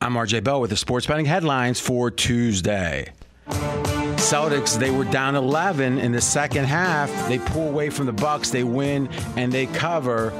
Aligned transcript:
I'm 0.00 0.14
RJ 0.14 0.44
Bell 0.44 0.60
with 0.60 0.70
the 0.70 0.76
sports 0.76 1.06
betting 1.06 1.24
headlines 1.24 1.80
for 1.80 2.10
Tuesday. 2.10 3.12
Celtics, 3.48 4.78
they 4.78 4.90
were 4.90 5.04
down 5.04 5.34
11 5.34 5.98
in 5.98 6.12
the 6.12 6.20
second 6.20 6.66
half. 6.66 7.10
They 7.28 7.38
pull 7.38 7.68
away 7.68 7.90
from 7.90 8.06
the 8.06 8.12
Bucks, 8.12 8.50
they 8.50 8.64
win 8.64 9.08
and 9.36 9.50
they 9.50 9.66
cover. 9.66 10.32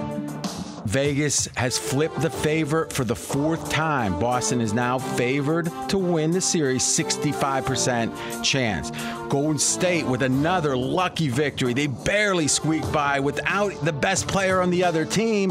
Vegas 0.85 1.49
has 1.57 1.77
flipped 1.77 2.21
the 2.21 2.31
favorite 2.31 2.93
for 2.93 3.05
the 3.05 3.17
fourth 3.17 3.69
time. 3.71 4.21
Boston 4.21 4.61
is 4.61 4.73
now 4.73 4.99
favored 4.99 5.69
to 5.89 5.99
win 5.99 6.31
the 6.31 6.41
series, 6.41 6.83
65% 6.83 8.45
chance. 8.45 8.93
Golden 9.29 9.59
State 9.59 10.07
with 10.07 10.23
another 10.23 10.77
lucky 10.77 11.29
victory. 11.29 11.75
They 11.75 11.89
barely 11.89 12.47
squeaked 12.47 12.93
by 12.93 13.19
without 13.19 13.73
the 13.85 13.93
best 13.93 14.29
player 14.29 14.61
on 14.61 14.71
the 14.71 14.85
other 14.85 15.05
team. 15.05 15.51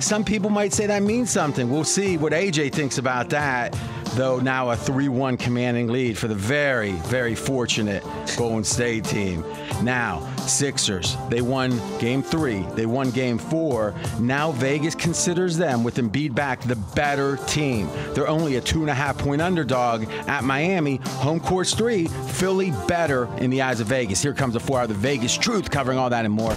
Some 0.00 0.24
people 0.24 0.50
might 0.50 0.72
say 0.72 0.86
that 0.86 1.02
means 1.02 1.30
something. 1.30 1.70
We'll 1.70 1.84
see 1.84 2.16
what 2.16 2.32
AJ 2.32 2.72
thinks 2.72 2.98
about 2.98 3.30
that. 3.30 3.76
Though 4.14 4.38
now 4.38 4.70
a 4.70 4.76
3 4.76 5.08
1 5.08 5.36
commanding 5.36 5.88
lead 5.88 6.16
for 6.16 6.28
the 6.28 6.34
very, 6.34 6.92
very 6.92 7.34
fortunate 7.34 8.02
Golden 8.36 8.64
State 8.64 9.04
team. 9.04 9.44
Now, 9.82 10.26
Sixers, 10.46 11.16
they 11.28 11.42
won 11.42 11.80
game 11.98 12.22
three, 12.22 12.62
they 12.74 12.86
won 12.86 13.10
game 13.10 13.36
four. 13.36 13.94
Now 14.20 14.52
Vegas 14.52 14.94
considers 14.94 15.56
them, 15.56 15.82
with 15.82 15.96
Embiid 15.96 16.34
back, 16.34 16.60
the 16.62 16.76
better 16.76 17.36
team. 17.48 17.90
They're 18.14 18.28
only 18.28 18.56
a 18.56 18.60
two 18.60 18.80
and 18.80 18.90
a 18.90 18.94
half 18.94 19.18
point 19.18 19.42
underdog 19.42 20.08
at 20.28 20.44
Miami. 20.44 20.96
Home 21.06 21.40
course 21.40 21.74
three, 21.74 22.06
Philly 22.06 22.72
better 22.86 23.28
in 23.38 23.50
the 23.50 23.62
eyes 23.62 23.80
of 23.80 23.88
Vegas. 23.88 24.22
Here 24.22 24.34
comes 24.34 24.54
the 24.54 24.60
four 24.60 24.78
hour 24.78 24.84
of 24.84 24.88
the 24.88 24.94
Vegas 24.94 25.36
truth, 25.36 25.70
covering 25.70 25.98
all 25.98 26.10
that 26.10 26.24
and 26.24 26.32
more. 26.32 26.56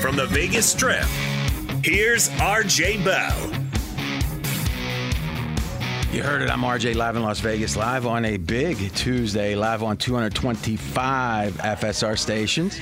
From 0.00 0.16
the 0.16 0.26
Vegas 0.26 0.70
Strip, 0.70 1.04
here's 1.82 2.28
RJ 2.30 3.04
Bell. 3.04 3.50
You 6.14 6.22
heard 6.22 6.42
it. 6.42 6.50
I'm 6.50 6.60
RJ 6.60 6.94
live 6.94 7.16
in 7.16 7.22
Las 7.22 7.40
Vegas, 7.40 7.76
live 7.76 8.06
on 8.06 8.24
a 8.24 8.36
big 8.36 8.94
Tuesday, 8.94 9.56
live 9.56 9.82
on 9.82 9.96
225 9.96 11.54
FSR 11.54 12.16
stations 12.16 12.78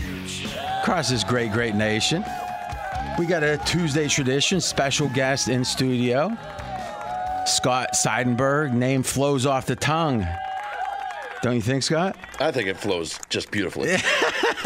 across 0.82 1.08
this 1.08 1.24
great, 1.24 1.50
great 1.52 1.74
nation. 1.74 2.22
We 3.18 3.24
got 3.24 3.42
a 3.42 3.56
Tuesday 3.64 4.08
tradition, 4.08 4.60
special 4.60 5.08
guest 5.08 5.48
in 5.48 5.64
studio. 5.64 6.36
Scott 7.46 7.94
Seidenberg, 7.94 8.72
name 8.72 9.02
flows 9.02 9.46
off 9.46 9.66
the 9.66 9.76
tongue. 9.76 10.26
Don't 11.42 11.56
you 11.56 11.60
think, 11.60 11.82
Scott? 11.82 12.16
I 12.38 12.52
think 12.52 12.68
it 12.68 12.76
flows 12.76 13.18
just 13.28 13.50
beautifully. 13.50 13.88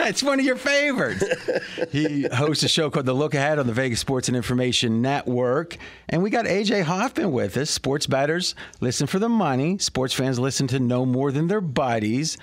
it's 0.00 0.22
one 0.22 0.38
of 0.38 0.44
your 0.44 0.56
favorites. 0.56 1.24
he 1.90 2.28
hosts 2.30 2.64
a 2.64 2.68
show 2.68 2.90
called 2.90 3.06
The 3.06 3.14
Look 3.14 3.32
Ahead 3.32 3.58
on 3.58 3.66
the 3.66 3.72
Vegas 3.72 4.00
Sports 4.00 4.28
and 4.28 4.36
Information 4.36 5.00
Network. 5.00 5.78
And 6.10 6.22
we 6.22 6.28
got 6.28 6.44
AJ 6.44 6.82
Hoffman 6.82 7.32
with 7.32 7.56
us. 7.56 7.70
Sports 7.70 8.06
bettors 8.06 8.54
listen 8.80 9.06
for 9.06 9.18
the 9.18 9.28
money, 9.30 9.78
sports 9.78 10.12
fans 10.12 10.38
listen 10.38 10.66
to 10.66 10.78
no 10.78 11.06
more 11.06 11.32
than 11.32 11.46
their 11.46 11.62
buddies. 11.62 12.36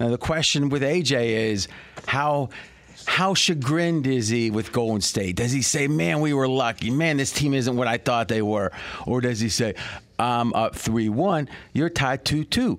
Now, 0.00 0.08
the 0.08 0.18
question 0.18 0.68
with 0.68 0.82
AJ 0.82 1.28
is 1.50 1.68
how. 2.08 2.50
How 3.06 3.34
chagrined 3.34 4.06
is 4.06 4.28
he 4.28 4.50
with 4.50 4.72
Golden 4.72 5.00
State? 5.00 5.36
Does 5.36 5.52
he 5.52 5.62
say, 5.62 5.88
man, 5.88 6.20
we 6.20 6.34
were 6.34 6.48
lucky? 6.48 6.90
Man, 6.90 7.16
this 7.16 7.32
team 7.32 7.54
isn't 7.54 7.76
what 7.76 7.86
I 7.86 7.98
thought 7.98 8.28
they 8.28 8.42
were? 8.42 8.72
Or 9.06 9.20
does 9.20 9.40
he 9.40 9.48
say, 9.48 9.74
I'm 10.18 10.52
up 10.54 10.76
3 10.76 11.08
1, 11.08 11.48
you're 11.72 11.88
tied 11.88 12.24
2 12.24 12.44
2? 12.44 12.78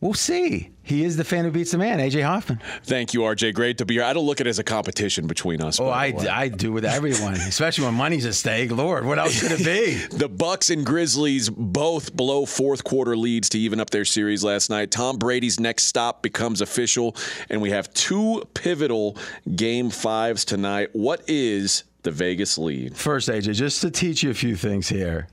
We'll 0.00 0.14
see. 0.14 0.70
He 0.88 1.04
is 1.04 1.18
the 1.18 1.24
fan 1.24 1.44
who 1.44 1.50
beats 1.50 1.72
the 1.72 1.78
man, 1.78 1.98
AJ 1.98 2.24
Hoffman. 2.24 2.62
Thank 2.82 3.12
you, 3.12 3.20
RJ. 3.20 3.52
Great 3.52 3.76
to 3.76 3.84
be 3.84 3.94
here. 3.94 4.04
I 4.04 4.14
don't 4.14 4.24
look 4.24 4.40
at 4.40 4.46
it 4.46 4.50
as 4.50 4.58
a 4.58 4.64
competition 4.64 5.26
between 5.26 5.60
us. 5.60 5.78
Oh, 5.78 5.88
I, 5.88 6.14
I 6.30 6.48
do 6.48 6.72
with 6.72 6.86
everyone, 6.86 7.34
especially 7.34 7.84
when 7.84 7.92
money's 7.92 8.24
at 8.24 8.34
stake. 8.34 8.70
Lord, 8.70 9.04
what 9.04 9.18
else 9.18 9.38
could 9.38 9.60
it 9.60 9.64
be? 9.66 10.16
the 10.16 10.30
Bucks 10.30 10.70
and 10.70 10.86
Grizzlies 10.86 11.50
both 11.50 12.14
blow 12.16 12.46
fourth 12.46 12.84
quarter 12.84 13.18
leads 13.18 13.50
to 13.50 13.58
even 13.58 13.80
up 13.80 13.90
their 13.90 14.06
series 14.06 14.42
last 14.42 14.70
night. 14.70 14.90
Tom 14.90 15.18
Brady's 15.18 15.60
next 15.60 15.84
stop 15.84 16.22
becomes 16.22 16.62
official, 16.62 17.14
and 17.50 17.60
we 17.60 17.68
have 17.68 17.92
two 17.92 18.42
pivotal 18.54 19.18
game 19.56 19.90
fives 19.90 20.46
tonight. 20.46 20.88
What 20.94 21.20
is 21.28 21.84
the 22.02 22.12
Vegas 22.12 22.56
lead? 22.56 22.96
First, 22.96 23.28
AJ, 23.28 23.56
just 23.56 23.82
to 23.82 23.90
teach 23.90 24.22
you 24.22 24.30
a 24.30 24.34
few 24.34 24.56
things 24.56 24.88
here. 24.88 25.28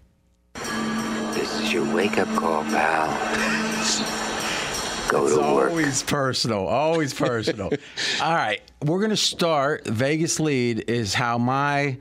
This 0.53 1.61
is 1.61 1.71
your 1.71 1.95
wake 1.95 2.17
up 2.17 2.27
call, 2.35 2.63
pal. 2.65 3.51
go 5.15 5.25
it's 5.25 5.35
to 5.35 5.41
work. 5.41 5.69
always 5.71 6.03
personal. 6.03 6.67
Always 6.67 7.13
personal. 7.13 7.71
All 8.21 8.33
right, 8.33 8.61
we're 8.83 9.01
gonna 9.01 9.17
start. 9.17 9.85
Vegas 9.87 10.39
lead 10.39 10.89
is 10.89 11.13
how 11.13 11.37
my 11.37 11.97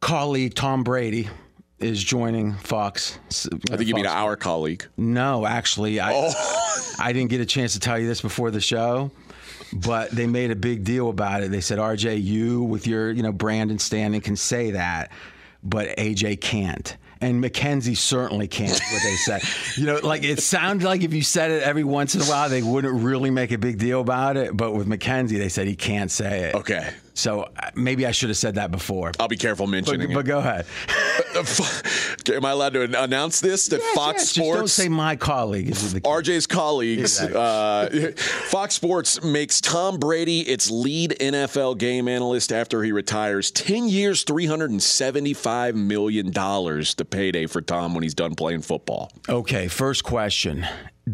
colleague 0.00 0.54
Tom 0.54 0.84
Brady 0.84 1.28
is 1.78 2.02
joining 2.02 2.54
Fox. 2.54 3.18
I 3.70 3.76
think 3.76 3.88
you 3.88 3.94
mean 3.94 4.06
our 4.06 4.36
colleague. 4.36 4.86
No, 4.96 5.44
actually, 5.46 6.00
I 6.00 6.12
Oh. 6.14 6.92
I 6.98 7.12
didn't 7.12 7.30
get 7.30 7.40
a 7.40 7.46
chance 7.46 7.74
to 7.74 7.80
tell 7.80 7.98
you 7.98 8.06
this 8.06 8.20
before 8.22 8.50
the 8.50 8.60
show, 8.60 9.10
but 9.72 10.10
they 10.10 10.26
made 10.26 10.50
a 10.50 10.56
big 10.56 10.84
deal 10.84 11.10
about 11.10 11.42
it. 11.42 11.50
They 11.50 11.60
said, 11.60 11.78
"RJ, 11.78 12.22
you 12.22 12.62
with 12.62 12.86
your 12.86 13.10
you 13.10 13.22
know 13.22 13.32
Brandon 13.32 13.78
standing 13.78 14.20
can 14.20 14.36
say 14.36 14.70
that, 14.72 15.10
but 15.62 15.88
AJ 15.98 16.40
can't." 16.40 16.96
And 17.20 17.40
Mackenzie 17.40 17.94
certainly 17.94 18.46
can't. 18.46 18.70
What 18.70 19.02
they 19.02 19.16
said, 19.16 19.42
you 19.76 19.86
know, 19.86 20.00
like 20.02 20.22
it 20.22 20.40
sounded 20.40 20.84
like 20.84 21.02
if 21.02 21.14
you 21.14 21.22
said 21.22 21.50
it 21.50 21.62
every 21.62 21.84
once 21.84 22.14
in 22.14 22.20
a 22.20 22.24
while, 22.24 22.48
they 22.48 22.62
wouldn't 22.62 23.02
really 23.02 23.30
make 23.30 23.52
a 23.52 23.58
big 23.58 23.78
deal 23.78 24.00
about 24.00 24.36
it. 24.36 24.54
But 24.56 24.72
with 24.74 24.86
Mackenzie, 24.86 25.38
they 25.38 25.48
said 25.48 25.66
he 25.66 25.76
can't 25.76 26.10
say 26.10 26.50
it. 26.50 26.54
Okay. 26.54 26.90
So 27.16 27.42
uh, 27.56 27.70
maybe 27.74 28.06
I 28.06 28.10
should 28.12 28.28
have 28.28 28.36
said 28.36 28.56
that 28.56 28.70
before. 28.70 29.10
I'll 29.18 29.26
be 29.26 29.36
careful 29.38 29.66
But, 29.66 29.70
mentioning 29.72 30.12
but 30.12 30.20
it. 30.20 30.28
go 30.28 30.38
ahead. 30.38 30.66
Am 32.34 32.44
I 32.44 32.50
allowed 32.50 32.74
to 32.74 33.02
announce 33.02 33.40
this 33.40 33.66
that 33.68 33.80
Fox 33.94 34.18
Yes, 34.18 34.32
Just 34.32 34.36
don't 34.36 34.54
Sports? 34.56 34.72
say 34.72 34.88
my 34.88 35.16
colleague. 35.16 35.68
Is 35.70 35.94
the 35.94 36.00
RJ's 36.02 36.46
colleagues. 36.46 37.20
Uh, 37.20 38.12
Fox 38.16 38.74
Sports 38.74 39.22
makes 39.22 39.60
Tom 39.60 39.98
Brady 39.98 40.40
its 40.40 40.70
lead 40.70 41.16
NFL 41.20 41.78
game 41.78 42.06
analyst 42.08 42.52
after 42.52 42.82
he 42.82 42.92
retires. 42.92 43.50
10 43.50 43.88
years, 43.88 44.24
$375 44.24 45.74
million 45.74 46.32
to 46.32 47.04
payday 47.08 47.46
for 47.46 47.60
Tom 47.62 47.94
when 47.94 48.02
he's 48.02 48.14
done 48.14 48.34
playing 48.34 48.60
football. 48.62 49.10
Okay, 49.28 49.68
first 49.68 50.04
question. 50.04 50.66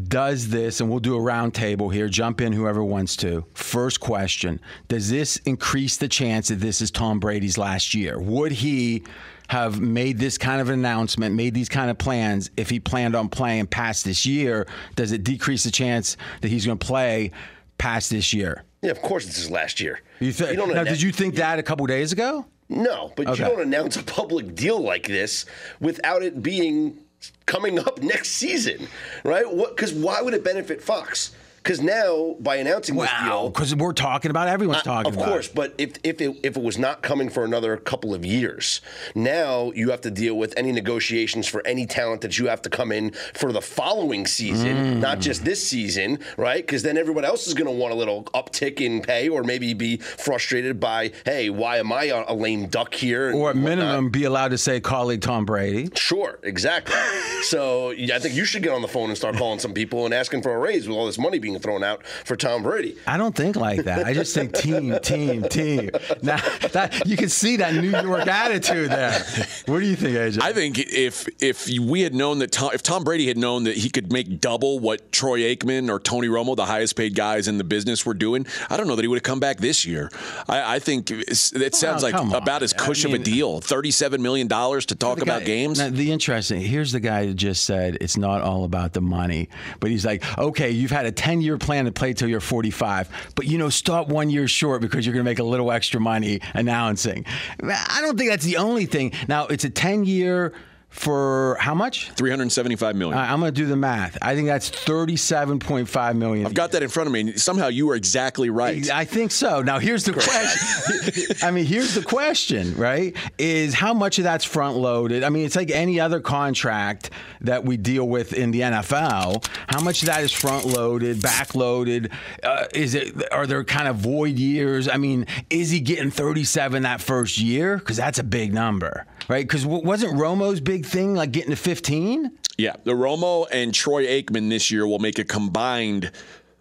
Does 0.09 0.49
this, 0.49 0.81
and 0.81 0.89
we'll 0.89 1.01
do 1.01 1.15
a 1.17 1.21
round 1.21 1.53
table 1.53 1.91
here, 1.91 2.09
jump 2.09 2.41
in 2.41 2.51
whoever 2.55 2.83
wants 2.83 3.15
to. 3.17 3.45
First 3.53 4.01
question 4.01 4.59
Does 4.89 5.11
this 5.11 5.37
increase 5.45 5.99
the 5.99 6.09
chance 6.09 6.49
that 6.49 6.57
this 6.61 6.81
is 6.81 6.91
Tom 6.91 7.21
Brady's 7.21 7.59
last 7.59 7.93
year? 7.93 8.19
Would 8.19 8.53
he 8.53 9.03
have 9.49 9.81
made 9.81 10.19
this 10.19 10.39
kind 10.39 10.63
of 10.63 10.71
announcement, 10.71 11.35
made 11.35 11.53
these 11.53 11.69
kind 11.69 11.91
of 11.91 11.99
plans 11.99 12.51
if 12.57 12.71
he 12.71 12.81
planned 12.81 13.15
on 13.15 13.29
playing 13.29 13.67
past 13.67 14.07
this 14.07 14.25
year? 14.25 14.67
Does 14.97 15.13
it 15.13 15.25
decrease 15.25 15.63
the 15.65 15.71
chance 15.71 16.17
that 16.41 16.49
he's 16.49 16.65
going 16.65 16.79
to 16.79 16.87
play 16.87 17.31
past 17.77 18.09
this 18.09 18.33
year? 18.33 18.65
Yeah, 18.81 18.93
of 18.93 19.03
course, 19.03 19.27
this 19.27 19.39
is 19.39 19.51
last 19.51 19.79
year. 19.79 20.01
You 20.21 20.33
th- 20.33 20.57
don't 20.57 20.73
now, 20.75 20.85
did 20.85 21.03
you 21.03 21.13
think 21.13 21.35
that 21.35 21.59
a 21.59 21.63
couple 21.63 21.85
days 21.87 22.13
ago? 22.13 22.47
No, 22.71 23.13
but 23.15 23.27
Okay. 23.27 23.43
you 23.45 23.51
don't 23.51 23.61
announce 23.61 23.97
a 23.97 24.03
public 24.03 24.55
deal 24.55 24.81
like 24.81 25.07
this 25.07 25.45
without 25.81 26.23
it 26.23 26.43
being 26.43 26.97
coming 27.47 27.79
up 27.79 28.03
next 28.03 28.31
season, 28.31 28.89
right? 29.25 29.51
What? 29.53 29.77
Because 29.77 29.93
why 29.93 30.23
would 30.23 30.35
it 30.35 30.45
benefit 30.45 30.83
Fox? 30.83 31.35
Because 31.63 31.81
now 31.81 32.35
by 32.41 32.57
announcing 32.57 32.97
this 32.97 33.09
Wow, 33.21 33.29
deal, 33.43 33.51
because 33.51 33.73
we're 33.77 33.93
talking 33.93 34.31
about 34.33 34.49
everyone's 34.49 34.83
talking 34.83 35.13
of 35.13 35.17
about. 35.17 35.29
course, 35.29 35.47
it. 35.47 35.55
but 35.55 35.75
if 35.79 35.93
if 36.03 36.21
it, 36.21 36.37
if 36.43 36.57
it 36.57 36.63
was 36.63 36.77
not 36.77 37.03
coming 37.03 37.29
for 37.29 37.45
another 37.45 37.77
couple 37.77 38.15
of 38.15 38.25
years, 38.27 38.81
now 39.15 39.71
you 39.73 39.91
have 39.91 40.01
to 40.01 40.11
deal 40.11 40.35
with 40.37 40.55
any 40.57 40.73
negotiations 40.73 41.47
for 41.47 41.65
any 41.65 41.87
talent 41.87 42.21
that 42.23 42.37
you 42.39 42.49
have 42.49 42.63
to 42.63 42.71
come 42.71 42.91
in 42.91 43.13
for 43.35 43.53
the 43.53 43.61
following 43.61 44.27
season, 44.27 44.73
Mm. 44.77 44.99
not 45.01 45.21
just 45.21 45.45
this 45.45 45.63
season, 45.67 46.19
right? 46.37 46.67
Because 46.67 46.83
then 46.83 46.97
everyone 46.99 47.25
else 47.25 47.47
is 47.47 47.55
going 47.55 47.67
to 47.67 47.73
want 47.73 47.93
a 47.93 47.97
little 47.97 48.25
uptick 48.35 48.81
in 48.81 49.01
pay, 49.01 49.29
or 49.29 49.45
maybe 49.45 49.73
be 49.75 49.99
frustrated 49.99 50.81
by, 50.81 51.13
hey, 51.25 51.49
why 51.51 51.77
am 51.77 51.93
I 51.93 52.05
a 52.27 52.35
lame 52.35 52.67
duck 52.67 52.93
here? 52.95 53.33
Or 53.35 53.51
at 53.51 53.57
minimum, 53.57 54.11
be 54.11 54.25
allowed 54.25 54.49
to 54.49 54.59
say 54.59 54.81
colleague 54.81 55.21
Tom 55.23 55.45
Brady. 55.45 55.91
Sure, 55.95 56.39
exactly. 56.43 56.97
so 57.43 57.91
yeah, 57.91 58.17
I 58.17 58.19
think 58.19 58.35
you 58.35 58.45
should 58.45 58.63
get 58.65 58.73
on 58.73 58.83
the 58.83 58.89
phone 58.89 59.09
and 59.11 59.17
start 59.17 59.37
calling 59.37 59.59
some 59.61 59.73
people 59.75 60.05
and 60.07 60.13
asking 60.13 60.43
for 60.43 60.53
a 60.55 60.59
raise 60.59 60.89
with 60.89 60.97
all 60.97 61.07
this 61.07 61.19
money 61.19 61.39
being 61.39 61.52
thrown 61.61 61.83
out 61.85 62.07
for 62.25 62.37
Tom 62.37 62.63
Brady. 62.63 62.97
I 63.07 63.17
don't 63.17 63.35
think 63.35 63.57
like 63.57 63.85
that. 63.85 64.07
I 64.07 64.15
just 64.15 64.35
think 64.35 64.55
team, 64.55 64.97
team, 65.03 65.43
team. 65.45 65.91
Now 66.23 66.37
that 66.73 67.03
you 67.07 67.17
can 67.17 67.29
see 67.29 67.57
that 67.59 67.75
New 67.75 67.91
York 67.91 68.27
attitude 68.27 68.91
there. 68.91 69.19
What 69.67 69.81
do 69.81 69.87
you 69.87 69.97
think, 69.97 70.17
AJ? 70.17 70.43
I 70.43 70.53
think 70.53 70.79
if 70.79 71.29
if 71.43 71.69
we 71.69 72.03
had 72.03 72.15
known 72.15 72.39
that 72.41 72.53
Tom, 72.53 72.71
if 72.73 72.83
Tom 72.83 73.05
Brady 73.05 73.27
had 73.29 73.37
known 73.39 73.65
that 73.65 73.77
he 73.77 73.91
could 73.91 74.13
make 74.13 74.41
double 74.41 74.79
what 74.79 75.13
Troy 75.13 75.41
Aikman 75.41 75.91
or 75.91 75.99
Tony 76.01 76.29
Romo, 76.29 76.57
the 76.57 76.67
highest 76.67 76.97
paid 76.97 77.15
guys 77.15 77.49
in 77.49 77.59
the 77.59 77.65
business, 77.65 78.05
were 78.07 78.15
doing, 78.15 78.47
I 78.71 78.77
don't 78.77 78.87
know 78.87 78.97
that 78.97 79.03
he 79.03 79.09
would 79.09 79.17
have 79.17 79.23
come 79.23 79.41
back 79.41 79.59
this 79.59 79.85
year. 79.85 80.11
I, 80.49 80.77
I 80.77 80.79
think 80.79 81.11
it's- 81.11 81.53
it 81.53 81.75
oh, 81.75 81.77
sounds 81.77 82.03
like 82.03 82.15
on. 82.15 82.33
about 82.35 82.63
as 82.63 82.73
I 82.73 82.77
cush 82.79 83.05
of 83.05 83.13
a 83.15 83.19
deal. 83.19 83.61
Thirty-seven 83.61 84.23
million 84.23 84.47
dollars 84.49 84.87
to 84.87 84.95
talk 84.95 85.19
The 85.19 85.25
guy- 85.25 85.35
about 85.37 85.47
games. 85.47 85.79
now, 85.79 85.91
the 85.91 86.11
interesting 86.13 86.61
here's 86.61 86.93
the 86.93 87.01
guy 87.01 87.27
who 87.27 87.35
just 87.35 87.65
said 87.65 87.99
it's 88.01 88.17
not 88.17 88.41
all 88.43 88.65
about 88.65 88.93
the 88.95 89.01
money, 89.01 89.49
but 89.81 89.91
he's 89.91 90.05
like, 90.07 90.23
okay, 90.39 90.71
you've 90.71 90.91
had 90.91 91.07
a 91.07 91.13
10 91.13 91.41
year 91.43 91.59
plan 91.59 91.85
to 91.85 91.93
play 91.93 92.13
till 92.13 92.29
you're 92.29 92.41
45, 92.41 93.33
but 93.35 93.47
you 93.47 93.59
know, 93.59 93.69
start 93.69 94.09
one 94.09 94.31
year 94.31 94.49
short 94.49 94.81
because 94.81 95.05
you're 95.05 95.13
going 95.13 95.25
to 95.25 95.31
make 95.31 95.39
a 95.39 95.45
little 95.45 95.71
extra 95.71 96.01
money 96.01 96.41
announcing. 96.55 97.25
I 97.63 97.99
don't 98.01 98.17
think 98.17 98.31
that's 98.31 98.45
the 98.45 98.57
only 98.57 98.87
thing. 98.87 99.13
Now, 99.29 99.47
it's 99.47 99.65
a 99.65 99.71
10 99.71 100.05
year 100.05 100.53
for 100.93 101.57
how 101.59 101.75
much? 101.75 102.11
Three 102.13 102.31
hundred 102.31 102.53
seventy-five 102.53 102.95
million. 102.95 103.17
All 103.17 103.25
right, 103.25 103.31
I'm 103.31 103.41
going 103.41 103.53
to 103.53 103.61
do 103.61 103.67
the 103.67 103.77
math. 103.77 104.17
I 104.23 104.35
think 104.37 104.47
that's 104.47 104.71
37.5 104.71 106.17
million. 106.17 106.47
I've 106.47 106.55
got 106.55 106.73
that 106.73 106.83
in 106.83 106.89
front 106.89 107.07
of 107.07 107.13
me. 107.13 107.21
and 107.21 107.41
Somehow 107.41 107.69
you 107.69 107.91
are 107.91 107.97
exactly 107.97 108.51
right. 108.51 108.89
I 108.91 109.05
think 109.05 109.31
so. 109.31 109.63
Now 109.63 109.79
here's 109.79 110.05
the 110.05 110.13
question. 110.13 111.37
I 111.43 111.51
mean, 111.51 111.65
here's 111.65 111.95
the 111.95 112.03
question, 112.03 112.77
right? 112.77 113.17
Is 113.39 113.75
how 113.75 113.95
much 113.95 114.19
of 114.19 114.25
that's 114.25 114.45
front 114.45 114.77
loaded? 114.77 115.25
I 115.25 115.31
mean, 115.31 115.45
it's 115.47 115.57
like 115.57 115.71
any 115.71 115.99
other 115.99 116.21
contract 116.21 117.11
that 117.41 117.65
we 117.65 117.77
deal 117.77 118.07
with 118.09 118.33
in 118.33 118.51
the 118.51 118.61
NFL. 118.61 119.47
How 119.69 119.81
much 119.81 120.03
of 120.03 120.07
that 120.07 120.23
is 120.23 120.33
front 120.33 120.67
loaded, 120.67 121.23
back 121.23 121.55
loaded? 121.55 122.13
Uh, 122.43 122.67
is 122.75 122.95
it 122.95 123.33
are 123.33 123.47
there 123.47 123.65
kind 123.65 123.89
of 123.89 123.97
void 123.97 124.37
years? 124.39 124.89
I 124.89 124.99
mean, 124.99 125.27
is 125.51 125.71
he 125.71 125.81
getting 125.81 126.11
37 126.11 126.83
that 126.83 127.01
first 127.01 127.39
year? 127.39 127.79
Because 127.79 127.97
that's 127.97 128.19
a 128.19 128.25
big 128.25 128.53
number, 128.53 129.07
right? 129.29 129.47
Because 129.47 129.65
wasn't 129.67 130.19
Romo's 130.19 130.61
big 130.61 130.82
thing 130.83 131.15
like 131.15 131.33
getting 131.33 131.51
to 131.51 131.57
15? 131.57 132.31
Yeah, 132.59 132.77
the 132.85 132.93
Romo 132.93 133.47
and 133.51 133.75
Troy 133.75 134.07
Aikman 134.07 134.51
this 134.51 134.71
year 134.71 134.87
will 134.87 134.99
make 134.99 135.19
a 135.19 135.25
combined 135.25 136.11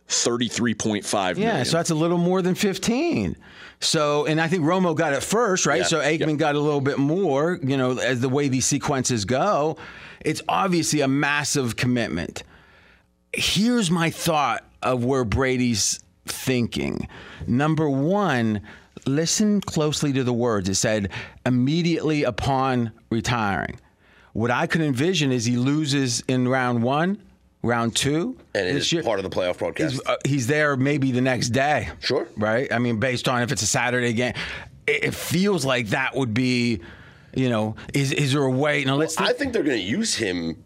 33.5 0.08 1.38
Yeah, 1.38 1.64
so 1.64 1.78
that's 1.78 1.90
a 1.90 1.96
little 1.96 2.18
more 2.18 2.42
than 2.42 2.56
15. 2.56 3.36
So, 3.80 4.26
and 4.26 4.40
I 4.40 4.48
think 4.48 4.64
Romo 4.64 4.96
got 4.96 5.14
it 5.14 5.24
first, 5.24 5.66
right? 5.66 5.80
Yeah, 5.80 5.88
so 5.88 6.00
Aikman 6.00 6.38
got 6.38 6.56
a 6.56 6.60
little 6.60 6.82
bit 6.82 7.00
more, 7.00 7.60
you 7.64 7.78
know, 7.78 7.98
as 7.98 8.20
the 8.20 8.30
way 8.30 8.48
these 8.48 8.66
sequences 8.66 9.26
go. 9.26 9.78
It's 10.24 10.42
obviously 10.48 11.02
a 11.02 11.08
massive 11.08 11.76
commitment. 11.76 12.44
Here's 13.34 13.90
my 13.90 14.12
thought 14.12 14.64
of 14.84 15.04
where 15.04 15.24
Brady's 15.24 16.04
thinking. 16.26 17.08
Number 17.48 17.90
one, 17.90 18.62
listen 19.08 19.62
closely 19.62 20.14
to 20.14 20.24
the 20.24 20.34
words. 20.34 20.70
It 20.70 20.76
said 20.76 21.10
immediately 21.46 22.24
upon 22.24 22.92
retiring. 23.10 23.80
What 24.34 24.52
I 24.52 24.68
could 24.68 24.82
envision 24.82 25.32
is 25.32 25.46
he 25.46 25.58
loses 25.58 26.22
in 26.28 26.48
round 26.48 26.84
one, 26.84 27.22
round 27.64 27.96
two. 27.96 28.38
And 28.56 28.68
it 28.68 28.76
is 28.76 28.92
year. 28.92 29.04
part 29.04 29.20
of 29.20 29.24
the 29.24 29.30
playoff 29.30 29.58
broadcast. 29.58 29.94
He's, 29.94 30.06
uh, 30.06 30.16
he's 30.26 30.48
there 30.48 30.78
maybe 30.78 31.12
the 31.12 31.22
next 31.22 31.50
day. 31.50 31.90
Sure. 32.00 32.28
Right? 32.38 32.72
I 32.72 32.80
mean, 32.80 33.00
based 33.00 33.28
on 33.28 33.42
if 33.42 33.52
it's 33.52 33.62
a 33.62 33.68
Saturday 33.68 34.14
game, 34.14 34.34
it, 34.88 35.04
it 35.06 35.14
feels 35.16 35.66
like 35.66 35.88
that 35.88 36.16
would 36.16 36.34
be, 36.34 36.82
you 37.34 37.50
know, 37.50 37.76
is, 37.94 38.12
is 38.14 38.34
there 38.34 38.44
a 38.44 38.52
way? 38.52 38.84
Now, 38.86 38.96
let's 38.96 39.18
I 39.18 39.28
think. 39.28 39.38
think 39.38 39.54
they're 39.54 39.64
going 39.64 39.80
to 39.80 39.84
use 39.84 40.16
him 40.16 40.64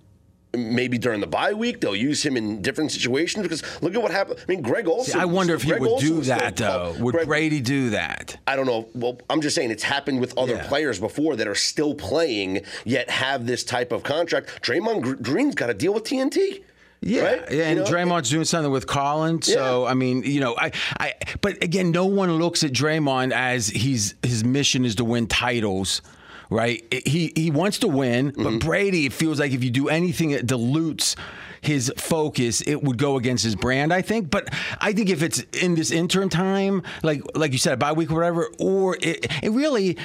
maybe 0.57 0.97
during 0.97 1.19
the 1.21 1.27
bye 1.27 1.53
week. 1.53 1.81
They'll 1.81 1.95
use 1.95 2.23
him 2.25 2.37
in 2.37 2.61
different 2.61 2.91
situations 2.91 3.43
because 3.43 3.61
look 3.81 3.93
at 3.95 4.01
what 4.01 4.11
happened. 4.11 4.39
I 4.39 4.51
mean, 4.51 4.61
Greg 4.61 4.87
Olsen. 4.87 5.19
I 5.19 5.25
wonder 5.25 5.53
if 5.55 5.63
he 5.63 5.73
would 5.73 5.89
Olson 5.89 6.07
do 6.09 6.21
that, 6.21 6.55
though. 6.57 6.67
called- 6.93 7.01
Would 7.01 7.13
Greg- 7.15 7.27
Brady 7.27 7.61
do 7.61 7.89
that? 7.91 8.37
I 8.47 8.55
don't 8.55 8.65
know. 8.65 8.87
Well, 8.93 9.19
I'm 9.29 9.41
just 9.41 9.55
saying 9.55 9.71
it's 9.71 9.83
happened 9.83 10.19
with 10.21 10.37
other 10.37 10.55
Yeah. 10.55 10.67
players 10.67 10.99
before 10.99 11.35
that 11.35 11.47
are 11.47 11.55
still 11.55 11.93
playing 11.95 12.61
yet 12.85 13.09
have 13.09 13.45
this 13.47 13.63
type 13.63 13.91
of 13.91 14.03
contract. 14.03 14.61
Draymond 14.61 15.01
Gr- 15.01 15.13
Green's 15.15 15.55
got 15.55 15.67
to 15.67 15.73
deal 15.73 15.93
with 15.93 16.03
TNT. 16.03 16.61
Yeah, 17.01 17.21
right? 17.23 17.51
yeah, 17.51 17.63
and 17.65 17.77
You 17.79 17.85
know? 17.85 17.91
Draymond's 17.91 18.29
doing 18.31 18.45
something 18.45 18.71
with 18.71 18.87
Colin. 18.87 19.39
So 19.41 19.83
Yeah. 19.83 19.91
I 19.91 19.93
mean, 19.93 20.23
you 20.23 20.39
know, 20.39 20.55
I, 20.57 20.71
I, 20.99 21.13
but 21.41 21.61
again, 21.63 21.91
no 21.91 22.05
one 22.05 22.37
looks 22.39 22.63
at 22.63 22.71
Draymond 22.71 23.31
as 23.31 23.67
he's 23.67 24.15
his 24.23 24.43
mission 24.43 24.85
is 24.85 24.95
to 24.95 25.03
win 25.05 25.27
titles, 25.27 26.01
right? 26.49 26.83
He 27.05 27.31
he 27.35 27.51
wants 27.51 27.79
to 27.79 27.87
win, 27.87 28.31
Mm-hmm. 28.31 28.43
but 28.43 28.59
Brady, 28.65 29.05
it 29.05 29.13
feels 29.13 29.39
like 29.39 29.51
if 29.51 29.63
you 29.63 29.69
do 29.71 29.89
anything 29.89 30.31
that 30.31 30.45
dilutes 30.47 31.15
his 31.61 31.91
focus, 31.97 32.61
it 32.61 32.83
would 32.83 32.97
go 32.97 33.17
against 33.17 33.43
his 33.43 33.55
brand. 33.55 33.91
I 33.91 34.01
think, 34.03 34.29
but 34.29 34.47
I 34.79 34.93
think 34.93 35.09
if 35.09 35.23
it's 35.23 35.39
in 35.61 35.73
this 35.75 35.89
intern 35.91 36.29
time, 36.29 36.83
like 37.03 37.21
like 37.35 37.51
you 37.53 37.57
said, 37.57 37.73
a 37.73 37.77
bye 37.77 37.91
week 37.93 38.11
or 38.11 38.15
whatever, 38.15 38.49
or 38.59 38.97
it, 39.01 39.25
it 39.43 39.51
really. 39.51 39.97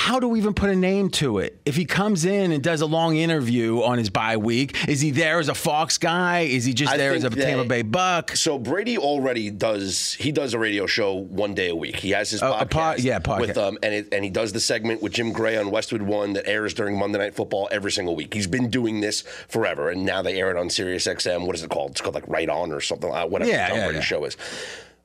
How 0.00 0.18
do 0.18 0.26
we 0.28 0.38
even 0.38 0.54
put 0.54 0.70
a 0.70 0.74
name 0.74 1.10
to 1.10 1.38
it? 1.40 1.60
If 1.66 1.76
he 1.76 1.84
comes 1.84 2.24
in 2.24 2.52
and 2.52 2.62
does 2.64 2.80
a 2.80 2.86
long 2.86 3.16
interview 3.18 3.82
on 3.82 3.98
his 3.98 4.08
bye 4.08 4.38
week, 4.38 4.88
is 4.88 5.02
he 5.02 5.10
there 5.10 5.38
as 5.38 5.50
a 5.50 5.54
Fox 5.54 5.98
guy? 5.98 6.40
Is 6.40 6.64
he 6.64 6.72
just 6.72 6.90
I 6.92 6.96
there 6.96 7.12
as 7.12 7.24
a 7.24 7.28
that- 7.28 7.38
Tampa 7.38 7.64
Bay 7.66 7.82
Buck? 7.82 8.34
So 8.34 8.58
Brady 8.58 8.96
already 8.96 9.50
does. 9.50 10.14
He 10.14 10.32
does 10.32 10.54
a 10.54 10.58
radio 10.58 10.86
show 10.86 11.12
one 11.14 11.52
day 11.54 11.68
a 11.68 11.76
week. 11.76 11.96
He 11.96 12.12
has 12.12 12.30
his 12.30 12.40
A- 12.40 12.46
podcast, 12.46 12.70
pod- 12.70 13.00
yeah, 13.00 13.18
podcast. 13.18 13.40
with 13.40 13.58
um, 13.58 13.78
and 13.82 13.92
it, 13.94 14.08
and 14.12 14.24
he 14.24 14.30
does 14.30 14.52
the 14.54 14.60
segment 14.60 15.02
with 15.02 15.12
Jim 15.12 15.32
Gray 15.32 15.58
on 15.58 15.70
Westwood 15.70 16.02
One 16.02 16.32
that 16.32 16.48
airs 16.48 16.72
during 16.72 16.98
Monday 16.98 17.18
Night 17.18 17.34
Football 17.34 17.68
every 17.70 17.92
single 17.92 18.16
week. 18.16 18.32
He's 18.32 18.46
been 18.46 18.70
doing 18.70 19.00
this 19.02 19.20
forever, 19.48 19.90
and 19.90 20.06
now 20.06 20.22
they 20.22 20.40
air 20.40 20.50
it 20.50 20.56
on 20.56 20.70
Sirius 20.70 21.06
XM. 21.06 21.46
What 21.46 21.54
is 21.56 21.62
it 21.62 21.68
called? 21.68 21.90
It's 21.90 22.00
called 22.00 22.14
like 22.14 22.26
Right 22.26 22.48
On 22.48 22.72
or 22.72 22.80
something. 22.80 23.12
Uh, 23.12 23.26
whatever 23.26 23.50
Yeah, 23.50 23.68
Tom 23.68 23.76
yeah, 23.76 23.90
yeah. 23.90 24.00
show 24.00 24.24
is. 24.24 24.36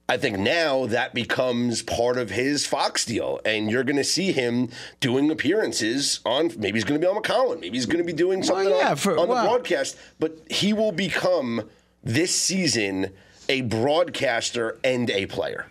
I 0.07 0.17
think 0.17 0.38
now 0.38 0.85
that 0.85 1.15
becomes 1.15 1.81
part 1.81 2.17
of 2.17 2.29
his 2.29 2.65
Fox 2.65 3.05
deal, 3.05 3.39
and 3.43 3.71
you're 3.71 3.83
going 3.83 3.95
to 3.95 4.03
see 4.03 4.31
him 4.31 4.69
doing 5.00 5.31
appearances 5.31 6.19
on. 6.25 6.51
Maybe 6.57 6.77
he's 6.77 6.83
going 6.83 7.00
to 7.01 7.05
be 7.05 7.09
on 7.09 7.21
McCollum. 7.21 7.59
Maybe 7.59 7.75
he's 7.75 7.88
going 7.88 7.97
to 7.97 8.03
be 8.03 8.13
doing 8.13 8.43
something 8.43 8.69
yeah, 8.69 8.91
on, 8.91 8.95
for- 8.97 9.17
on 9.17 9.27
the 9.27 9.33
well- 9.33 9.47
broadcast. 9.47 9.97
But 10.19 10.38
he 10.50 10.74
will 10.74 10.91
become 10.91 11.69
this 12.03 12.35
season 12.35 13.12
a 13.50 13.62
broadcaster 13.62 14.79
and 14.83 15.09
a 15.09 15.25
player. 15.25 15.65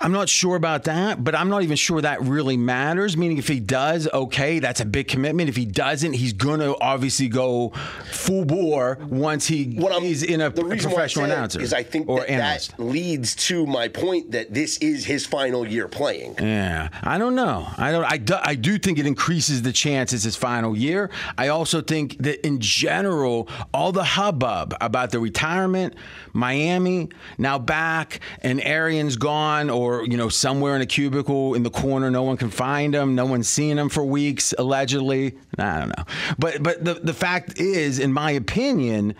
I'm 0.00 0.12
not 0.12 0.28
sure 0.28 0.56
about 0.56 0.84
that, 0.84 1.22
but 1.22 1.34
I'm 1.34 1.48
not 1.48 1.62
even 1.62 1.76
sure 1.76 2.00
that 2.00 2.22
really 2.22 2.56
matters. 2.56 3.16
Meaning, 3.16 3.38
if 3.38 3.48
he 3.48 3.60
does, 3.60 4.08
okay, 4.12 4.58
that's 4.58 4.80
a 4.80 4.84
big 4.84 5.08
commitment. 5.08 5.48
If 5.48 5.56
he 5.56 5.64
doesn't, 5.64 6.12
he's 6.14 6.32
going 6.32 6.60
to 6.60 6.76
obviously 6.80 7.28
go 7.28 7.70
full 8.10 8.44
bore 8.44 8.98
once 9.08 9.46
he 9.46 9.76
What 9.76 10.02
he's 10.02 10.22
in 10.22 10.40
a 10.40 10.50
the 10.50 10.64
reason 10.64 10.90
why 10.90 10.94
I 10.94 10.96
professional 10.96 11.24
announcer 11.26 11.60
is 11.60 11.72
I 11.72 11.82
think 11.82 12.08
or 12.08 12.20
that, 12.20 12.30
analyst. 12.30 12.76
that 12.76 12.82
leads 12.82 13.34
to 13.46 13.66
my 13.66 13.88
point 13.88 14.32
that 14.32 14.52
this 14.52 14.78
is 14.78 15.04
his 15.04 15.26
final 15.26 15.66
year 15.66 15.88
playing. 15.88 16.36
Yeah, 16.40 16.88
I 17.02 17.18
don't 17.18 17.34
know. 17.34 17.66
I 17.76 17.92
don't. 17.92 18.04
I 18.04 18.18
do, 18.18 18.34
I 18.42 18.54
do 18.54 18.78
think 18.78 18.98
it 18.98 19.06
increases 19.06 19.62
the 19.62 19.72
chances 19.72 20.24
his 20.24 20.36
final 20.36 20.76
year. 20.76 21.10
I 21.38 21.48
also 21.48 21.80
think 21.80 22.18
that 22.18 22.46
in 22.46 22.60
general, 22.60 23.48
all 23.72 23.92
the 23.92 24.04
hubbub 24.04 24.74
about 24.80 25.10
the 25.10 25.18
retirement, 25.18 25.94
Miami 26.32 27.08
now 27.38 27.58
back, 27.58 28.20
and 28.42 28.60
Arians 28.62 29.16
gone, 29.16 29.70
or 29.70 29.85
you 30.04 30.16
know 30.16 30.28
somewhere 30.28 30.76
in 30.76 30.82
a 30.82 30.86
cubicle 30.86 31.54
in 31.54 31.62
the 31.62 31.70
corner, 31.70 32.10
no 32.10 32.22
one 32.22 32.36
can 32.36 32.50
find 32.50 32.94
him, 32.94 33.14
no 33.14 33.26
one's 33.26 33.48
seen 33.48 33.78
him 33.78 33.88
for 33.88 34.04
weeks 34.04 34.54
allegedly. 34.58 35.36
I 35.58 35.78
don't 35.78 35.88
know, 35.96 36.04
but 36.38 36.62
but 36.62 36.84
the 36.84 36.94
the 36.94 37.14
fact 37.14 37.58
is, 37.58 37.98
in 37.98 38.12
my 38.12 38.32
opinion, 38.32 39.14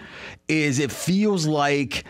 is 0.48 0.78
it 0.78 0.92
feels 0.92 1.46
like 1.46 2.04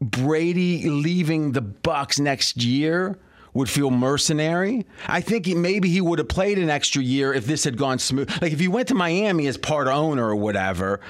Brady 0.00 0.88
leaving 0.88 1.52
the 1.52 1.62
Bucks 1.62 2.18
next 2.18 2.62
year 2.62 3.18
would 3.54 3.70
feel 3.70 3.90
mercenary. 3.90 4.86
I 5.06 5.22
think 5.22 5.46
he, 5.46 5.54
maybe 5.54 5.88
he 5.88 6.02
would 6.02 6.18
have 6.18 6.28
played 6.28 6.58
an 6.58 6.68
extra 6.68 7.02
year 7.02 7.32
if 7.32 7.46
this 7.46 7.64
had 7.64 7.78
gone 7.78 7.98
smooth. 7.98 8.30
Like 8.42 8.52
if 8.52 8.60
he 8.60 8.68
went 8.68 8.88
to 8.88 8.94
Miami 8.94 9.46
as 9.46 9.56
part 9.56 9.88
owner 9.88 10.28
or 10.28 10.36
whatever, 10.36 11.00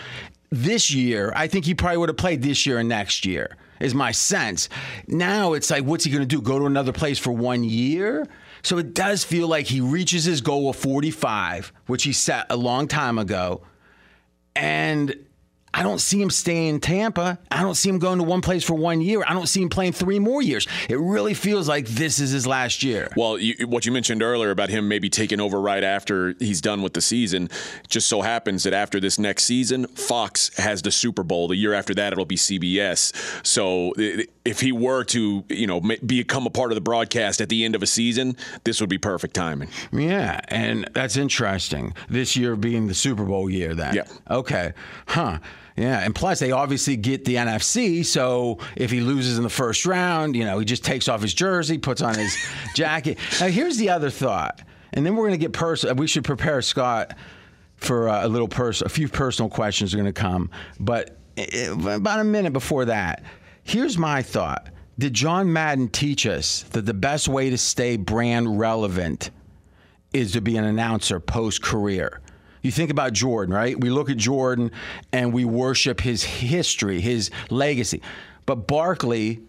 this 0.50 0.92
year, 0.92 1.32
I 1.34 1.48
think 1.48 1.64
he 1.64 1.74
probably 1.74 1.98
would 1.98 2.08
have 2.08 2.16
played 2.16 2.42
this 2.42 2.64
year 2.64 2.78
and 2.78 2.88
next 2.88 3.26
year. 3.26 3.56
Is 3.80 3.94
my 3.94 4.12
sense. 4.12 4.68
Now 5.06 5.52
it's 5.52 5.70
like, 5.70 5.84
what's 5.84 6.04
he 6.04 6.10
going 6.10 6.22
to 6.22 6.26
do? 6.26 6.40
Go 6.40 6.58
to 6.58 6.66
another 6.66 6.92
place 6.92 7.18
for 7.18 7.32
one 7.32 7.64
year? 7.64 8.26
So 8.62 8.78
it 8.78 8.94
does 8.94 9.22
feel 9.22 9.48
like 9.48 9.66
he 9.66 9.80
reaches 9.80 10.24
his 10.24 10.40
goal 10.40 10.70
of 10.70 10.76
45, 10.76 11.72
which 11.86 12.04
he 12.04 12.12
set 12.12 12.46
a 12.50 12.56
long 12.56 12.88
time 12.88 13.18
ago. 13.18 13.62
And 14.54 15.25
I 15.74 15.82
don't 15.82 16.00
see 16.00 16.20
him 16.20 16.30
staying 16.30 16.68
in 16.68 16.80
Tampa. 16.80 17.38
I 17.50 17.62
don't 17.62 17.74
see 17.74 17.90
him 17.90 17.98
going 17.98 18.18
to 18.18 18.24
one 18.24 18.40
place 18.40 18.64
for 18.64 18.74
one 18.74 19.02
year. 19.02 19.22
I 19.26 19.34
don't 19.34 19.46
see 19.46 19.60
him 19.60 19.68
playing 19.68 19.92
three 19.92 20.18
more 20.18 20.40
years. 20.40 20.66
It 20.88 20.98
really 20.98 21.34
feels 21.34 21.68
like 21.68 21.86
this 21.86 22.18
is 22.18 22.30
his 22.30 22.46
last 22.46 22.82
year. 22.82 23.12
Well, 23.14 23.38
you, 23.38 23.66
what 23.66 23.84
you 23.84 23.92
mentioned 23.92 24.22
earlier 24.22 24.50
about 24.50 24.70
him 24.70 24.88
maybe 24.88 25.10
taking 25.10 25.38
over 25.38 25.60
right 25.60 25.84
after 25.84 26.34
he's 26.38 26.62
done 26.62 26.80
with 26.80 26.94
the 26.94 27.02
season, 27.02 27.50
just 27.88 28.08
so 28.08 28.22
happens 28.22 28.62
that 28.62 28.72
after 28.72 29.00
this 29.00 29.18
next 29.18 29.44
season, 29.44 29.86
Fox 29.88 30.56
has 30.56 30.80
the 30.80 30.90
Super 30.90 31.22
Bowl. 31.22 31.48
The 31.48 31.56
year 31.56 31.74
after 31.74 31.94
that, 31.94 32.12
it'll 32.12 32.24
be 32.24 32.36
CBS. 32.36 33.12
So 33.46 33.92
if 34.46 34.60
he 34.60 34.72
were 34.72 35.04
to, 35.04 35.44
you 35.50 35.66
know, 35.66 35.80
become 35.80 36.46
a 36.46 36.50
part 36.50 36.70
of 36.70 36.76
the 36.76 36.80
broadcast 36.80 37.40
at 37.42 37.50
the 37.50 37.64
end 37.64 37.74
of 37.74 37.82
a 37.82 37.86
season, 37.86 38.36
this 38.64 38.80
would 38.80 38.90
be 38.90 38.98
perfect 38.98 39.34
timing. 39.34 39.68
Yeah, 39.92 40.40
and 40.48 40.88
that's 40.94 41.16
interesting. 41.18 41.94
This 42.08 42.34
year 42.36 42.56
being 42.56 42.86
the 42.86 42.94
Super 42.94 43.24
Bowl 43.24 43.50
year, 43.50 43.74
then. 43.74 43.94
Yeah. 43.94 44.04
Okay. 44.30 44.72
Huh. 45.08 45.38
Yeah, 45.76 46.00
and 46.00 46.14
plus 46.14 46.38
they 46.38 46.52
obviously 46.52 46.96
get 46.96 47.24
the 47.24 47.34
NFC. 47.34 48.04
So 48.04 48.58
if 48.76 48.90
he 48.90 49.00
loses 49.00 49.36
in 49.36 49.42
the 49.42 49.50
first 49.50 49.84
round, 49.84 50.34
you 50.34 50.44
know, 50.44 50.58
he 50.58 50.64
just 50.64 50.84
takes 50.84 51.06
off 51.06 51.20
his 51.20 51.34
jersey, 51.34 51.76
puts 51.76 52.00
on 52.00 52.14
his 52.14 52.34
jacket. 52.74 53.18
Now 53.40 53.48
here's 53.48 53.76
the 53.76 53.90
other 53.90 54.08
thought, 54.08 54.62
and 54.94 55.04
then 55.04 55.16
we're 55.16 55.26
going 55.26 55.38
to 55.38 55.44
get 55.44 55.52
personal. 55.52 55.94
We 55.96 56.06
should 56.06 56.24
prepare 56.24 56.62
Scott 56.62 57.14
for 57.76 58.08
uh, 58.08 58.26
a 58.26 58.28
little 58.28 58.48
pers- 58.48 58.80
a 58.80 58.88
few 58.88 59.08
personal 59.08 59.50
questions 59.50 59.92
are 59.92 59.98
going 59.98 60.06
to 60.06 60.18
come, 60.18 60.50
but 60.80 61.18
uh, 61.38 61.90
about 61.90 62.20
a 62.20 62.24
minute 62.24 62.54
before 62.54 62.86
that, 62.86 63.22
here's 63.62 63.98
my 63.98 64.22
thought. 64.22 64.68
Did 64.98 65.12
John 65.12 65.52
Madden 65.52 65.88
teach 65.88 66.26
us 66.26 66.62
that 66.70 66.86
the 66.86 66.94
best 66.94 67.28
way 67.28 67.50
to 67.50 67.58
stay 67.58 67.98
brand 67.98 68.58
relevant 68.58 69.30
is 70.16 70.32
to 70.32 70.40
be 70.40 70.56
an 70.56 70.64
announcer 70.64 71.20
post 71.20 71.62
career. 71.62 72.20
You 72.66 72.72
think 72.72 72.90
about 72.90 73.12
Jordan, 73.12 73.54
right? 73.54 73.80
We 73.80 73.90
look 73.90 74.10
at 74.10 74.16
Jordan 74.16 74.72
and 75.12 75.32
we 75.32 75.44
worship 75.44 76.00
his 76.00 76.24
history, 76.24 77.00
his 77.00 77.30
legacy. 77.48 78.02
But 78.44 78.66
Barkley, 78.66 79.40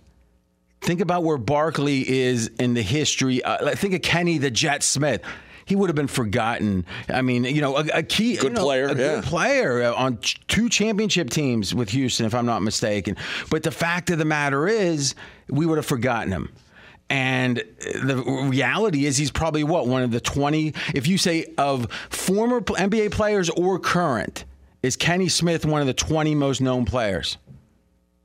think 0.81 1.01
about 1.01 1.23
where 1.23 1.39
Barkley 1.39 2.07
is 2.07 2.51
in 2.59 2.75
the 2.75 2.83
history. 2.83 3.43
Uh, 3.43 3.71
think 3.75 3.95
of 3.95 4.03
Kenny 4.03 4.37
the 4.37 4.51
Jet 4.51 4.83
Smith. 4.83 5.21
He 5.65 5.75
would 5.75 5.89
have 5.89 5.95
been 5.95 6.07
forgotten. 6.07 6.85
I 7.09 7.23
mean, 7.23 7.43
you 7.43 7.59
know, 7.59 7.75
a, 7.77 7.85
a 7.95 8.03
key 8.03 8.35
Good 8.35 8.43
you 8.43 8.49
know, 8.51 8.63
player, 8.63 8.85
a 8.85 8.93
good 8.95 9.23
player 9.23 9.81
uh, 9.81 9.95
on 9.95 10.19
ch- 10.19 10.39
two 10.47 10.69
championship 10.69 11.31
teams 11.31 11.73
with 11.73 11.89
Houston, 11.89 12.27
if 12.27 12.35
I'm 12.35 12.45
not 12.45 12.61
mistaken. 12.61 13.17
But 13.49 13.63
the 13.63 13.71
fact 13.71 14.11
of 14.11 14.19
the 14.19 14.25
matter 14.25 14.67
is, 14.67 15.15
we 15.49 15.65
would 15.65 15.77
have 15.77 15.87
forgotten 15.87 16.31
him. 16.31 16.53
And 17.09 17.63
the 17.79 18.21
reality 18.49 19.05
is, 19.05 19.15
he's 19.15 19.31
probably 19.31 19.63
what 19.63 19.87
one 19.87 20.03
of 20.03 20.11
the 20.11 20.19
20. 20.19 20.73
If 20.93 21.07
you 21.07 21.17
say 21.17 21.53
of 21.57 21.91
former 22.09 22.61
NBA 22.61 23.11
players 23.11 23.49
or 23.49 23.79
current, 23.79 24.43
is 24.83 24.95
Kenny 24.95 25.29
Smith 25.29 25.65
one 25.65 25.81
of 25.81 25.87
the 25.87 25.93
20 25.93 26.35
most 26.35 26.59
known 26.59 26.85
players? 26.85 27.37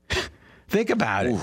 Think 0.67 0.89
about 0.89 1.27
it. 1.27 1.39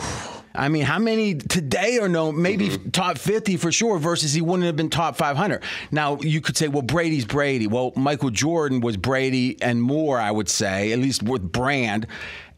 I 0.54 0.68
mean, 0.68 0.82
how 0.82 0.99
many 0.99 1.35
today 1.35 1.99
are 1.99 2.09
known? 2.09 2.42
Maybe 2.42 2.70
mm-hmm. 2.70 2.90
top 2.90 3.18
50 3.18 3.56
for 3.56 3.70
sure, 3.70 3.99
versus 3.99 4.32
he 4.32 4.40
wouldn't 4.40 4.66
have 4.66 4.76
been 4.76 4.90
top 4.90 5.16
500. 5.16 5.62
Now, 5.90 6.18
you 6.20 6.40
could 6.40 6.56
say, 6.56 6.68
well, 6.68 6.82
Brady's 6.82 7.25
Brady. 7.25 7.66
Well, 7.66 7.92
Michael 7.97 8.30
Jordan 8.30 8.80
was 8.80 8.97
Brady 8.97 9.56
and 9.62 9.80
more, 9.80 10.18
I 10.18 10.30
would 10.30 10.49
say, 10.49 10.92
at 10.92 10.99
least 10.99 11.23
with 11.23 11.52
brand. 11.52 12.06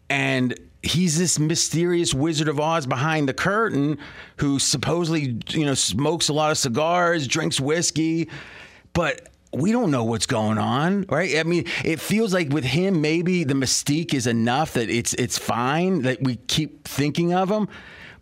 And 0.09 0.59
he's 0.83 1.19
this 1.19 1.39
mysterious 1.39 2.13
Wizard 2.15 2.49
of 2.49 2.59
Oz 2.61 2.87
behind 2.87 3.29
the 3.29 3.35
curtain 3.35 3.99
who 4.37 4.59
supposedly, 4.59 5.39
you 5.49 5.65
know, 5.65 5.75
smokes 5.75 6.29
a 6.29 6.33
lot 6.33 6.51
of 6.51 6.59
cigars, 6.59 7.27
drinks 7.27 7.61
whiskey. 7.61 8.29
But 8.93 9.29
we 9.53 9.71
don't 9.73 9.91
know 9.91 10.05
what's 10.05 10.27
going 10.27 10.59
on, 10.59 11.05
right? 11.09 11.37
I 11.37 11.43
mean, 11.45 11.65
it 11.85 12.01
feels 12.01 12.33
like 12.35 12.49
with 12.51 12.65
him, 12.65 13.01
maybe 13.01 13.45
the 13.45 13.55
mystique 13.55 14.13
is 14.15 14.27
enough 14.27 14.73
that 14.75 14.89
it's 14.91 15.15
it's 15.15 15.39
fine 15.39 16.03
that 16.03 16.23
we 16.23 16.37
keep 16.37 16.87
thinking 16.89 17.33
of 17.35 17.51
him. 17.51 17.69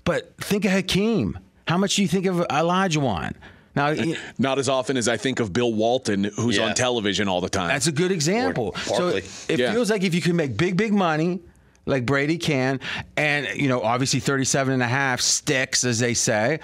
But 0.04 0.34
think 0.38 0.64
of 0.64 0.72
Hakeem. 0.72 1.38
How 1.68 1.78
much 1.78 1.96
do 1.96 2.02
you 2.02 2.08
think 2.08 2.26
of 2.26 2.36
Olajuwon? 2.36 3.34
Now, 3.76 3.94
Not 4.38 4.58
as 4.58 4.68
often 4.68 4.96
as 4.96 5.06
I 5.06 5.16
think 5.16 5.38
of 5.38 5.52
Bill 5.52 5.72
Walton, 5.72 6.24
who's 6.24 6.56
Yeah. 6.56 6.64
on 6.66 6.74
television 6.74 7.28
all 7.28 7.40
the 7.40 7.48
time. 7.48 7.68
that's 7.68 7.86
a 7.86 7.92
good 7.92 8.10
example. 8.10 8.74
Or 8.90 8.96
So 8.96 9.08
it 9.48 9.58
Yeah. 9.60 9.72
feels 9.72 9.88
like 9.90 10.02
if 10.02 10.12
you 10.14 10.20
can 10.20 10.34
make 10.34 10.56
big, 10.56 10.76
big 10.76 10.92
money, 10.92 11.38
like 11.86 12.06
Brady 12.06 12.38
can, 12.38 12.80
and 13.16 13.46
you 13.56 13.68
know, 13.68 13.82
obviously 13.82 14.20
37 14.20 14.74
and 14.74 14.82
a 14.82 14.86
half 14.86 15.20
sticks, 15.20 15.84
as 15.84 15.98
they 15.98 16.14
say. 16.14 16.60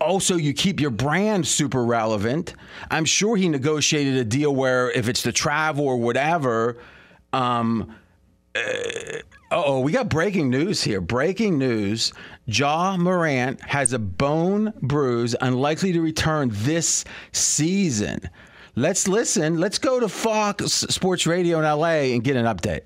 Also, 0.00 0.36
you 0.36 0.52
keep 0.52 0.78
your 0.78 0.90
brand 0.90 1.46
super 1.46 1.82
relevant. 1.82 2.54
I'm 2.90 3.06
sure 3.06 3.36
he 3.36 3.48
negotiated 3.48 4.16
a 4.16 4.24
deal 4.24 4.54
where 4.54 4.90
if 4.90 5.08
it's 5.08 5.22
the 5.22 5.32
travel 5.32 5.86
or 5.86 5.96
whatever, 5.96 6.76
um, 7.32 7.94
oh, 9.50 9.80
we 9.80 9.92
got 9.92 10.08
breaking 10.08 10.50
news 10.50 10.82
here. 10.82 11.00
Breaking 11.00 11.58
news. 11.58 12.12
Ja 12.46 12.96
Morant 12.96 13.60
has 13.62 13.92
a 13.92 13.98
bone 13.98 14.72
bruise, 14.82 15.34
unlikely 15.40 15.92
to 15.92 16.00
return 16.00 16.50
this 16.52 17.04
season. 17.32 18.20
Let's 18.74 19.08
listen. 19.08 19.58
Let's 19.58 19.78
go 19.78 19.98
to 20.00 20.08
Fox 20.08 20.72
Sports 20.72 21.26
Radio 21.26 21.58
in 21.58 21.64
LA 21.64 22.12
and 22.12 22.22
get 22.22 22.36
an 22.36 22.44
update. 22.44 22.82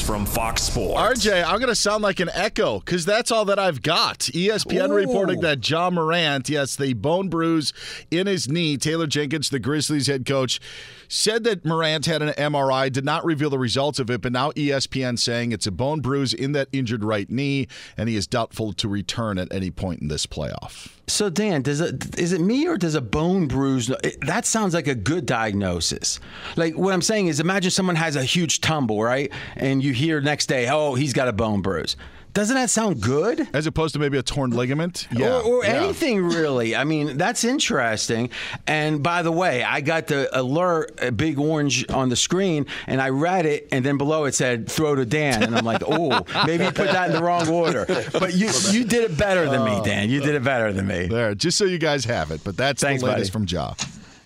From 0.00 0.24
Fox 0.24 0.62
Sports. 0.62 1.26
RJ, 1.26 1.44
I'm 1.44 1.58
going 1.58 1.68
to 1.68 1.74
sound 1.74 2.02
like 2.02 2.20
an 2.20 2.30
echo 2.32 2.78
because 2.78 3.04
that's 3.04 3.30
all 3.30 3.44
that 3.44 3.58
I've 3.58 3.82
got. 3.82 4.20
ESPN 4.20 4.88
Ooh. 4.88 4.94
reporting 4.94 5.40
that 5.40 5.68
Ja 5.68 5.90
Morant, 5.90 6.48
yes, 6.48 6.76
the 6.76 6.94
bone 6.94 7.28
bruise 7.28 7.72
in 8.10 8.26
his 8.26 8.48
knee. 8.48 8.76
Taylor 8.76 9.06
Jenkins, 9.06 9.50
the 9.50 9.58
Grizzlies 9.58 10.06
head 10.06 10.24
coach, 10.24 10.60
said 11.08 11.44
that 11.44 11.64
Morant 11.64 12.06
had 12.06 12.22
an 12.22 12.30
MRI, 12.30 12.90
did 12.90 13.04
not 13.04 13.24
reveal 13.24 13.50
the 13.50 13.58
results 13.58 13.98
of 13.98 14.10
it, 14.10 14.22
but 14.22 14.32
now 14.32 14.50
ESPN 14.52 15.18
saying 15.18 15.52
it's 15.52 15.66
a 15.66 15.72
bone 15.72 16.00
bruise 16.00 16.32
in 16.32 16.52
that 16.52 16.68
injured 16.72 17.04
right 17.04 17.28
knee, 17.28 17.68
and 17.96 18.08
he 18.08 18.16
is 18.16 18.26
doubtful 18.26 18.72
to 18.72 18.88
return 18.88 19.36
at 19.38 19.52
any 19.52 19.70
point 19.70 20.00
in 20.00 20.08
this 20.08 20.26
playoff. 20.26 21.01
So 21.08 21.28
Dan, 21.28 21.62
does 21.62 21.80
it 21.80 22.18
is 22.18 22.32
it 22.32 22.40
me 22.40 22.66
or 22.66 22.76
does 22.78 22.94
a 22.94 23.00
bone 23.00 23.46
bruise? 23.48 23.90
it- 24.04 24.20
That 24.24 24.46
sounds 24.46 24.72
like 24.72 24.86
a 24.86 24.94
good 24.94 25.26
diagnosis. 25.26 26.20
Like 26.56 26.76
what 26.76 26.94
I'm 26.94 27.02
saying 27.02 27.26
is, 27.26 27.40
imagine 27.40 27.70
someone 27.70 27.96
has 27.96 28.16
a 28.16 28.24
huge 28.24 28.60
tumble, 28.60 29.02
right? 29.02 29.30
And 29.56 29.82
you 29.82 29.92
hear 29.92 30.20
next 30.20 30.46
day, 30.46 30.68
oh, 30.70 30.94
he's 30.94 31.12
got 31.12 31.28
a 31.28 31.32
bone 31.32 31.60
bruise. 31.60 31.96
Doesn't 32.32 32.56
that 32.56 32.70
sound 32.70 33.00
good? 33.00 33.46
As 33.52 33.66
opposed 33.66 33.92
to 33.92 34.00
maybe 34.00 34.16
a 34.16 34.22
torn 34.22 34.52
ligament? 34.52 35.06
Yeah. 35.12 35.40
or, 35.40 35.42
or 35.42 35.64
yeah. 35.64 35.72
anything 35.72 36.24
really. 36.24 36.74
I 36.74 36.84
mean, 36.84 37.18
that's 37.18 37.44
interesting. 37.44 38.30
And 38.66 39.02
by 39.02 39.22
the 39.22 39.32
way, 39.32 39.62
I 39.62 39.82
got 39.82 40.06
the 40.06 40.28
alert, 40.38 40.98
a 41.02 41.12
big 41.12 41.38
orange 41.38 41.88
on 41.90 42.08
the 42.08 42.16
screen, 42.16 42.66
and 42.86 43.02
I 43.02 43.10
read 43.10 43.44
it, 43.44 43.68
and 43.70 43.84
then 43.84 43.98
below 43.98 44.24
it 44.24 44.34
said 44.34 44.68
"throw 44.68 44.94
to 44.94 45.04
Dan," 45.04 45.42
and 45.42 45.56
I'm 45.56 45.64
like, 45.64 45.82
oh, 45.86 46.24
maybe 46.46 46.64
you 46.64 46.70
put 46.70 46.90
that 46.90 47.10
in 47.10 47.16
the 47.16 47.22
wrong 47.22 47.48
order. 47.48 47.84
But 48.12 48.34
you 48.34 48.50
you 48.70 48.84
did 48.84 49.10
it 49.10 49.18
better 49.18 49.48
than 49.48 49.64
me, 49.64 49.72
oh. 49.72 49.84
Dan. 49.84 50.08
You 50.08 50.20
did 50.20 50.34
it 50.34 50.44
better 50.44 50.72
than 50.72 50.86
me. 50.86 51.06
There, 51.08 51.34
just 51.34 51.58
so 51.58 51.64
you 51.64 51.78
guys 51.78 52.04
have 52.06 52.30
it. 52.30 52.42
But 52.44 52.56
that's 52.56 52.82
Thanks, 52.82 53.02
the 53.02 53.08
latest 53.08 53.32
buddy. 53.32 53.46
from 53.46 53.56
Ja. 53.56 53.74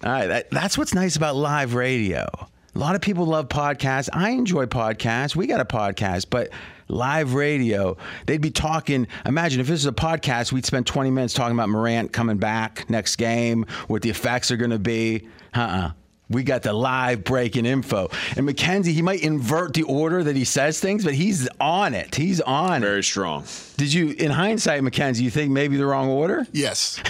All 0.04 0.12
right, 0.12 0.26
that, 0.26 0.50
that's 0.50 0.78
what's 0.78 0.94
nice 0.94 1.16
about 1.16 1.34
live 1.34 1.74
radio. 1.74 2.26
A 2.74 2.78
lot 2.78 2.94
of 2.94 3.00
people 3.00 3.24
love 3.24 3.48
podcasts. 3.48 4.08
I 4.12 4.30
enjoy 4.30 4.66
podcasts. 4.66 5.34
We 5.34 5.46
got 5.46 5.60
a 5.60 5.64
podcast, 5.64 6.26
but 6.28 6.50
live 6.88 7.34
radio, 7.34 7.96
they'd 8.26 8.40
be 8.40 8.50
talking. 8.50 9.06
Imagine 9.24 9.60
if 9.60 9.66
this 9.66 9.80
is 9.80 9.86
a 9.86 9.92
podcast, 9.92 10.52
we'd 10.52 10.66
spend 10.66 10.86
20 10.86 11.10
minutes 11.10 11.34
talking 11.34 11.56
about 11.56 11.68
Morant 11.68 12.12
coming 12.12 12.38
back 12.38 12.88
next 12.88 13.16
game, 13.16 13.66
what 13.88 14.02
the 14.02 14.10
effects 14.10 14.50
are 14.50 14.56
going 14.56 14.70
to 14.70 14.78
be. 14.78 15.28
Uh 15.54 15.60
uh 15.60 15.90
We 16.28 16.42
got 16.42 16.62
the 16.62 16.72
live 16.72 17.22
breaking 17.22 17.66
info. 17.66 18.10
And 18.36 18.46
Mackenzie, 18.46 18.92
he 18.92 19.00
might 19.00 19.22
invert 19.22 19.74
the 19.74 19.84
order 19.84 20.24
that 20.24 20.34
he 20.34 20.44
says 20.44 20.80
things, 20.80 21.04
but 21.04 21.14
he's 21.14 21.48
on 21.60 21.94
it. 21.94 22.16
He's 22.16 22.40
on 22.40 22.82
it. 22.82 22.86
Very 22.86 23.04
strong. 23.04 23.44
Did 23.76 23.92
you, 23.92 24.10
in 24.10 24.32
hindsight, 24.32 24.82
Mackenzie, 24.82 25.22
you 25.22 25.30
think 25.30 25.52
maybe 25.52 25.76
the 25.76 25.86
wrong 25.86 26.08
order? 26.08 26.44
Yes. 26.50 27.00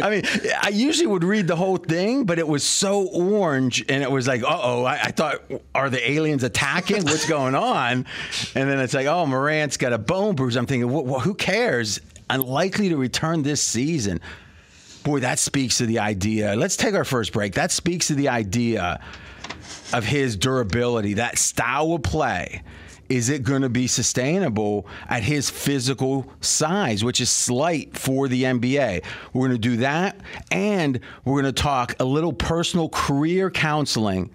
I 0.00 0.08
mean, 0.08 0.22
I 0.62 0.70
usually 0.72 1.08
would 1.08 1.24
read 1.24 1.46
the 1.46 1.56
whole 1.56 1.76
thing, 1.76 2.24
but 2.24 2.38
it 2.38 2.48
was 2.48 2.64
so 2.64 3.06
orange, 3.08 3.84
and 3.90 4.02
it 4.02 4.10
was 4.10 4.26
like, 4.26 4.42
uh 4.42 4.60
oh, 4.62 4.84
I, 4.84 4.94
I 4.94 5.10
thought, 5.10 5.42
are 5.74 5.90
the 5.90 6.10
aliens 6.10 6.42
attacking? 6.42 7.04
What's 7.04 7.28
going 7.28 7.54
on? 7.54 8.06
And 8.54 8.70
then 8.70 8.80
it's 8.80 8.94
like, 8.94 9.06
oh, 9.06 9.26
Morant's 9.26 9.76
got 9.76 9.92
a 9.92 9.98
bone 9.98 10.36
bruise. 10.36 10.56
I'm 10.56 10.64
thinking, 10.64 10.90
well, 10.90 11.20
who 11.20 11.34
cares? 11.34 12.00
Unlikely 12.30 12.88
to 12.88 12.96
return 12.96 13.42
this 13.42 13.60
season. 13.62 14.20
Boy, 15.04 15.20
that 15.20 15.38
speaks 15.38 15.78
to 15.78 15.86
the 15.86 15.98
idea. 15.98 16.56
Let's 16.56 16.76
take 16.76 16.94
our 16.94 17.04
first 17.04 17.32
break. 17.32 17.52
That 17.54 17.70
speaks 17.70 18.08
to 18.08 18.14
the 18.14 18.30
idea 18.30 19.00
of 19.92 20.02
his 20.02 20.34
durability, 20.34 21.14
that 21.14 21.38
style 21.38 21.92
of 21.92 22.02
play. 22.02 22.62
Is 23.10 23.28
it 23.28 23.42
going 23.42 23.60
to 23.60 23.68
be 23.68 23.86
sustainable 23.86 24.86
at 25.10 25.22
his 25.22 25.50
physical 25.50 26.26
size, 26.40 27.04
which 27.04 27.20
is 27.20 27.28
slight 27.28 27.98
for 27.98 28.28
the 28.28 28.44
NBA? 28.44 29.04
We're 29.34 29.48
going 29.48 29.52
to 29.52 29.58
do 29.58 29.76
that, 29.76 30.16
and 30.50 30.98
we're 31.26 31.42
going 31.42 31.54
to 31.54 31.62
talk 31.62 31.94
a 32.00 32.04
little 32.04 32.32
personal 32.32 32.88
career 32.88 33.50
counseling. 33.50 34.30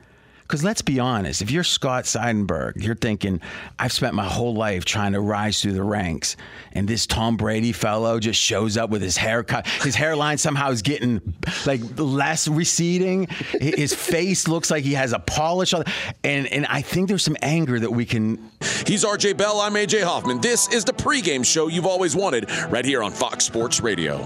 Because 0.49 0.63
let's 0.63 0.81
be 0.81 0.99
honest, 0.99 1.43
if 1.43 1.51
you're 1.51 1.63
Scott 1.63 2.05
Seidenberg, 2.05 2.83
you're 2.83 2.95
thinking, 2.95 3.39
I've 3.77 3.91
spent 3.91 4.15
my 4.15 4.25
whole 4.25 4.55
life 4.55 4.83
trying 4.83 5.11
to 5.13 5.19
rise 5.19 5.61
through 5.61 5.73
the 5.73 5.83
ranks, 5.83 6.37
and 6.71 6.87
this 6.87 7.05
Tom 7.05 7.37
Brady 7.37 7.71
fellow 7.71 8.19
just 8.19 8.41
shows 8.41 8.75
up 8.75 8.89
with 8.89 9.03
his 9.03 9.15
haircut. 9.15 9.67
His 9.67 9.93
hairline 9.93 10.39
somehow 10.39 10.71
is 10.71 10.81
getting 10.81 11.21
like 11.67 11.81
less 11.97 12.47
receding. 12.47 13.27
His 13.61 13.93
face 13.93 14.47
looks 14.47 14.71
like 14.71 14.83
he 14.83 14.95
has 14.95 15.13
a 15.13 15.19
polish 15.19 15.75
on, 15.75 15.83
and 16.23 16.47
and 16.47 16.65
I 16.65 16.81
think 16.81 17.09
there's 17.09 17.23
some 17.23 17.37
anger 17.43 17.79
that 17.79 17.91
we 17.91 18.05
can. 18.05 18.49
He's 18.87 19.05
RJ 19.05 19.37
Bell. 19.37 19.61
I'm 19.61 19.73
AJ 19.73 20.01
Hoffman. 20.01 20.41
This 20.41 20.67
is 20.73 20.83
the 20.83 20.93
pregame 20.93 21.45
show 21.45 21.67
you've 21.67 21.85
always 21.85 22.15
wanted 22.15 22.49
right 22.71 22.85
here 22.85 23.03
on 23.03 23.11
Fox 23.11 23.45
Sports 23.45 23.81
Radio. 23.81 24.25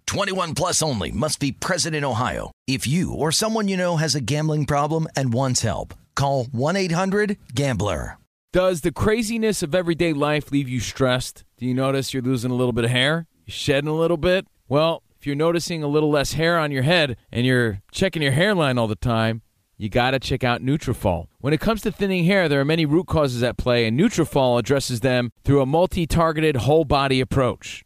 21 0.11 0.53
plus 0.55 0.81
only 0.81 1.09
must 1.09 1.39
be 1.39 1.53
present 1.53 1.95
in 1.95 2.03
Ohio. 2.03 2.51
If 2.67 2.85
you 2.85 3.13
or 3.13 3.31
someone 3.31 3.69
you 3.69 3.77
know 3.77 3.95
has 3.95 4.13
a 4.13 4.19
gambling 4.19 4.65
problem 4.65 5.07
and 5.15 5.31
wants 5.31 5.61
help, 5.61 5.93
call 6.15 6.47
1-800-GAMBLER. 6.47 8.17
Does 8.51 8.81
the 8.81 8.91
craziness 8.91 9.63
of 9.63 9.73
everyday 9.73 10.11
life 10.11 10.51
leave 10.51 10.67
you 10.67 10.81
stressed? 10.81 11.45
Do 11.55 11.65
you 11.65 11.73
notice 11.73 12.13
you're 12.13 12.21
losing 12.21 12.51
a 12.51 12.55
little 12.55 12.73
bit 12.73 12.83
of 12.83 12.91
hair? 12.91 13.25
You're 13.45 13.53
shedding 13.53 13.89
a 13.89 13.95
little 13.95 14.17
bit? 14.17 14.47
Well, 14.67 15.01
if 15.17 15.25
you're 15.25 15.37
noticing 15.37 15.81
a 15.81 15.87
little 15.87 16.09
less 16.09 16.33
hair 16.33 16.59
on 16.59 16.71
your 16.71 16.83
head 16.83 17.15
and 17.31 17.45
you're 17.45 17.79
checking 17.93 18.21
your 18.21 18.33
hairline 18.33 18.77
all 18.77 18.87
the 18.87 18.95
time, 18.95 19.43
you 19.77 19.87
got 19.87 20.11
to 20.11 20.19
check 20.19 20.43
out 20.43 20.61
Nutrafol. 20.61 21.27
When 21.39 21.53
it 21.53 21.61
comes 21.61 21.83
to 21.83 21.91
thinning 21.91 22.25
hair, 22.25 22.49
there 22.49 22.59
are 22.59 22.65
many 22.65 22.85
root 22.85 23.07
causes 23.07 23.43
at 23.43 23.55
play, 23.55 23.87
and 23.87 23.97
Nutrafol 23.97 24.59
addresses 24.59 24.99
them 24.99 25.31
through 25.45 25.61
a 25.61 25.65
multi-targeted 25.65 26.57
whole 26.57 26.83
body 26.83 27.21
approach. 27.21 27.85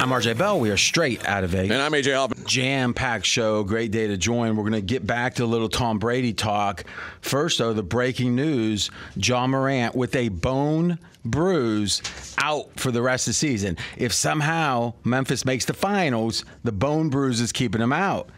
I'm 0.00 0.10
RJ 0.10 0.38
Bell. 0.38 0.60
We 0.60 0.70
are 0.70 0.76
straight 0.76 1.26
out 1.26 1.42
of 1.42 1.50
Vegas. 1.50 1.72
And 1.72 1.82
I'm 1.82 1.90
AJ 1.90 2.14
Albin. 2.14 2.44
Jam 2.46 2.94
packed 2.94 3.26
show. 3.26 3.64
Great 3.64 3.90
day 3.90 4.06
to 4.06 4.16
join. 4.16 4.54
We're 4.54 4.62
going 4.62 4.74
to 4.74 4.80
get 4.80 5.04
back 5.04 5.34
to 5.34 5.44
a 5.44 5.46
little 5.46 5.68
Tom 5.68 5.98
Brady 5.98 6.32
talk. 6.32 6.84
First, 7.20 7.58
though, 7.58 7.72
the 7.72 7.82
breaking 7.82 8.36
news 8.36 8.92
Ja 9.16 9.48
Morant 9.48 9.96
with 9.96 10.14
a 10.14 10.28
bone 10.28 11.00
bruise 11.24 12.00
out 12.38 12.78
for 12.78 12.92
the 12.92 13.02
rest 13.02 13.26
of 13.26 13.32
the 13.32 13.34
season. 13.34 13.76
If 13.96 14.12
somehow 14.12 14.94
Memphis 15.02 15.44
makes 15.44 15.64
the 15.64 15.74
finals, 15.74 16.44
the 16.62 16.72
bone 16.72 17.08
bruise 17.10 17.40
is 17.40 17.50
keeping 17.50 17.80
him 17.80 17.92
out. 17.92 18.30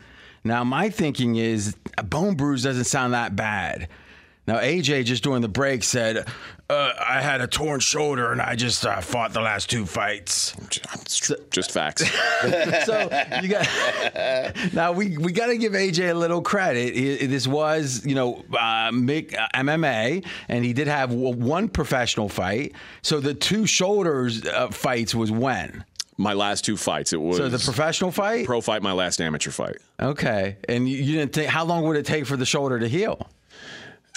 Now, 0.42 0.64
my 0.64 0.88
thinking 0.88 1.36
is 1.36 1.76
a 1.98 2.02
bone 2.02 2.36
bruise 2.36 2.62
doesn't 2.62 2.84
sound 2.84 3.12
that 3.12 3.36
bad. 3.36 3.88
Now, 4.46 4.56
AJ 4.60 5.04
just 5.04 5.22
during 5.22 5.42
the 5.42 5.48
break 5.48 5.84
said, 5.84 6.26
uh, 6.70 6.92
I 7.06 7.20
had 7.20 7.40
a 7.40 7.46
torn 7.46 7.80
shoulder 7.80 8.32
and 8.32 8.40
I 8.40 8.54
just 8.54 8.86
uh, 8.86 9.00
fought 9.00 9.32
the 9.32 9.40
last 9.40 9.68
two 9.70 9.86
fights. 9.86 10.54
Just 11.50 11.72
facts. 11.72 12.02
so 12.86 13.08
you 13.42 13.48
got 13.48 14.72
now 14.72 14.92
we 14.92 15.16
we 15.18 15.32
got 15.32 15.46
to 15.48 15.56
give 15.58 15.72
AJ 15.72 16.10
a 16.10 16.14
little 16.14 16.42
credit. 16.42 16.94
He- 16.94 17.26
this 17.26 17.46
was 17.46 18.04
you 18.06 18.14
know 18.14 18.44
uh, 18.52 18.90
Mick, 18.90 19.34
uh, 19.36 19.48
MMA, 19.54 20.24
and 20.48 20.64
he 20.64 20.72
did 20.72 20.86
have 20.86 21.10
w- 21.10 21.36
one 21.36 21.68
professional 21.68 22.28
fight. 22.28 22.72
So 23.02 23.20
the 23.20 23.34
two 23.34 23.66
shoulders 23.66 24.44
uh, 24.46 24.68
fights 24.68 25.14
was 25.14 25.30
when. 25.30 25.84
My 26.16 26.34
last 26.34 26.64
two 26.66 26.76
fights. 26.76 27.14
It 27.14 27.16
was 27.20 27.38
So 27.38 27.48
the 27.48 27.58
professional 27.58 28.10
fight. 28.10 28.44
pro 28.44 28.60
fight, 28.60 28.82
my 28.82 28.92
last 28.92 29.20
amateur 29.22 29.50
fight. 29.50 29.76
Okay, 29.98 30.56
and 30.68 30.86
you, 30.88 30.98
you 30.98 31.14
didn't 31.18 31.32
think 31.32 31.48
how 31.48 31.64
long 31.64 31.84
would 31.84 31.96
it 31.96 32.04
take 32.04 32.26
for 32.26 32.36
the 32.36 32.44
shoulder 32.44 32.78
to 32.78 32.86
heal? 32.88 33.26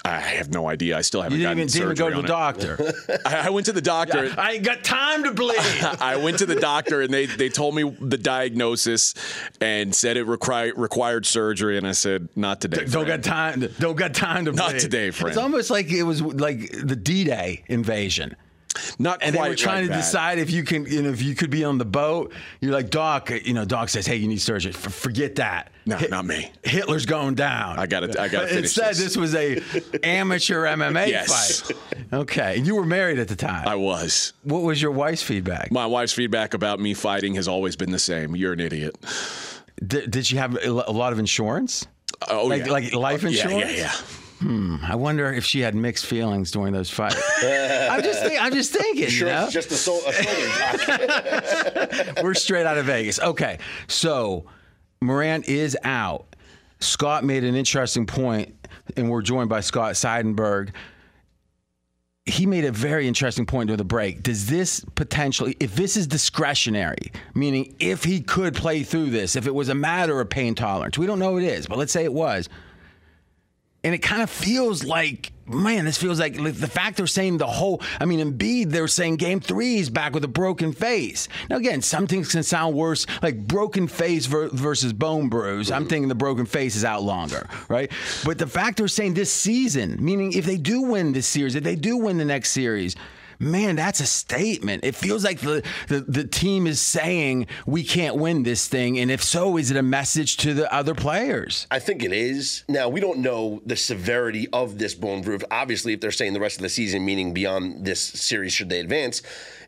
I 0.06 0.20
have 0.20 0.50
no 0.52 0.68
idea. 0.68 0.98
I 0.98 1.02
still 1.02 1.22
haven't 1.22 1.40
You 1.40 1.46
didn't 1.46 1.70
gotten 1.70 1.70
even, 1.70 1.96
didn't 1.96 1.98
go 1.98 2.06
surgery 2.10 2.22
to 2.22 2.28
the 2.28 2.34
on 2.34 2.56
it. 2.56 2.60
doctor. 3.08 3.20
I, 3.26 3.48
I 3.48 3.50
went 3.52 3.68
to 3.68 3.72
the 3.72 3.82
doctor. 3.82 4.34
I 4.38 4.52
ain't 4.54 4.64
got 4.66 4.84
time 4.84 5.24
to 5.24 5.32
bleed. 5.32 5.56
I 6.02 6.18
went 6.18 6.40
to 6.40 6.46
the 6.46 6.56
doctor 6.60 7.02
and 7.02 7.14
they, 7.14 7.26
they 7.26 7.48
told 7.48 7.74
me 7.74 7.90
the 8.02 8.18
diagnosis 8.18 9.14
and 9.62 9.96
said 9.96 10.18
it 10.18 10.26
required 10.26 10.78
required 10.78 11.26
surgery 11.26 11.78
and 11.78 11.88
I 11.88 11.94
said 11.94 12.28
not 12.36 12.60
today. 12.60 12.80
Don't 12.86 13.06
friend." 13.06 13.08
got 13.08 13.24
time. 13.24 13.70
Don't 13.80 13.96
got 13.96 14.14
time 14.14 14.44
to. 14.46 14.52
Not 14.52 14.72
today, 14.80 15.12
friend. 15.12 15.30
It's 15.30 15.38
almost 15.42 15.70
like 15.70 15.90
it 15.90 16.04
was 16.04 16.22
like 16.22 16.72
the 16.72 16.98
D-Day 16.98 17.64
invasion. 17.68 18.36
Not 18.98 19.20
and 19.22 19.36
they 19.36 19.40
were 19.40 19.56
trying 19.56 19.82
like 19.82 19.84
to 19.86 19.90
that. 19.92 19.98
decide 19.98 20.40
if 20.40 20.50
you 20.50 20.64
can, 20.64 20.86
you 20.86 21.02
know, 21.04 21.10
if 21.10 21.22
you 21.22 21.36
could 21.36 21.50
be 21.52 21.64
on 21.64 21.78
the 21.78 21.86
boat. 21.86 22.34
You're 22.60 22.72
like, 22.74 22.90
Doc, 22.90 23.30
you 23.30 23.54
know, 23.54 23.66
Doc 23.66 23.90
says, 23.90 24.06
hey, 24.08 24.16
you 24.16 24.28
need 24.28 24.42
surgery. 24.42 24.72
F- 24.74 24.94
forget 24.94 25.36
that. 25.36 25.72
No, 25.86 26.00
not 26.10 26.26
me. 26.26 26.52
Hitler's 26.64 27.06
going 27.06 27.36
down. 27.36 27.78
I 27.78 27.86
gotta- 27.86 28.20
I 28.20 28.28
gotta 28.30 28.38
But 28.46 28.50
finish 28.50 28.64
Instead, 28.64 28.90
this. 28.92 29.00
this 29.00 29.18
was 29.18 29.36
a 29.36 29.62
amateur 30.04 30.66
MMA 30.66 31.08
Yes. 31.10 31.62
fight. 31.62 31.78
Okay, 32.14 32.58
and 32.58 32.66
you 32.66 32.76
were 32.76 32.86
married 32.86 33.20
at 33.20 33.28
the 33.28 33.36
time. 33.36 33.68
I 33.68 33.76
was. 33.76 34.34
what 34.44 34.64
was 34.64 34.82
your 34.82 34.92
wife's 34.92 35.22
feedback? 35.24 35.72
My 35.72 35.86
wife's 35.86 36.14
feedback 36.14 36.54
about 36.54 36.80
me 36.80 36.94
fighting 36.94 37.36
has 37.36 37.48
always 37.48 37.76
been 37.76 37.92
the 37.92 38.00
same. 38.00 38.36
You're 38.36 38.54
an 38.54 38.60
idiot. 38.60 38.96
Did, 39.86 40.10
did 40.12 40.26
she 40.26 40.38
have 40.38 40.58
a 40.64 40.70
lot 40.72 41.14
of 41.14 41.20
insurance? 41.20 41.86
Oh, 42.30 42.46
Like- 42.48 42.66
yeah. 42.66 42.72
like 42.72 42.94
life 42.94 43.24
insurance? 43.24 43.52
Yeah, 43.52 43.58
Yeah, 43.60 43.84
insurance? 43.86 44.20
Yeah. 44.46 44.78
I 44.84 44.96
wonder 44.96 45.34
if 45.34 45.46
she 45.46 45.62
had 45.62 45.76
mixed 45.76 46.06
feelings 46.06 46.52
during 46.52 46.74
those 46.74 46.90
fights. 46.90 47.16
I'm 47.44 48.04
just, 48.04 48.24
think, 48.24 48.42
I'm 48.42 48.54
just 48.54 48.72
thinking. 48.72 49.10
Sure, 49.10 49.28
you 49.28 49.34
know? 49.34 49.44
it's 49.46 49.54
just 49.54 49.72
a, 49.72 49.76
sol- 49.76 50.02
a 50.08 50.14
shoulder. 50.14 52.14
We're 52.24 52.34
straight 52.34 52.66
out 52.66 52.78
of 52.78 52.86
Vegas. 52.86 53.20
Okay, 53.20 53.60
so 53.88 54.46
Morant 55.04 55.48
is 55.48 55.78
out. 55.84 56.36
Scott 56.80 57.24
made 57.24 57.44
an 57.44 57.56
interesting 57.56 58.06
point, 58.06 58.56
and 58.98 59.10
we're 59.10 59.22
joined 59.22 59.50
by 59.50 59.62
Scott 59.62 59.94
Seidenberg. 59.94 60.72
He 62.26 62.46
made 62.46 62.66
a 62.66 62.72
very 62.72 63.08
interesting 63.08 63.46
point 63.46 63.68
during 63.68 63.78
the 63.78 63.84
break. 63.84 64.24
Does 64.24 64.48
this 64.48 64.84
potentially, 64.96 65.58
if 65.60 65.76
this 65.76 65.98
is 65.98 66.08
discretionary, 66.08 67.12
meaning 67.34 67.76
if 67.80 68.04
he 68.04 68.22
could 68.22 68.56
play 68.56 68.84
through 68.84 69.10
this, 69.10 69.36
if 69.36 69.46
it 69.46 69.54
was 69.54 69.70
a 69.70 69.76
matter 69.76 70.20
of 70.22 70.30
pain 70.30 70.56
tolerance, 70.56 70.98
we 70.98 71.06
don't 71.06 71.20
know 71.20 71.38
it 71.38 71.44
is, 71.44 71.68
but 71.68 71.78
let's 71.78 71.92
say 71.92 72.04
it 72.04 72.14
was, 72.14 72.48
and 73.84 73.94
it 73.94 74.00
kind 74.00 74.22
of 74.22 74.30
feels 74.30 74.84
like, 74.84 75.32
man, 75.46 75.84
this 75.84 75.98
feels 75.98 76.20
like 76.20 76.36
the 76.36 76.68
fact 76.68 76.98
they're 76.98 77.08
saying 77.08 77.38
the 77.38 77.48
whole. 77.48 77.82
I 78.00 78.06
mean, 78.06 78.20
Embiid, 78.20 78.70
they're 78.70 78.88
saying 78.88 79.18
Game 79.18 79.42
Three 79.42 79.78
is 79.78 79.90
back 79.90 80.14
with 80.14 80.24
a 80.24 80.30
broken 80.30 80.72
face. 80.72 81.28
Now, 81.50 81.58
again, 81.58 81.82
some 81.82 82.08
things 82.08 82.32
can 82.32 82.44
sound 82.44 82.76
worse, 82.76 83.06
like 83.22 83.38
broken 83.46 83.88
face 83.88 84.26
ver- 84.26 84.50
versus 84.50 84.94
bone 84.94 85.28
bruise. 85.28 85.70
I'm 85.70 85.86
thinking 85.88 86.08
the 86.08 86.16
broken 86.16 86.46
face 86.46 86.76
is 86.76 86.86
out 86.86 87.04
longer, 87.04 87.48
right? 87.68 87.92
But 88.24 88.38
the 88.38 88.48
fact 88.48 88.78
they're 88.78 88.88
saying 88.88 89.16
this 89.16 89.32
season, 89.32 89.98
meaning 90.00 90.32
if 90.34 90.46
they 90.46 90.58
do 90.58 90.84
win 90.84 91.12
this 91.12 91.28
series, 91.28 91.56
if 91.56 91.64
they 91.64 91.76
do 91.76 91.98
win 91.98 92.18
the 92.18 92.26
next 92.26 92.52
series. 92.52 92.96
Man, 93.44 93.76
that's 93.76 94.00
a 94.00 94.06
statement. 94.06 94.84
It 94.84 94.96
feels 94.96 95.24
like 95.24 95.42
the, 95.42 95.64
the, 95.88 96.00
the 96.02 96.24
team 96.24 96.66
is 96.66 96.80
saying 96.80 97.48
we 97.66 97.84
can't 97.84 98.16
win 98.16 98.44
this 98.44 98.68
thing. 98.68 98.98
And 99.00 99.12
if 99.12 99.24
so, 99.24 99.58
is 99.58 99.70
it 99.70 99.78
a 99.78 99.84
message 99.84 100.38
to 100.38 100.54
the 100.54 100.74
other 100.74 100.96
players? 100.96 101.68
I 101.70 101.80
think 101.80 102.04
it 102.04 102.14
is. 102.14 102.64
Now, 102.70 102.90
we 102.90 103.00
don't 103.00 103.20
know 103.20 103.62
the 103.66 103.76
severity 103.76 104.48
of 104.54 104.78
this 104.78 104.96
bone 104.96 105.22
bruise. 105.22 105.44
Obviously, 105.52 105.94
if 105.94 106.02
they're 106.02 106.12
saying 106.12 106.34
the 106.34 106.40
rest 106.40 106.58
of 106.58 106.64
the 106.64 106.70
season, 106.70 107.06
meaning 107.06 107.34
beyond 107.34 107.86
this 107.86 108.02
series, 108.02 108.54
should 108.54 108.70
they 108.70 108.80
advance, 108.80 109.22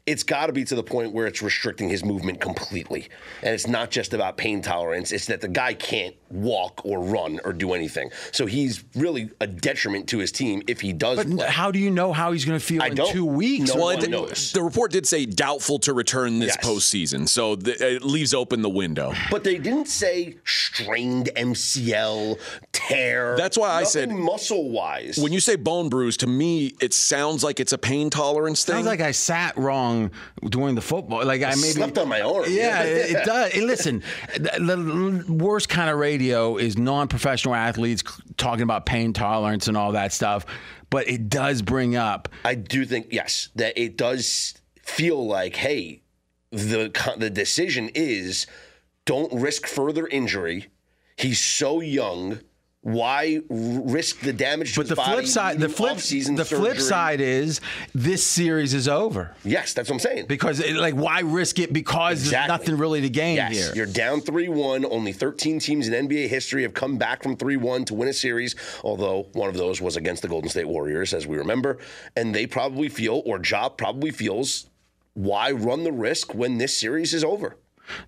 it's 0.05 0.21
got 0.21 0.45
to 0.47 0.53
be 0.53 0.63
to 0.63 0.75
the 0.75 0.83
point 0.83 1.11
where 1.13 1.25
it's 1.25 1.41
restricting 1.41 1.89
his 1.89 2.05
movement 2.05 2.39
completely. 2.39 3.07
And 3.41 3.55
it's 3.55 3.65
not 3.67 3.89
just 3.89 4.13
about 4.13 4.37
pain 4.37 4.61
tolerance, 4.61 5.11
it's 5.11 5.25
that 5.27 5.41
the 5.41 5.47
guy 5.47 5.73
can't 5.73 6.15
walk 6.29 6.81
or 6.85 6.99
run 6.99 7.39
or 7.43 7.51
do 7.53 7.73
anything. 7.73 8.11
So 8.31 8.45
he's 8.45 8.83
really 8.95 9.31
a 9.41 9.47
detriment 9.47 10.07
to 10.09 10.19
his 10.19 10.31
team 10.31 10.61
if 10.67 10.79
he 10.81 10.93
does 10.93 11.17
But 11.17 11.29
play. 11.31 11.47
how 11.47 11.71
do 11.71 11.79
you 11.79 11.89
know 11.89 12.13
how 12.13 12.33
he's 12.33 12.45
going 12.45 12.59
to 12.59 12.63
feel 12.63 12.83
I 12.83 12.87
in 12.87 12.95
don't. 12.95 13.11
two 13.11 13.25
weeks? 13.25 13.69
No 13.73 13.75
Well, 13.81 13.95
one 13.95 14.03
it, 14.03 14.09
knows. 14.11 14.51
the 14.51 14.61
report 14.61 14.91
did 14.91 15.07
say 15.07 15.25
doubtful 15.25 15.79
to 15.79 15.93
return 15.93 16.37
this 16.37 16.55
Yes. 16.55 16.65
postseason, 16.67 17.27
so 17.27 17.55
th- 17.55 17.81
it 17.81 18.03
leaves 18.03 18.35
open 18.35 18.61
the 18.61 18.69
window. 18.69 19.11
But 19.31 19.43
they 19.43 19.57
didn't 19.57 19.87
say 19.87 20.35
strained 20.43 21.29
MCL, 21.35 22.37
tear. 22.73 23.35
That's 23.37 23.57
why 23.57 23.69
I 23.69 23.83
said- 23.85 24.11
muscle 24.11 24.69
wise. 24.69 25.17
When 25.17 25.33
you 25.33 25.39
say 25.39 25.55
bone 25.55 25.89
bruise, 25.89 26.17
to 26.17 26.27
me, 26.27 26.75
it 26.79 26.93
sounds 26.93 27.43
like 27.43 27.59
it's 27.59 27.73
a 27.73 27.77
pain 27.79 28.11
tolerance 28.11 28.63
thing. 28.63 28.75
Sounds 28.75 28.85
like 28.85 29.01
I 29.01 29.11
sat 29.11 29.57
wrong 29.57 29.94
during 30.49 30.75
the 30.75 30.81
football. 30.81 31.25
Like 31.25 31.41
I 31.41 31.49
maybe 31.49 31.71
slept 31.71 31.97
on 31.97 32.07
my 32.07 32.21
arm. 32.21 32.45
Yeah, 32.47 32.83
it, 32.83 33.11
it 33.11 33.25
does. 33.25 33.55
Listen, 33.55 34.03
the, 34.35 34.59
the 34.59 35.33
worst 35.33 35.69
kind 35.69 35.89
of 35.89 35.97
radio 35.97 36.57
is 36.57 36.77
non-professional 36.77 37.55
athletes 37.55 38.03
talking 38.37 38.63
about 38.63 38.85
pain 38.85 39.13
tolerance 39.13 39.67
and 39.67 39.77
all 39.77 39.91
that 39.93 40.13
stuff. 40.13 40.45
But 40.89 41.09
it 41.09 41.29
does 41.29 41.61
bring 41.61 41.95
up. 41.95 42.29
I 42.43 42.55
do 42.55 42.85
think 42.85 43.07
yes 43.11 43.49
that 43.55 43.77
it 43.77 43.97
does 43.97 44.55
feel 44.81 45.25
like 45.25 45.55
hey, 45.55 46.03
the 46.51 46.91
the 47.17 47.29
decision 47.29 47.89
is 47.93 48.47
don't 49.05 49.31
risk 49.33 49.67
further 49.67 50.07
injury. 50.07 50.67
He's 51.17 51.39
so 51.39 51.79
young. 51.79 52.39
Why 52.85 53.41
risk 53.49 54.19
the 54.19 54.31
damage 54.31 54.75
to 54.75 54.81
But 54.81 54.89
the 54.89 54.95
flip 54.95 55.25
side, 55.25 55.57
the 55.59 55.67
flip, 55.69 55.97
the 55.97 56.45
flip 56.45 56.79
side 56.79 57.19
is 57.19 57.59
this 57.95 58.23
series 58.23 58.75
is 58.75 58.87
over 58.87 59.31
Yes, 59.43 59.73
that's 59.73 59.89
what 59.89 59.95
I'm 59.95 59.99
saying. 60.01 60.25
because, 60.27 60.59
it, 60.59 60.75
like, 60.75 60.93
why 60.93 61.21
risk 61.21 61.57
it? 61.57 61.73
Because 61.73 62.19
Exactly. 62.21 62.47
there's 62.47 62.59
nothing 62.59 62.77
really 62.77 63.01
to 63.01 63.09
gain 63.09 63.37
Yes, 63.37 63.53
here. 63.55 63.71
you're 63.75 63.85
down 63.87 64.21
3 64.21 64.49
1. 64.49 64.85
Only 64.85 65.13
13 65.13 65.57
teams 65.59 65.87
in 65.87 66.07
NBA 66.07 66.27
history 66.29 66.61
have 66.61 66.75
come 66.75 66.99
back 66.99 67.23
from 67.23 67.35
3 67.35 67.57
1 67.57 67.85
to 67.85 67.95
win 67.95 68.07
a 68.07 68.13
series, 68.13 68.55
although 68.83 69.29
one 69.33 69.49
of 69.49 69.57
those 69.57 69.81
was 69.81 69.95
against 69.95 70.21
the 70.21 70.27
Golden 70.27 70.47
State 70.51 70.67
Warriors, 70.67 71.11
as 71.15 71.25
we 71.25 71.37
remember. 71.37 71.79
And 72.15 72.35
they 72.35 72.45
probably 72.45 72.87
feel, 72.89 73.23
or 73.25 73.41
Ja 73.43 73.67
probably 73.69 74.11
feels, 74.11 74.67
why 75.15 75.49
run 75.49 75.83
the 75.83 75.91
risk 75.91 76.35
when 76.35 76.59
this 76.59 76.77
series 76.77 77.15
is 77.15 77.23
over? 77.23 77.57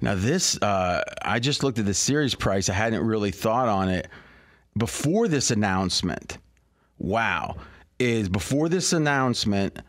Now 0.02 0.14
this, 0.14 0.56
uh, 0.62 1.02
I 1.24 1.40
just 1.40 1.64
looked 1.64 1.80
at 1.80 1.86
the 1.88 1.96
series 1.96 2.36
price. 2.36 2.70
I 2.70 2.74
hadn't 2.74 3.02
really 3.04 3.32
thought 3.32 3.70
on 3.70 3.90
it. 3.90 4.08
Before 4.78 5.28
this 5.28 5.52
announcement, 5.52 6.38
wow, 6.98 7.58
is 8.00 8.30
before 8.30 8.70
this 8.70 8.94
announcement, 8.94 9.80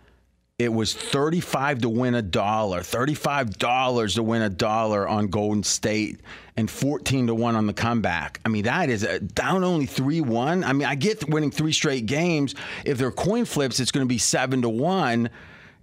it 0.59 0.73
was 0.73 0.93
35 0.93 1.83
to 1.83 1.89
win 1.89 2.15
a 2.15 2.23
dollar, 2.23 2.81
$35 2.81 4.15
to 4.17 4.23
win 4.23 4.43
a 4.43 4.51
dollar 4.51 5.07
on 5.07 5.29
Golden 5.29 5.63
State, 5.63 6.21
and 6.57 6.69
14 6.69 7.29
to 7.29 7.35
1 7.35 7.55
on 7.55 7.69
the 7.69 7.73
comeback. 7.73 8.41
I 8.45 8.49
mean, 8.49 8.65
that 8.65 8.91
is 8.91 9.05
a, 9.05 9.21
down 9.21 9.63
only 9.63 9.87
3 9.87 10.21
1. 10.21 10.65
I 10.65 10.73
mean, 10.73 10.89
I 10.89 10.97
get 10.97 11.29
winning 11.29 11.53
three 11.53 11.73
straight 11.73 12.07
games. 12.07 12.57
If 12.85 12.99
they're 12.99 13.13
coin 13.13 13.45
flips, 13.45 13.79
it's 13.79 13.93
going 13.93 14.05
to 14.05 14.09
be 14.09 14.19
7 14.19 14.63
to 14.63 14.69
1 14.69 15.31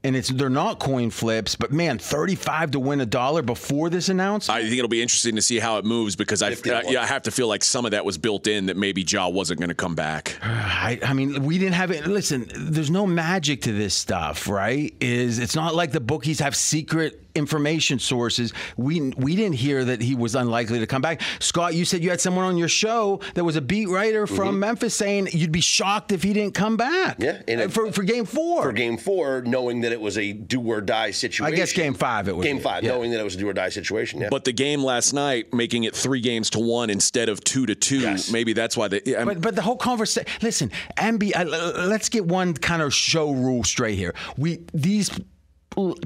and 0.05 0.15
it's 0.15 0.29
they're 0.29 0.49
not 0.51 0.79
coin 0.79 1.09
flips, 1.09 1.55
but 1.55 1.71
man, 1.71 1.97
35 1.97 2.71
to 2.71 2.79
win 2.79 3.01
a 3.01 3.07
dollar 3.07 3.41
before 3.41 3.89
this 3.89 4.07
announcement. 4.07 4.55
I 4.55 4.61
think 4.61 4.77
it'll 4.77 4.87
be 4.87 5.01
interesting 5.01 5.35
to 5.35 5.41
see 5.41 5.57
how 5.57 5.79
it 5.79 5.85
moves 5.85 6.15
because 6.15 6.43
I, 6.43 6.51
uh, 6.51 6.83
yeah, 6.87 7.01
I 7.01 7.07
have 7.07 7.23
to 7.23 7.31
feel 7.31 7.47
like 7.47 7.63
some 7.63 7.85
of 7.85 7.91
that 7.91 8.05
was 8.05 8.19
built 8.19 8.45
in 8.45 8.67
that 8.67 8.77
maybe 8.77 9.01
Ja 9.01 9.27
wasn't 9.27 9.59
going 9.59 9.69
to 9.69 9.75
come 9.75 9.95
back. 9.95 10.37
I, 10.43 10.99
I, 11.03 11.13
mean, 11.13 11.43
we 11.43 11.57
didn't 11.57 11.73
have 11.73 11.89
it. 11.89 12.05
Listen, 12.05 12.45
there's 12.55 12.91
no 12.91 13.07
magic 13.07 13.63
to 13.63 13.71
this 13.71 13.95
stuff, 13.95 14.47
right? 14.47 14.93
Is 14.99 15.39
it's 15.39 15.55
not 15.55 15.73
like 15.73 15.91
the 15.91 15.99
bookies 15.99 16.39
have 16.39 16.55
secret 16.55 17.24
information 17.35 17.99
sources. 17.99 18.53
We 18.77 19.13
we 19.17 19.35
didn't 19.35 19.55
hear 19.55 19.85
that 19.85 20.01
he 20.01 20.15
was 20.15 20.35
unlikely 20.35 20.79
to 20.79 20.87
come 20.87 21.01
back. 21.01 21.21
Scott, 21.39 21.75
you 21.75 21.85
said 21.85 22.03
you 22.03 22.09
had 22.09 22.21
someone 22.21 22.45
on 22.45 22.57
your 22.57 22.67
show 22.67 23.19
that 23.35 23.43
was 23.43 23.55
a 23.55 23.61
beat 23.61 23.87
writer 23.87 24.27
from 24.27 24.49
mm-hmm. 24.49 24.59
Memphis 24.59 24.95
saying 24.95 25.29
you'd 25.31 25.51
be 25.51 25.61
shocked 25.61 26.11
if 26.11 26.23
he 26.23 26.33
didn't 26.33 26.53
come 26.53 26.77
back. 26.77 27.17
Yeah, 27.19 27.41
uh, 27.47 27.67
for 27.67 27.91
for 27.91 28.03
game 28.03 28.25
four. 28.25 28.63
For 28.63 28.71
game 28.71 28.97
four, 28.97 29.41
knowing 29.45 29.81
that 29.81 29.91
it 29.91 30.01
was 30.01 30.17
a 30.17 30.33
do 30.33 30.61
or 30.61 30.81
die 30.81 31.11
situation. 31.11 31.53
I 31.53 31.55
guess 31.55 31.73
game 31.73 31.93
five 31.93 32.27
it 32.27 32.35
was. 32.35 32.45
Game 32.45 32.59
five, 32.59 32.83
yeah. 32.83 32.91
knowing 32.91 33.11
that 33.11 33.19
it 33.19 33.23
was 33.23 33.35
a 33.35 33.37
do 33.37 33.49
or 33.49 33.53
die 33.53 33.69
situation. 33.69 34.21
Yeah. 34.21 34.29
But 34.29 34.45
the 34.45 34.53
game 34.53 34.83
last 34.83 35.13
night, 35.13 35.53
making 35.53 35.83
it 35.83 35.95
three 35.95 36.21
games 36.21 36.49
to 36.51 36.59
one 36.59 36.89
instead 36.89 37.29
of 37.29 37.43
two 37.43 37.65
to 37.65 37.75
two, 37.75 37.99
yes. 37.99 38.31
maybe 38.31 38.53
that's 38.53 38.77
why. 38.77 38.87
They, 38.87 39.01
but 39.01 39.41
but 39.41 39.55
the 39.55 39.61
whole 39.61 39.77
conversation. 39.77 40.29
Listen, 40.41 40.71
NBA. 40.97 41.35
Uh, 41.35 41.87
let's 41.87 42.09
get 42.09 42.25
one 42.25 42.53
kind 42.53 42.81
of 42.81 42.93
show 42.93 43.31
rule 43.31 43.63
straight 43.63 43.97
here. 43.97 44.13
We 44.37 44.59
these 44.73 45.09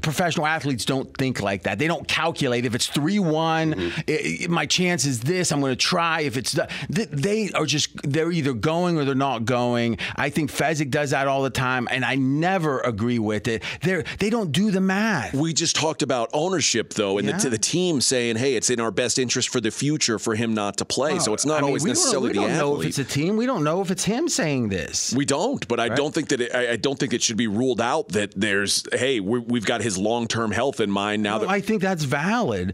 professional 0.01 0.45
athletes 0.45 0.85
don't 0.85 1.15
think 1.17 1.41
like 1.41 1.63
that. 1.63 1.79
They 1.79 1.87
don't 1.87 2.07
calculate 2.07 2.65
if 2.65 2.75
it's 2.75 2.87
3 2.87 3.19
one 3.19 3.73
mm-hmm. 3.73 4.51
my 4.51 4.65
chance 4.65 5.05
is 5.05 5.21
this, 5.21 5.51
I'm 5.51 5.59
going 5.59 5.71
to 5.71 5.75
try. 5.75 6.21
If 6.21 6.37
it's, 6.37 6.57
they 6.89 7.51
are 7.51 7.65
just, 7.65 7.89
they're 8.03 8.31
either 8.31 8.53
going 8.53 8.97
or 8.97 9.05
they're 9.05 9.15
not 9.15 9.45
going. 9.45 9.97
I 10.15 10.29
think 10.29 10.51
Fezzik 10.51 10.89
does 10.89 11.11
that 11.11 11.27
all 11.27 11.43
the 11.43 11.49
time, 11.49 11.87
and 11.91 12.03
I 12.03 12.15
never 12.15 12.79
agree 12.79 13.19
with 13.19 13.47
it. 13.47 13.63
They're, 13.81 14.03
they 14.19 14.29
don't 14.29 14.51
do 14.51 14.71
the 14.71 14.81
math. 14.81 15.33
We 15.33 15.53
just 15.53 15.75
talked 15.75 16.01
about 16.01 16.29
ownership, 16.33 16.93
though, 16.93 17.17
and 17.17 17.27
yeah. 17.27 17.37
the, 17.37 17.49
the, 17.49 17.59
team 17.59 18.01
saying, 18.01 18.37
hey, 18.37 18.55
it's 18.55 18.69
in 18.69 18.79
our 18.79 18.89
best 18.89 19.19
interest 19.19 19.49
for 19.49 19.61
the 19.61 19.69
future 19.69 20.17
for 20.17 20.33
him 20.33 20.53
not 20.53 20.77
to 20.77 20.85
play. 20.85 21.13
Oh, 21.13 21.19
so 21.19 21.33
it's 21.33 21.45
not 21.45 21.57
I 21.57 21.61
mean, 21.61 21.67
always 21.67 21.85
necessarily 21.85 22.33
the 22.33 22.39
athlete. 22.39 22.49
We 22.49 22.57
don't 22.57 22.69
know 22.69 22.81
if 22.81 22.87
it's 22.87 22.99
a 22.99 23.03
team. 23.03 23.37
We 23.37 23.45
don't 23.45 23.63
know 23.63 23.81
if 23.81 23.91
it's 23.91 24.03
him 24.03 24.29
saying 24.29 24.69
this. 24.69 25.13
We 25.13 25.25
don't, 25.25 25.67
but 25.67 25.79
I 25.79 25.89
don't 25.89 26.13
think 26.13 26.29
that 26.29 26.41
it, 26.41 26.55
I, 26.55 26.71
I, 26.71 26.75
don't 26.77 26.97
think 26.97 27.13
it 27.13 27.21
should 27.21 27.37
be 27.37 27.47
ruled 27.47 27.81
out 27.81 28.09
that 28.09 28.33
there's, 28.35 28.83
hey, 28.93 29.19
we 29.19 29.58
have 29.59 29.67
got 29.67 29.81
his 29.81 29.97
long 29.97 30.27
term 30.27 30.51
health 30.51 30.79
in 30.79 30.89
mind 30.91 31.23
now. 31.23 31.37
Well, 31.37 31.47
that 31.47 31.53
I 31.53 31.61
think 31.61 31.81
that's 31.81 32.03
valid. 32.03 32.73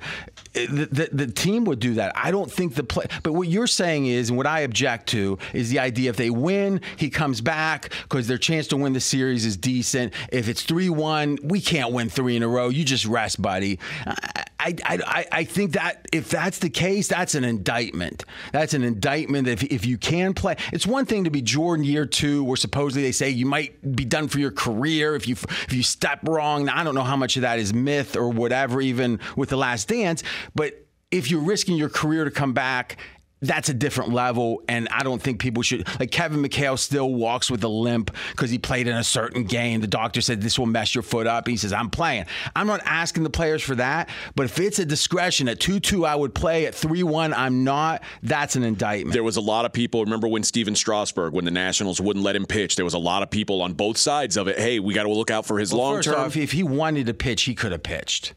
Eh, 0.54 0.68
the, 0.70 0.86
the, 0.86 1.10
the, 1.12 1.28
team 1.28 1.66
would 1.66 1.80
do 1.80 1.96
that. 1.96 2.14
I 2.16 2.32
don't 2.32 2.52
think 2.52 2.76
the 2.76 2.84
play. 2.84 3.06
But 3.24 3.34
what 3.34 3.48
you're 3.48 3.68
saying 3.68 4.06
is, 4.06 4.30
and 4.30 4.38
what 4.38 4.48
I 4.48 4.62
object 4.62 5.08
to 5.10 5.38
is 5.54 5.70
the 5.70 5.80
idea 5.80 6.10
if 6.10 6.18
they 6.18 6.30
win, 6.30 6.82
he 6.98 7.10
comes 7.10 7.42
back 7.42 7.92
because 8.04 8.28
their 8.28 8.38
chance 8.38 8.68
to 8.68 8.78
win 8.78 8.94
the 8.94 9.00
series 9.00 9.46
is 9.46 9.58
decent. 9.58 10.14
If 10.32 10.48
it's 10.48 10.64
three 10.64 10.90
one, 10.90 11.38
we 11.44 11.62
can't 11.62 11.92
win 11.92 12.10
three 12.10 12.36
in 12.36 12.44
a 12.44 12.48
row. 12.48 12.70
You 12.70 12.84
just 12.84 13.06
rest, 13.06 13.42
buddy. 13.42 13.80
I, 14.06 14.46
I, 14.86 15.26
I 15.32 15.44
think 15.44 15.74
that 15.74 16.08
if 16.12 16.30
that's 16.30 16.60
the 16.60 16.70
case, 16.70 17.08
that's 17.08 17.36
an 17.36 17.44
indictment. 17.44 18.26
That's 18.52 18.74
an 18.74 18.84
indictment. 18.84 19.48
If, 19.48 19.64
if 19.64 19.86
you 19.86 19.98
can 19.98 20.34
play, 20.34 20.56
it's 20.74 20.88
one 20.88 21.06
thing 21.06 21.24
to 21.26 21.30
be 21.30 21.42
Jordan 21.42 21.86
year 21.86 22.06
two, 22.06 22.44
where 22.44 22.58
supposedly 22.58 23.04
they 23.04 23.12
say 23.12 23.30
you 23.30 23.46
might 23.46 23.96
be 23.96 24.06
done 24.06 24.28
for 24.28 24.40
your 24.40 24.52
career 24.52 25.16
if 25.16 25.28
you 25.28 25.34
if 25.34 25.74
you 25.74 25.84
step 25.84 26.20
wrong. 26.24 26.66
Now, 26.66 26.80
I 26.80 26.84
don't 26.84 26.96
know 26.96 27.04
how 27.04 27.18
much 27.18 27.36
of 27.36 27.42
that 27.42 27.60
is 27.60 27.74
myth 27.74 28.16
or 28.16 28.30
whatever, 28.30 28.82
even 28.82 29.20
with 29.36 29.50
the 29.50 29.58
Last 29.58 29.88
Dance, 29.88 30.24
but 30.54 30.86
if 31.12 31.30
you're 31.32 31.42
risking 31.42 31.78
your 31.78 31.90
career 31.90 32.26
to 32.26 32.32
come 32.32 32.54
back 32.54 32.98
that's 33.42 33.70
a 33.70 33.74
different 33.74 34.12
level. 34.12 34.64
And 34.68 34.88
I 34.90 35.04
don't 35.04 35.22
think 35.22 35.40
people 35.40 35.64
should 35.64 35.88
like 36.00 36.12
Kevin 36.12 36.42
McHale 36.42 36.78
still 36.80 37.14
walks 37.14 37.52
with 37.52 37.64
a 37.64 37.68
limp 37.68 38.12
because 38.32 38.50
he 38.50 38.58
played 38.58 38.88
in 38.88 38.96
a 38.96 39.04
certain 39.04 39.44
game. 39.44 39.82
The 39.82 39.88
doctor 39.88 40.22
said 40.22 40.42
this 40.42 40.58
will 40.58 40.66
mess 40.66 40.96
your 40.96 41.02
foot 41.02 41.28
up. 41.28 41.46
And 41.46 41.52
He 41.52 41.58
says, 41.58 41.74
I'm 41.74 41.90
playing. 41.90 42.26
I'm 42.56 42.68
not 42.68 42.82
asking 42.86 43.24
the 43.24 43.30
players 43.30 43.62
for 43.62 43.76
that, 43.76 44.10
but 44.36 44.46
if 44.46 44.60
it's 44.60 44.80
a 44.80 44.86
discretion 44.86 45.48
at 45.48 45.60
2 45.60 45.80
2, 45.80 46.06
I 46.06 46.16
would 46.16 46.34
play. 46.34 46.66
At 46.66 46.76
3 46.76 47.04
1, 47.04 47.34
I'm 47.34 47.64
not. 47.64 48.04
That's 48.24 48.56
an 48.56 48.64
indictment. 48.64 49.14
There 49.14 49.24
was 49.24 49.38
a 49.38 49.42
lot 49.42 49.66
of 49.66 49.74
people. 49.74 50.04
Remember 50.04 50.28
when 50.28 50.44
Stephen 50.44 50.76
Strasburg, 50.76 51.34
when 51.34 51.46
the 51.46 51.52
Nationals 51.52 52.02
wouldn't 52.02 52.24
let 52.24 52.36
him 52.36 52.46
pitch, 52.46 52.76
there 52.76 52.86
was 52.86 52.94
a 52.94 53.00
lot 53.00 53.24
of 53.24 53.30
people 53.30 53.62
on 53.62 53.74
both 53.74 53.98
sides 53.98 54.38
of 54.38 54.48
it. 54.48 54.58
Hey, 54.58 54.80
we 54.80 54.94
got 54.94 55.04
to 55.04 55.12
look 55.12 55.32
out 55.32 55.46
for 55.46 55.60
his 55.60 55.74
well, 55.74 55.94
long 55.94 56.02
term. 56.02 56.32
If 56.36 56.52
he 56.52 56.64
wanted 56.64 57.08
to 57.08 57.14
pitch, 57.14 57.44
he 57.44 57.56
could 57.56 57.72
have 57.72 57.84
pitched. 57.84 58.34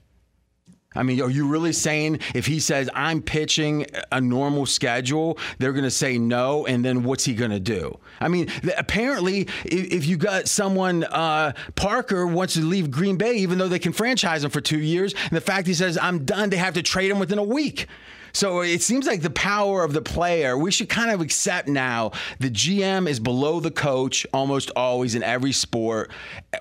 I 0.98 1.04
mean, 1.04 1.22
are 1.22 1.30
you 1.30 1.46
really 1.46 1.72
saying 1.72 2.18
if 2.34 2.46
he 2.46 2.58
says 2.58 2.90
I'm 2.92 3.22
pitching 3.22 3.86
a 4.10 4.20
normal 4.20 4.66
schedule, 4.66 5.38
they're 5.58 5.72
going 5.72 5.84
to 5.84 5.90
say 5.92 6.18
no, 6.18 6.66
and 6.66 6.84
then 6.84 7.04
what's 7.04 7.24
he 7.24 7.34
going 7.34 7.52
to 7.52 7.60
do? 7.60 7.98
I 8.20 8.26
mean, 8.26 8.48
apparently, 8.76 9.46
if 9.64 10.06
you 10.06 10.16
got 10.16 10.48
someone 10.48 11.04
uh, 11.04 11.52
Parker 11.76 12.26
wants 12.26 12.54
to 12.54 12.62
leave 12.62 12.90
Green 12.90 13.16
Bay, 13.16 13.34
even 13.34 13.58
though 13.58 13.68
they 13.68 13.78
can 13.78 13.92
franchise 13.92 14.42
him 14.42 14.50
for 14.50 14.60
two 14.60 14.80
years, 14.80 15.14
and 15.14 15.36
the 15.36 15.40
fact 15.40 15.68
he 15.68 15.74
says 15.74 15.96
I'm 15.96 16.24
done, 16.24 16.50
they 16.50 16.56
have 16.56 16.74
to 16.74 16.82
trade 16.82 17.12
him 17.12 17.20
within 17.20 17.38
a 17.38 17.44
week. 17.44 17.86
So 18.32 18.60
it 18.60 18.82
seems 18.82 19.06
like 19.06 19.22
the 19.22 19.30
power 19.30 19.84
of 19.84 19.92
the 19.92 20.02
player, 20.02 20.56
we 20.56 20.70
should 20.70 20.88
kind 20.88 21.10
of 21.10 21.20
accept 21.20 21.68
now 21.68 22.12
the 22.38 22.50
GM 22.50 23.08
is 23.08 23.20
below 23.20 23.60
the 23.60 23.70
coach 23.70 24.26
almost 24.32 24.70
always 24.76 25.14
in 25.14 25.22
every 25.22 25.52
sport. 25.52 26.10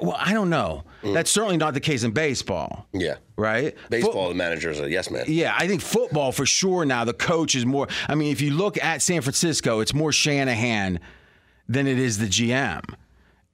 Well, 0.01 0.17
I 0.19 0.33
don't 0.33 0.49
know. 0.49 0.83
Mm. 1.03 1.13
That's 1.13 1.31
certainly 1.31 1.57
not 1.57 1.73
the 1.73 1.79
case 1.79 2.03
in 2.03 2.11
baseball. 2.11 2.87
Yeah. 2.93 3.15
Right? 3.35 3.75
Baseball, 3.89 4.13
Foot- 4.13 4.29
the 4.29 4.35
manager 4.35 4.69
is 4.69 4.79
a 4.79 4.89
yes 4.89 5.11
man. 5.11 5.25
Yeah, 5.27 5.55
I 5.57 5.67
think 5.67 5.81
football 5.81 6.31
for 6.31 6.45
sure 6.45 6.85
now, 6.85 7.05
the 7.05 7.13
coach 7.13 7.55
is 7.55 7.65
more. 7.65 7.87
I 8.07 8.15
mean, 8.15 8.31
if 8.31 8.41
you 8.41 8.51
look 8.51 8.81
at 8.83 9.01
San 9.01 9.21
Francisco, 9.21 9.79
it's 9.79 9.93
more 9.93 10.11
Shanahan 10.11 10.99
than 11.69 11.87
it 11.87 11.99
is 11.99 12.17
the 12.17 12.27
GM. 12.27 12.83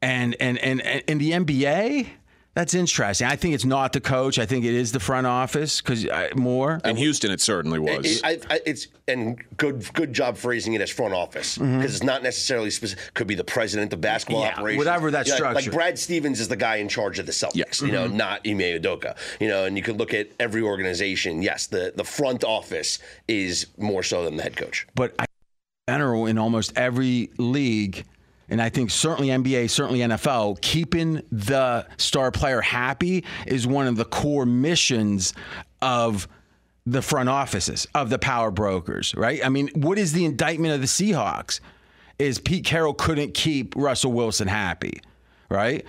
And, 0.01 0.35
and, 0.39 0.57
and, 0.59 0.81
and 0.81 1.03
in 1.07 1.17
the 1.17 1.31
NBA, 1.31 2.09
that's 2.55 2.75
interesting. 2.75 3.25
I 3.25 3.35
think 3.35 3.55
it's 3.55 3.65
not 3.65 3.93
the 3.93 4.01
coach. 4.01 4.37
I 4.37 4.45
think 4.45 4.63
it 4.63 4.75
is 4.75 4.91
the 4.91 4.99
front 4.99 5.25
office 5.25 5.81
because 5.81 6.05
uh, 6.05 6.29
more. 6.35 6.79
In 6.85 6.95
Houston, 6.97 7.31
it 7.31 7.41
certainly 7.41 7.79
was. 7.79 8.05
It, 8.05 8.21
it, 8.23 8.45
I, 8.49 8.61
it's 8.65 8.87
and 9.07 9.43
good 9.57 9.91
good 9.93 10.13
job 10.13 10.37
phrasing 10.37 10.73
it 10.73 10.81
as 10.81 10.91
front 10.91 11.15
office 11.15 11.57
because 11.57 11.71
mm-hmm. 11.71 11.81
it's 11.81 12.03
not 12.03 12.21
necessarily 12.21 12.69
specific. 12.69 13.13
Could 13.15 13.25
be 13.25 13.33
the 13.33 13.43
president 13.43 13.91
of 13.91 14.01
basketball 14.01 14.43
yeah, 14.43 14.53
operations, 14.53 14.85
whatever 14.85 15.09
that 15.11 15.25
you 15.25 15.31
know, 15.31 15.37
structure. 15.37 15.55
Like 15.55 15.71
Brad 15.71 15.97
Stevens 15.97 16.39
is 16.39 16.47
the 16.47 16.55
guy 16.55 16.75
in 16.75 16.87
charge 16.87 17.17
of 17.17 17.25
the 17.25 17.31
Celtics. 17.31 17.55
Yes. 17.55 17.81
You 17.81 17.91
know, 17.91 18.07
mm-hmm. 18.07 18.17
not 18.17 18.41
Ime 18.45 18.59
Udoka. 18.59 19.17
You 19.39 19.47
know, 19.47 19.65
and 19.65 19.75
you 19.75 19.81
could 19.81 19.97
look 19.97 20.13
at 20.13 20.29
every 20.39 20.61
organization. 20.61 21.41
Yes, 21.41 21.65
the 21.67 21.93
the 21.95 22.03
front 22.03 22.43
office 22.43 22.99
is 23.27 23.65
more 23.79 24.03
so 24.03 24.25
than 24.25 24.37
the 24.37 24.43
head 24.43 24.55
coach. 24.55 24.85
But 24.93 25.15
I, 25.17 25.25
general 25.89 26.27
in 26.27 26.37
almost 26.37 26.71
every 26.77 27.31
league 27.37 28.05
and 28.49 28.61
I 28.61 28.69
think 28.69 28.91
certainly 28.91 29.29
NBA, 29.29 29.69
certainly 29.69 29.99
NFL, 29.99 30.61
keeping 30.61 31.21
the 31.31 31.87
star 31.97 32.31
player 32.31 32.61
happy 32.61 33.23
is 33.47 33.65
one 33.65 33.87
of 33.87 33.95
the 33.95 34.05
core 34.05 34.45
missions 34.45 35.33
of 35.81 36.27
the 36.85 37.01
front 37.01 37.29
offices, 37.29 37.87
of 37.95 38.09
the 38.09 38.19
power 38.19 38.51
brokers, 38.51 39.15
right? 39.15 39.43
I 39.43 39.49
mean, 39.49 39.69
what 39.73 39.97
is 39.97 40.13
the 40.13 40.25
indictment 40.25 40.73
of 40.73 40.81
the 40.81 40.87
Seahawks? 40.87 41.59
Is 42.19 42.39
Pete 42.39 42.63
Carroll 42.63 42.93
couldn't 42.93 43.33
keep 43.33 43.75
Russell 43.75 44.11
Wilson 44.11 44.47
happy, 44.47 45.01
right? 45.49 45.85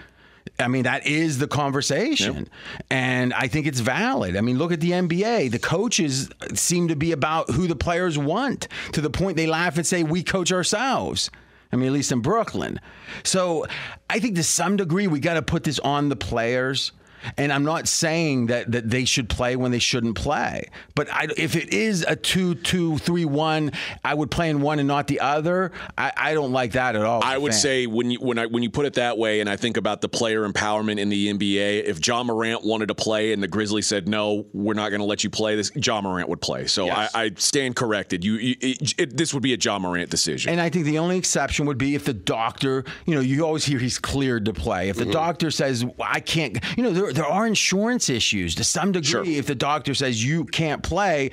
I 0.58 0.68
mean, 0.68 0.84
that 0.84 1.06
is 1.06 1.38
the 1.38 1.46
conversation. 1.46 2.34
Yep. 2.34 2.48
And 2.90 3.34
I 3.34 3.48
think 3.48 3.66
it's 3.66 3.80
valid. 3.80 4.36
I 4.36 4.40
mean, 4.40 4.56
look 4.56 4.72
at 4.72 4.80
the 4.80 4.92
NBA. 4.92 5.50
The 5.50 5.58
coaches 5.58 6.30
seem 6.54 6.88
to 6.88 6.96
be 6.96 7.12
about 7.12 7.50
who 7.50 7.66
the 7.66 7.76
players 7.76 8.16
want 8.16 8.68
to 8.92 9.00
the 9.00 9.10
point 9.10 9.36
they 9.36 9.46
laugh 9.46 9.76
and 9.76 9.86
say, 9.86 10.02
we 10.02 10.22
coach 10.22 10.52
ourselves. 10.52 11.30
I 11.74 11.76
mean, 11.76 11.88
at 11.88 11.92
least 11.92 12.12
in 12.12 12.20
Brooklyn. 12.20 12.80
So 13.24 13.66
I 14.08 14.20
think 14.20 14.36
to 14.36 14.44
some 14.44 14.76
degree, 14.76 15.08
we 15.08 15.18
got 15.20 15.34
to 15.34 15.42
put 15.42 15.64
this 15.64 15.78
on 15.80 16.08
the 16.08 16.16
players. 16.16 16.92
And 17.36 17.52
I'm 17.52 17.64
not 17.64 17.88
saying 17.88 18.46
that, 18.46 18.72
that 18.72 18.88
they 18.88 19.04
should 19.04 19.28
play 19.28 19.56
when 19.56 19.70
they 19.70 19.78
shouldn't 19.78 20.16
play. 20.16 20.68
But 20.94 21.08
I, 21.10 21.28
if 21.36 21.56
it 21.56 21.72
is 21.72 22.04
a 22.06 22.16
2 22.16 22.56
2 22.56 22.98
3 22.98 23.24
1, 23.24 23.72
I 24.04 24.14
would 24.14 24.30
play 24.30 24.50
in 24.50 24.60
one 24.60 24.78
and 24.78 24.88
not 24.88 25.06
the 25.06 25.20
other. 25.20 25.72
I, 25.96 26.12
I 26.16 26.34
don't 26.34 26.52
like 26.52 26.72
that 26.72 26.96
at 26.96 27.02
all. 27.02 27.22
I 27.22 27.38
would 27.38 27.52
fan. 27.52 27.60
say 27.60 27.86
when 27.86 28.10
you, 28.10 28.18
when, 28.20 28.38
I, 28.38 28.46
when 28.46 28.62
you 28.62 28.70
put 28.70 28.86
it 28.86 28.94
that 28.94 29.18
way, 29.18 29.40
and 29.40 29.48
I 29.48 29.56
think 29.56 29.76
about 29.76 30.00
the 30.00 30.08
player 30.08 30.48
empowerment 30.48 30.98
in 30.98 31.08
the 31.08 31.32
NBA, 31.32 31.84
if 31.84 32.06
Ja 32.06 32.22
Morant 32.22 32.64
wanted 32.64 32.86
to 32.86 32.94
play 32.94 33.32
and 33.32 33.42
the 33.42 33.48
Grizzlies 33.48 33.86
said, 33.86 34.08
no, 34.08 34.46
we're 34.52 34.74
not 34.74 34.90
going 34.90 35.00
to 35.00 35.06
let 35.06 35.24
you 35.24 35.30
play 35.30 35.56
this, 35.56 35.70
Ja 35.74 36.00
Morant 36.00 36.28
would 36.28 36.40
play. 36.40 36.66
So 36.66 36.86
yes. 36.86 37.10
I, 37.14 37.24
I, 37.24 37.30
stand 37.36 37.76
corrected. 37.76 38.24
You, 38.24 38.34
you 38.34 38.56
it, 38.60 38.94
it, 38.98 39.16
This 39.16 39.34
would 39.34 39.42
be 39.42 39.54
a 39.54 39.58
Ja 39.60 39.78
Morant 39.78 40.10
decision. 40.10 40.50
And 40.50 40.60
I 40.60 40.70
think 40.70 40.84
the 40.84 40.98
only 40.98 41.18
exception 41.18 41.66
would 41.66 41.78
be 41.78 41.94
if 41.94 42.04
the 42.04 42.14
doctor, 42.14 42.84
you 43.06 43.14
know, 43.14 43.20
you 43.20 43.44
always 43.44 43.64
hear 43.64 43.78
he's 43.78 43.98
cleared 43.98 44.44
to 44.46 44.52
play. 44.52 44.88
If 44.88 44.96
the 44.96 45.04
mm-hmm. 45.04 45.12
doctor 45.12 45.50
says, 45.50 45.84
I 46.00 46.20
can't, 46.20 46.58
you 46.76 46.82
know, 46.82 46.92
there, 46.92 47.12
there 47.14 47.26
are 47.26 47.46
insurance 47.46 48.08
issues 48.10 48.54
to 48.56 48.64
some 48.64 48.92
degree. 48.92 49.08
Sure. 49.08 49.24
If 49.24 49.46
the 49.46 49.54
doctor 49.54 49.94
says 49.94 50.24
you 50.24 50.44
can't 50.44 50.82
play, 50.82 51.30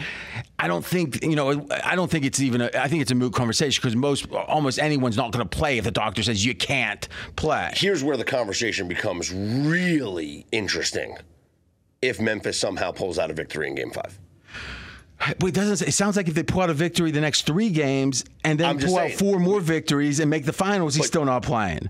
I 0.60 0.67
don't 0.67 0.86
think 0.86 1.24
you 1.24 1.36
know. 1.36 1.67
I 1.84 1.96
don't 1.96 2.10
think 2.10 2.26
it's 2.26 2.39
even. 2.39 2.62
A, 2.62 2.70
I 2.76 2.88
think 2.88 3.02
it's 3.02 3.12
a 3.12 3.15
moot 3.15 3.34
conversation 3.34 3.82
because 3.82 3.96
most 3.96 4.32
almost 4.32 4.80
anyone's 4.80 5.17
not 5.17 5.32
going 5.32 5.48
to 5.48 5.58
play 5.58 5.78
if 5.78 5.84
the 5.84 5.91
doctor 5.91 6.24
says 6.24 6.46
you 6.46 6.56
can't 6.56 7.08
play. 7.36 7.72
Here's 7.76 8.04
where 8.04 8.17
the 8.17 8.24
conversation 8.24 8.88
becomes 8.88 9.32
really 9.32 10.46
interesting. 10.52 11.17
If 12.02 12.20
Memphis 12.20 12.58
somehow 12.58 12.91
pulls 12.91 13.20
out 13.20 13.30
a 13.30 13.34
victory 13.34 13.67
in 13.67 13.76
Game 13.76 13.91
Five, 13.91 14.17
But 15.39 15.50
it 15.50 15.54
doesn't. 15.54 15.88
It 15.88 15.91
sounds 15.91 16.17
like 16.17 16.28
if 16.28 16.34
they 16.34 16.44
pull 16.44 16.62
out 16.62 16.70
a 16.70 16.74
victory 16.74 17.12
the 17.12 17.22
next 17.22 17.46
three 17.46 17.70
games 17.70 18.26
and 18.44 18.60
then 18.60 18.80
pull 18.80 18.98
out 18.98 19.12
four 19.12 19.39
more 19.39 19.60
victories 19.60 20.20
and 20.20 20.30
make 20.30 20.46
the 20.46 20.54
finals, 20.54 20.96
he's 20.96 21.08
still 21.08 21.26
not 21.26 21.44
playing. 21.44 21.89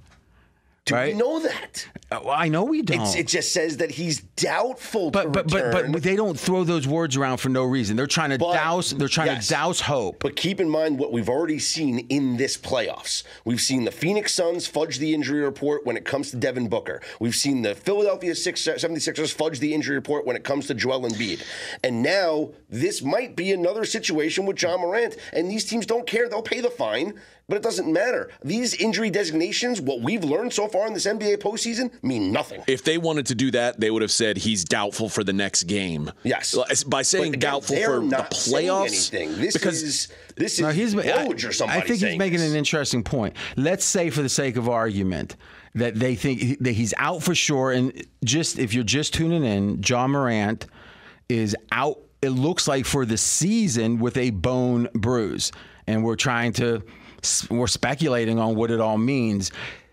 Do 0.86 0.96
Right. 0.96 1.14
we 1.14 1.20
know 1.20 1.40
that? 1.40 1.88
Uh, 2.12 2.28
I 2.28 2.50
know 2.50 2.64
we 2.64 2.82
don't. 2.82 3.02
It's, 3.02 3.16
it 3.16 3.28
just 3.28 3.54
says 3.54 3.78
that 3.78 3.92
he's 3.92 4.20
doubtful 4.22 5.12
but 5.12 5.32
but, 5.32 5.48
but 5.48 5.92
but 5.92 6.02
they 6.02 6.16
don't 6.16 6.38
throw 6.38 6.64
those 6.64 6.88
words 6.88 7.16
around 7.16 7.38
for 7.38 7.50
no 7.50 7.64
reason. 7.64 7.96
They're 7.96 8.08
trying 8.08 8.32
to 8.32 8.40
But- 8.40 8.54
douse. 8.54 8.90
They're 8.90 9.08
trying 9.08 9.28
yes. 9.28 9.46
to 9.48 9.54
douse 9.54 9.80
hope. 9.82 10.18
But 10.20 10.36
keep 10.36 10.60
in 10.60 10.68
mind 10.68 10.98
what 10.98 11.12
we've 11.12 11.30
already 11.30 11.60
seen 11.60 12.00
in 12.10 12.36
this 12.38 12.58
playoffs. 12.58 13.22
We've 13.46 13.62
seen 13.62 13.86
the 13.86 13.92
Phoenix 13.92 14.34
Suns 14.34 14.66
fudge 14.66 14.98
the 14.98 15.14
injury 15.14 15.42
report 15.42 15.86
when 15.86 15.96
it 15.98 16.04
comes 16.04 16.32
to 16.32 16.38
Devin 16.38 16.68
Booker. 16.68 17.00
We've 17.20 17.36
seen 17.36 17.62
the 17.62 17.76
Philadelphia 17.76 18.34
Six- 18.34 18.62
76ers 18.68 19.32
fudge 19.32 19.60
the 19.60 19.76
injury 19.76 19.96
report 19.96 20.26
when 20.26 20.36
it 20.36 20.44
comes 20.44 20.66
to 20.68 20.74
Joel 20.74 21.02
Embiid. 21.02 21.44
And 21.84 22.02
now 22.02 22.50
this 22.70 23.04
might 23.04 23.36
be 23.36 23.52
another 23.52 23.86
situation 23.86 24.48
with 24.48 24.60
Ja 24.62 24.78
Morant. 24.78 25.16
And 25.32 25.50
these 25.50 25.64
teams 25.66 25.86
don't 25.86 26.08
care. 26.08 26.28
They'll 26.28 26.42
pay 26.42 26.60
the 26.60 26.72
fine, 26.72 27.14
but 27.52 27.58
it 27.58 27.64
doesn't 27.64 27.92
matter. 27.92 28.30
These 28.46 28.76
injury 28.76 29.10
designations, 29.10 29.82
what 29.82 30.00
we've 30.00 30.24
learned 30.24 30.54
so 30.54 30.70
far 30.70 30.88
in 30.88 30.94
this 30.94 31.06
NBA 31.06 31.40
postseason, 31.40 31.92
mean 32.02 32.32
nothing. 32.32 32.64
If 32.66 32.86
they 32.86 32.98
wanted 32.98 33.26
to 33.26 33.36
do 33.36 33.52
that, 33.52 33.78
they 33.78 33.92
would 33.92 34.02
have 34.02 34.12
said 34.12 34.38
he's 34.38 34.64
doubtful 34.64 35.10
for 35.10 35.22
the 35.22 35.34
next 35.34 35.64
game. 35.64 36.10
Yes. 36.24 36.56
By 36.86 37.02
saying 37.02 37.34
again, 37.34 37.52
doubtful 37.52 37.76
for 37.76 38.00
the 38.00 38.06
not 38.06 38.34
saying 38.34 38.70
playoffs. 38.70 39.14
anything. 39.14 39.42
This 39.42 39.52
because 39.52 39.84
is 39.84 40.08
this 40.38 40.54
is 40.54 40.60
No, 40.62 40.70
he's, 40.70 40.96
I, 40.96 41.02
Woj 41.28 41.50
or 41.50 41.52
somebody 41.52 41.82
I 41.82 41.86
think 41.86 42.00
he's 42.02 42.18
making 42.18 42.40
this. 42.40 42.52
an 42.52 42.58
interesting 42.58 43.04
point. 43.04 43.36
Let's 43.58 43.84
say, 43.84 44.10
for 44.12 44.22
the 44.22 44.30
sake 44.30 44.56
of 44.56 44.70
argument, 44.70 45.36
that 45.76 45.96
they 45.96 46.16
think 46.16 46.58
that 46.60 46.72
he's 46.72 46.94
out 46.98 47.22
for 47.22 47.36
sure. 47.36 47.74
And 47.74 48.08
just 48.24 48.60
if 48.60 48.74
you're 48.74 48.86
just 48.86 49.14
tuning 49.14 49.44
in, 49.44 49.84
Ja 49.86 50.08
Morant 50.08 50.68
is 51.28 51.54
out. 51.74 52.00
It 52.22 52.30
looks 52.30 52.66
like 52.66 52.86
for 52.86 53.06
the 53.06 53.18
season 53.18 54.00
with 54.00 54.16
a 54.16 54.30
bone 54.30 54.88
bruise, 54.94 55.52
and 55.86 56.06
we're 56.06 56.16
trying 56.16 56.54
to 56.54 56.82
we're 57.50 57.68
speculating 57.68 58.40
on 58.40 58.56
what 58.56 58.72
it 58.72 58.80
all 58.80 58.98
means. 58.98 59.52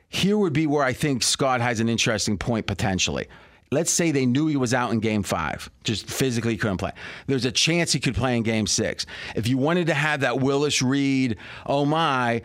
Here 0.08 0.38
would 0.38 0.52
be 0.52 0.66
where 0.66 0.84
I 0.84 0.92
think 0.92 1.22
Scott 1.22 1.60
has 1.60 1.80
an 1.80 1.88
interesting 1.88 2.38
point 2.38 2.66
potentially. 2.66 3.28
Let's 3.70 3.90
say 3.90 4.12
they 4.12 4.24
knew 4.24 4.46
he 4.46 4.56
was 4.56 4.72
out 4.72 4.92
in 4.92 5.00
game 5.00 5.22
five, 5.22 5.68
just 5.84 6.08
physically 6.08 6.56
couldn't 6.56 6.78
play. 6.78 6.92
There's 7.26 7.44
a 7.44 7.52
chance 7.52 7.92
he 7.92 8.00
could 8.00 8.14
play 8.14 8.34
in 8.34 8.42
game 8.42 8.66
six. 8.66 9.04
If 9.36 9.46
you 9.46 9.58
wanted 9.58 9.88
to 9.88 9.94
have 9.94 10.20
that 10.20 10.40
Willis 10.40 10.80
Reed, 10.80 11.36
oh 11.66 11.84
my, 11.84 12.40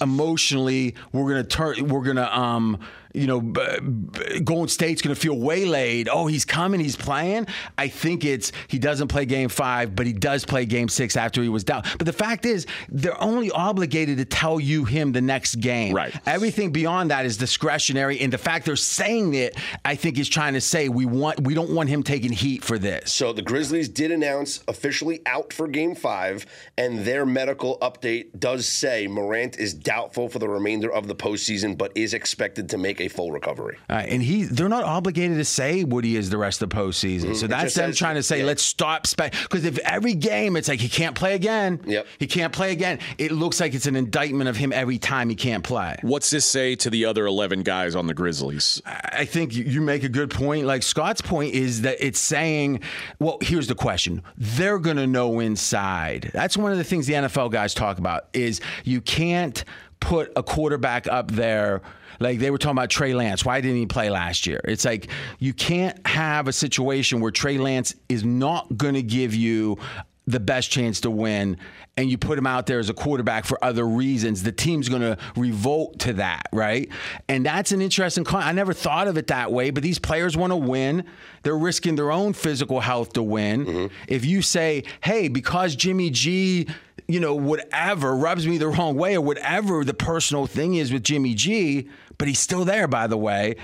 emotionally, 0.00 0.94
we're 1.12 1.28
gonna 1.28 1.42
turn, 1.42 1.88
we're 1.88 2.04
gonna, 2.04 2.28
um, 2.30 2.78
you 3.14 3.26
know, 3.26 3.40
b- 3.40 3.60
b- 3.80 4.40
Golden 4.40 4.68
State's 4.68 5.02
gonna 5.02 5.14
feel 5.14 5.38
waylaid. 5.38 6.08
Oh, 6.10 6.26
he's 6.26 6.44
coming, 6.44 6.80
he's 6.80 6.96
playing. 6.96 7.46
I 7.76 7.88
think 7.88 8.24
it's 8.24 8.52
he 8.68 8.78
doesn't 8.78 9.08
play 9.08 9.24
game 9.24 9.48
five, 9.48 9.94
but 9.96 10.06
he 10.06 10.12
does 10.12 10.44
play 10.44 10.66
game 10.66 10.88
six 10.88 11.16
after 11.16 11.42
he 11.42 11.48
was 11.48 11.64
down. 11.64 11.82
But 11.96 12.06
the 12.06 12.12
fact 12.12 12.44
is, 12.44 12.66
they're 12.88 13.20
only 13.22 13.50
obligated 13.50 14.18
to 14.18 14.24
tell 14.24 14.60
you 14.60 14.84
him 14.84 15.12
the 15.12 15.20
next 15.20 15.56
game. 15.56 15.94
Right. 15.94 16.14
Everything 16.26 16.70
beyond 16.70 17.10
that 17.10 17.24
is 17.24 17.36
discretionary, 17.36 18.20
and 18.20 18.32
the 18.32 18.38
fact 18.38 18.66
they're 18.66 18.76
saying 18.76 19.34
it, 19.34 19.56
I 19.84 19.94
think, 19.94 20.18
is 20.18 20.28
trying 20.28 20.54
to 20.54 20.60
say 20.60 20.88
we 20.88 21.06
want 21.06 21.40
we 21.40 21.54
don't 21.54 21.70
want 21.70 21.88
him 21.88 22.02
taking 22.02 22.32
heat 22.32 22.62
for 22.62 22.78
this. 22.78 23.12
So 23.12 23.32
the 23.32 23.42
Grizzlies 23.42 23.88
did 23.88 24.10
announce 24.12 24.62
officially 24.68 25.20
out 25.26 25.52
for 25.52 25.66
game 25.68 25.94
five, 25.94 26.46
and 26.76 27.00
their 27.00 27.24
medical 27.24 27.78
update 27.78 28.38
does 28.38 28.66
say 28.66 29.06
Morant 29.06 29.58
is 29.58 29.74
doubtful 29.74 30.28
for 30.28 30.38
the 30.38 30.48
remainder 30.48 30.92
of 30.92 31.06
the 31.08 31.14
postseason, 31.14 31.76
but 31.76 31.92
is 31.94 32.14
expected 32.14 32.68
to 32.70 32.78
make 32.78 32.97
a 33.00 33.08
full 33.08 33.30
recovery. 33.32 33.78
Uh, 33.88 33.94
and 34.06 34.22
he, 34.22 34.44
they're 34.44 34.68
not 34.68 34.84
obligated 34.84 35.36
to 35.38 35.44
say 35.44 35.84
what 35.84 36.04
he 36.04 36.16
is 36.16 36.30
the 36.30 36.38
rest 36.38 36.62
of 36.62 36.68
the 36.70 36.76
postseason. 36.76 37.34
So 37.36 37.38
Mm-hmm. 37.38 37.44
It 37.46 37.48
that's 37.48 37.74
them 37.74 37.90
says- 37.90 37.98
trying 37.98 38.14
to 38.16 38.22
say, 38.22 38.40
yeah. 38.40 38.44
let's 38.46 38.62
stop 38.62 39.06
spec. 39.06 39.32
Because 39.42 39.64
if 39.64 39.78
every 39.80 40.14
game 40.14 40.56
it's 40.56 40.68
like 40.68 40.80
he 40.80 40.88
can't 40.88 41.14
play 41.14 41.34
again, 41.34 41.80
Yep. 41.86 42.06
he 42.18 42.26
can't 42.26 42.52
play 42.52 42.72
again, 42.72 42.98
it 43.18 43.32
looks 43.32 43.60
like 43.60 43.74
it's 43.74 43.86
an 43.86 43.96
indictment 43.96 44.48
of 44.48 44.56
him 44.56 44.72
every 44.72 44.98
time 44.98 45.28
he 45.28 45.34
can't 45.36 45.64
play. 45.64 45.96
What's 46.02 46.30
this 46.30 46.44
say 46.44 46.74
to 46.76 46.90
the 46.90 47.04
other 47.04 47.26
11 47.26 47.62
guys 47.62 47.94
on 47.94 48.06
the 48.06 48.14
Grizzlies? 48.14 48.80
I 48.86 49.24
think 49.24 49.54
you- 49.54 49.64
you 49.64 49.80
make 49.80 50.04
a 50.04 50.08
good 50.08 50.30
point. 50.30 50.66
Like 50.66 50.82
Scott's 50.82 51.20
point 51.20 51.54
is 51.54 51.82
that 51.82 51.96
it's 52.04 52.18
saying, 52.18 52.80
well, 53.18 53.38
here's 53.40 53.66
the 53.68 53.74
question. 53.74 54.22
They're 54.36 54.78
going 54.78 54.96
to 54.96 55.06
know 55.06 55.40
inside. 55.40 56.30
That's 56.32 56.56
one 56.56 56.72
of 56.72 56.78
the 56.78 56.84
things 56.84 57.06
the 57.06 57.14
NFL 57.14 57.50
guys 57.50 57.74
talk 57.74 57.98
about 57.98 58.28
is 58.32 58.60
you 58.84 59.00
can't 59.00 59.64
put 60.00 60.32
a 60.36 60.42
quarterback 60.42 61.06
up 61.08 61.30
there 61.32 61.82
like 62.20 62.38
they 62.38 62.50
were 62.50 62.58
talking 62.58 62.76
about 62.78 62.90
Trey 62.90 63.14
Lance. 63.14 63.44
Why 63.44 63.60
didn't 63.60 63.76
he 63.76 63.86
play 63.86 64.10
last 64.10 64.46
year? 64.46 64.60
It's 64.64 64.84
like 64.84 65.08
you 65.38 65.52
can't 65.52 66.06
have 66.06 66.48
a 66.48 66.52
situation 66.52 67.20
where 67.20 67.30
Trey 67.30 67.58
Lance 67.58 67.94
is 68.08 68.24
not 68.24 68.76
going 68.76 68.94
to 68.94 69.02
give 69.02 69.34
you 69.34 69.78
the 70.26 70.40
best 70.40 70.70
chance 70.70 71.00
to 71.00 71.10
win 71.10 71.56
and 71.98 72.08
you 72.08 72.16
put 72.16 72.38
him 72.38 72.46
out 72.46 72.66
there 72.66 72.78
as 72.78 72.88
a 72.88 72.94
quarterback 72.94 73.44
for 73.44 73.62
other 73.62 73.84
reasons, 73.84 74.44
the 74.44 74.52
team's 74.52 74.88
going 74.88 75.02
to 75.02 75.18
revolt 75.34 75.98
to 75.98 76.12
that, 76.12 76.48
right? 76.52 76.88
And 77.28 77.44
that's 77.44 77.72
an 77.72 77.82
interesting 77.82 78.22
con- 78.22 78.44
I 78.44 78.52
never 78.52 78.72
thought 78.72 79.08
of 79.08 79.18
it 79.18 79.26
that 79.26 79.50
way, 79.50 79.70
but 79.70 79.82
these 79.82 79.98
players 79.98 80.36
want 80.36 80.52
to 80.52 80.56
win. 80.56 81.04
They're 81.42 81.58
risking 81.58 81.96
their 81.96 82.12
own 82.12 82.34
physical 82.34 82.78
health 82.78 83.14
to 83.14 83.22
win. 83.24 83.66
Mm-hmm. 83.66 83.94
If 84.06 84.24
you 84.24 84.42
say, 84.42 84.84
"Hey, 85.02 85.26
because 85.26 85.74
Jimmy 85.74 86.10
G 86.10 86.68
you 87.10 87.20
know, 87.20 87.34
whatever 87.34 88.14
rubs 88.14 88.46
me 88.46 88.58
the 88.58 88.68
wrong 88.68 88.94
way 88.94 89.16
or 89.16 89.22
whatever 89.22 89.82
the 89.82 89.94
personal 89.94 90.46
thing 90.46 90.74
is 90.74 90.92
with 90.92 91.02
Jimmy 91.02 91.32
G, 91.32 91.88
but 92.18 92.28
he's 92.28 92.38
still 92.40 92.64
there, 92.64 92.86
by 92.88 93.06
the 93.06 93.16
way. 93.16 93.56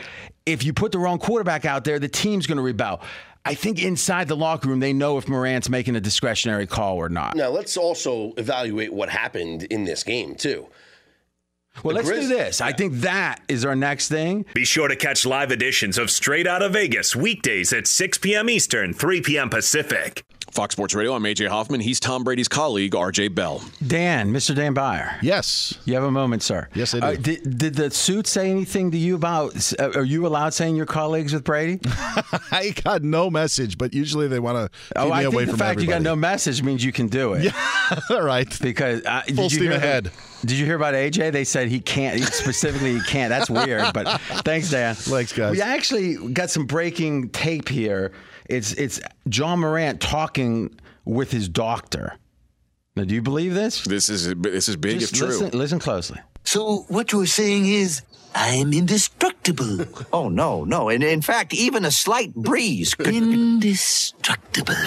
If 0.47 0.65
you 0.65 0.73
put 0.73 0.93
the 0.93 0.99
wrong 0.99 1.19
quarterback 1.19 1.65
out 1.65 1.85
there, 1.85 1.99
the 1.99 2.09
team's 2.09 2.47
going 2.47 2.57
to 2.57 2.63
rebel. 2.63 3.03
I 3.45 3.55
think 3.55 3.83
inside 3.83 4.29
the 4.29 4.37
locker 4.37 4.69
room, 4.69 4.81
they 4.81 4.93
know 4.95 5.19
if 5.19 5.29
Morant's 5.29 5.69
making 5.69 5.97
a 5.97 6.01
discretionary 6.01 6.67
call 6.67 6.97
or 6.97 7.09
not. 7.11 7.37
Now 7.37 7.51
let's 7.51 7.77
also 7.77 8.33
evaluate 8.39 8.93
what 8.93 9.11
happened 9.11 9.65
in 9.65 9.85
this 9.85 10.03
game 10.03 10.35
too. 10.35 10.67
Well, 11.83 11.95
The 11.97 12.03
let's 12.03 12.11
Grizz- 12.11 12.21
do 12.23 12.29
this. 12.29 12.61
I 12.61 12.73
think 12.73 12.95
that 13.01 13.41
is 13.49 13.65
our 13.65 13.75
next 13.75 14.09
thing. 14.09 14.47
Be 14.55 14.65
sure 14.65 14.87
to 14.89 14.95
catch 14.97 15.27
live 15.27 15.51
editions 15.51 15.99
of 15.99 16.09
Straight 16.09 16.47
Out 16.47 16.63
of 16.63 16.73
Vegas 16.73 17.17
weekdays 17.17 17.73
at 17.73 17.87
6 17.89 18.19
p.m. 18.19 18.49
Eastern, 18.49 18.95
3 18.95 19.21
p.m. 19.23 19.51
Pacific. 19.51 20.25
Fox 20.55 20.73
Sports 20.73 20.95
Radio, 20.95 21.15
I'm 21.15 21.23
AJ 21.25 21.49
Hoffman. 21.49 21.81
He's 21.81 21.99
Tom 21.99 22.23
Brady's 22.23 22.47
colleague, 22.47 22.93
RJ 22.93 23.35
Bell. 23.35 23.61
Dan, 23.85 24.33
Mr. 24.33 24.55
Dan 24.55 24.73
Beyer. 24.73 25.19
Yes. 25.21 25.77
You 25.85 25.95
have 25.95 26.05
a 26.05 26.13
moment, 26.13 26.45
sir. 26.45 26.69
Yes, 26.75 26.95
I 26.95 27.01
do. 27.01 27.07
Uh, 27.07 27.15
did, 27.17 27.59
did 27.59 27.75
the 27.75 27.91
suit 27.91 28.29
say 28.29 28.53
anything 28.53 28.93
to 28.93 28.97
you 28.97 29.17
about? 29.17 29.73
Uh, 29.81 29.91
are 29.97 30.05
you 30.05 30.29
allowed 30.29 30.55
saying 30.55 30.77
you're 30.77 30.87
colleagues 30.87 31.33
with 31.33 31.43
Brady? 31.43 31.81
I 32.53 32.73
got 32.85 33.03
no 33.03 33.31
message, 33.31 33.77
but 33.77 33.93
usually 33.93 34.29
they 34.29 34.39
want 34.39 34.57
to 34.57 34.79
keep 34.89 34.93
oh, 34.95 35.07
me 35.07 35.13
I 35.13 35.23
away 35.23 35.39
think 35.39 35.47
the 35.47 35.51
from 35.55 35.59
fact 35.59 35.81
you 35.81 35.89
got 35.89 36.03
no 36.03 36.15
message 36.15 36.63
means 36.63 36.85
you 36.85 36.93
can 36.93 37.09
do 37.09 37.33
it. 37.33 37.53
Yeah, 37.91 38.01
all 38.11 38.23
right. 38.23 38.49
Because 38.63 39.05
uh, 39.05 39.23
did 39.27 39.37
Full 39.37 39.45
you 39.45 39.51
steam 39.51 39.63
hear 39.65 39.73
ahead. 39.73 40.05
The, 40.05 40.47
did 40.47 40.59
you 40.59 40.65
hear 40.65 40.77
about 40.77 40.95
AJ? 40.95 41.33
They 41.33 41.45
said 41.45 41.69
he 41.69 41.81
can't. 41.81 42.23
Specifically, 42.23 42.95
he 42.95 43.01
can't. 43.03 43.29
That's 43.29 43.51
weird. 43.51 43.93
But 43.93 44.21
thanks, 44.45 44.71
Dan. 44.71 44.95
Thanks, 44.95 45.33
guys. 45.33 45.53
We 45.53 45.61
actually 45.61 46.33
got 46.33 46.49
some 46.49 46.65
breaking 46.65 47.31
tape 47.31 47.69
here. 47.69 48.13
It's 48.47 48.73
it's 48.73 49.01
Ja 49.31 49.57
Morant 49.57 50.01
talking 50.01 50.79
with 51.05 51.31
his 51.31 51.49
doctor. 51.49 52.17
Now, 52.97 53.05
do 53.05 53.15
you 53.15 53.23
believe 53.23 53.55
this? 53.55 53.85
This 53.85 54.09
is 54.09 54.35
this 54.37 54.69
is 54.69 54.77
big 54.77 55.01
Just 55.01 55.13
if 55.13 55.19
true. 55.19 55.29
Listen, 55.29 55.51
listen 55.59 55.79
closely. 55.79 56.21
So 56.45 56.85
what 56.89 57.13
you're 57.13 57.27
saying 57.27 57.67
is 57.67 58.03
I'm 58.35 58.73
indestructible. 58.73 59.87
Oh, 60.13 60.29
no, 60.29 60.65
no. 60.65 60.89
And 60.89 61.03
in 61.03 61.23
fact, 61.23 61.53
even 61.53 61.85
a 61.85 61.91
slight 61.91 62.35
breeze 62.35 62.95
could. 62.95 63.09
indestructible. 63.09 64.75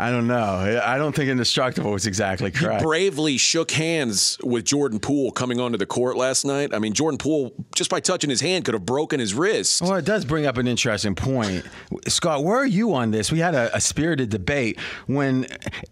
I 0.00 0.10
don't 0.12 0.28
know. 0.28 0.80
I 0.84 0.96
don't 0.96 1.12
think 1.12 1.28
indestructible 1.28 1.90
was 1.90 2.06
exactly 2.06 2.52
correct. 2.52 2.80
He 2.80 2.86
bravely 2.86 3.36
shook 3.36 3.72
hands 3.72 4.38
with 4.44 4.64
Jordan 4.64 5.00
Poole 5.00 5.32
coming 5.32 5.58
onto 5.58 5.76
the 5.76 5.86
court 5.86 6.16
last 6.16 6.44
night. 6.44 6.72
I 6.72 6.78
mean, 6.78 6.92
Jordan 6.92 7.18
Poole, 7.18 7.52
just 7.74 7.90
by 7.90 7.98
touching 7.98 8.30
his 8.30 8.40
hand, 8.40 8.64
could 8.64 8.74
have 8.74 8.86
broken 8.86 9.18
his 9.18 9.34
wrist. 9.34 9.82
Well, 9.82 9.96
it 9.96 10.04
does 10.04 10.24
bring 10.24 10.46
up 10.46 10.56
an 10.56 10.68
interesting 10.68 11.16
point. 11.16 11.64
Scott, 12.06 12.44
where 12.44 12.56
are 12.56 12.66
you 12.66 12.94
on 12.94 13.10
this? 13.10 13.32
We 13.32 13.40
had 13.40 13.56
a, 13.56 13.74
a 13.74 13.80
spirited 13.80 14.30
debate 14.30 14.78
when 15.06 15.46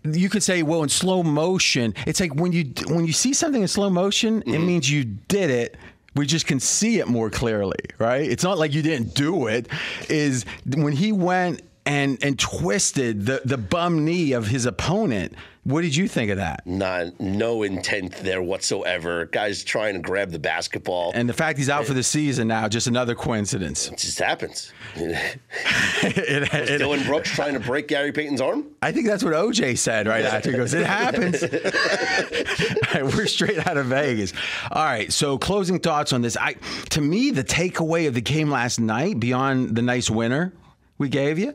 you 0.05 0.29
could 0.29 0.45
say, 0.45 0.63
well, 0.63 0.85
in 0.85 0.89
slow 0.89 1.25
motion, 1.25 1.93
it's 2.07 2.21
like 2.21 2.35
when 2.37 2.53
you 2.53 2.73
when 2.87 3.07
you 3.07 3.13
see 3.13 3.33
something 3.33 3.63
in 3.63 3.69
slow 3.69 3.91
motion, 3.91 4.43
it 4.43 4.47
mm-hmm. 4.47 4.67
means 4.67 4.89
you 4.89 5.03
did 5.05 5.51
it. 5.51 5.77
We 6.15 6.27
just 6.27 6.47
can 6.47 6.61
see 6.61 6.99
it 6.99 7.09
more 7.09 7.29
clearly, 7.29 7.81
right? 7.99 8.23
It's 8.23 8.45
not 8.45 8.57
like 8.57 8.73
you 8.73 8.81
didn't 8.83 9.15
do 9.15 9.49
it. 9.49 9.69
Is 10.09 10.47
when 10.65 10.93
he 10.95 11.13
went 11.13 11.61
and 11.87 12.19
and 12.23 12.39
twisted 12.39 13.25
the 13.27 13.41
the 13.45 13.57
bum 13.59 14.05
knee 14.05 14.33
of 14.33 14.49
his 14.49 14.67
opponent. 14.67 15.35
What 15.65 15.83
did 15.83 15.97
you 15.97 16.07
think 16.07 16.31
of 16.31 16.37
that? 16.37 16.65
Not 16.65 17.19
no 17.19 17.65
intent 17.65 18.13
there 18.19 18.41
whatsoever. 18.41 19.27
Guys 19.27 19.65
trying 19.65 19.95
to 19.95 20.01
grab 20.01 20.31
the 20.31 20.39
basketball. 20.39 21.11
And 21.13 21.29
the 21.29 21.33
fact 21.33 21.59
he's 21.59 21.69
out 21.69 21.87
for 21.87 21.93
the 21.93 22.05
season 22.05 22.47
now, 22.47 22.69
just 22.69 22.87
another 22.87 23.17
coincidence. 23.17 23.89
It 23.89 23.99
just 23.99 24.21
happens. 24.21 24.73
It- 24.97 26.53
Was 26.53 26.71
it- 26.71 26.79
Dillon 26.79 27.03
Brooks 27.05 27.31
trying 27.31 27.55
to 27.55 27.61
break 27.61 27.89
Gary 27.89 28.13
Payton's 28.13 28.41
arm? 28.41 28.67
I 28.81 28.93
think 28.93 29.07
that's 29.09 29.25
what 29.25 29.33
OJ 29.33 29.77
said 29.79 30.07
right 30.07 30.25
after. 30.25 30.53
He 30.53 30.57
goes, 30.57 30.73
"It 30.75 30.87
happens." 30.87 31.43
Right, 31.43 33.03
we're 33.17 33.27
straight 33.27 33.67
out 33.67 33.77
of 33.77 33.87
Vegas. 33.87 34.33
All 34.71 34.85
right, 34.85 35.13
so 35.13 35.37
closing 35.39 35.81
thoughts 35.81 36.13
on 36.13 36.23
this. 36.23 36.37
I, 36.37 36.55
to 36.91 37.01
me, 37.01 37.31
the 37.33 37.43
takeaway 37.45 38.07
of 38.07 38.15
the 38.15 38.21
game 38.21 38.51
last 38.51 38.79
night, 38.79 39.19
beyond 39.19 39.75
the 39.75 39.83
nice 39.83 40.09
winner 40.11 40.53
we 40.99 41.09
gave 41.09 41.39
you, 41.39 41.55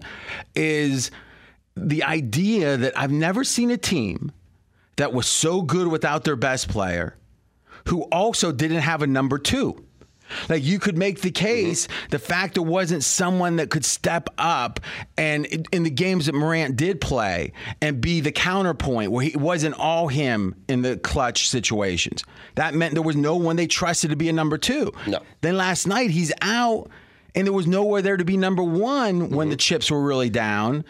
is 0.56 1.12
the 1.76 2.04
idea 2.04 2.78
that 2.78 2.98
I've 2.98 3.12
never 3.12 3.44
seen 3.44 3.72
a 3.72 3.78
team 3.78 4.32
that 4.98 5.14
was 5.14 5.28
so 5.28 5.62
good 5.62 5.88
without 5.88 6.24
their 6.24 6.36
best 6.36 6.70
player, 6.70 7.18
who 7.88 8.04
also 8.12 8.52
didn't 8.52 8.82
have 8.82 9.02
a 9.02 9.08
number 9.08 9.38
two. 9.38 9.84
Like 10.50 10.64
you 10.64 10.80
could 10.80 10.98
make 10.98 11.22
the 11.22 11.32
mm-hmm. 11.32 11.46
case, 11.46 11.88
the 12.10 12.20
fact 12.20 12.56
there 12.56 12.64
wasn't 12.64 13.04
someone 13.04 13.58
that 13.58 13.70
could 13.70 13.86
step 13.86 14.30
up 14.38 14.80
and 15.18 15.46
in- 15.46 15.84
the 15.84 15.90
games 15.90 16.28
that 16.28 16.36
Morant 16.36 16.78
did 16.78 17.02
play 17.02 17.54
and 17.82 18.00
be 18.00 18.22
the 18.22 18.32
counterpoint 18.32 19.12
where 19.12 19.26
he, 19.26 19.32
it 19.32 19.38
wasn't 19.38 19.76
all 19.78 20.08
him 20.08 20.56
in 20.68 20.82
the 20.84 20.98
clutch 20.98 21.50
situations. 21.50 22.24
That 22.56 22.74
meant 22.74 22.94
there 22.94 23.04
was 23.04 23.16
no 23.16 23.36
one 23.36 23.56
they 23.56 23.68
trusted 23.68 24.12
to 24.12 24.16
be 24.16 24.30
a 24.30 24.34
number 24.34 24.58
two. 24.58 24.92
No. 25.08 25.22
Then 25.42 25.58
last 25.58 25.88
night 25.88 26.12
he's 26.12 26.32
out 26.42 26.90
and 27.36 27.48
there 27.48 27.54
was 27.54 27.68
nowhere 27.68 28.02
there 28.02 28.18
to 28.18 28.26
be 28.26 28.38
number 28.38 28.64
one 28.64 29.30
when 29.30 29.50
the 29.50 29.56
chips 29.56 29.90
were 29.90 30.02
really 30.02 30.30
down. 30.30 30.84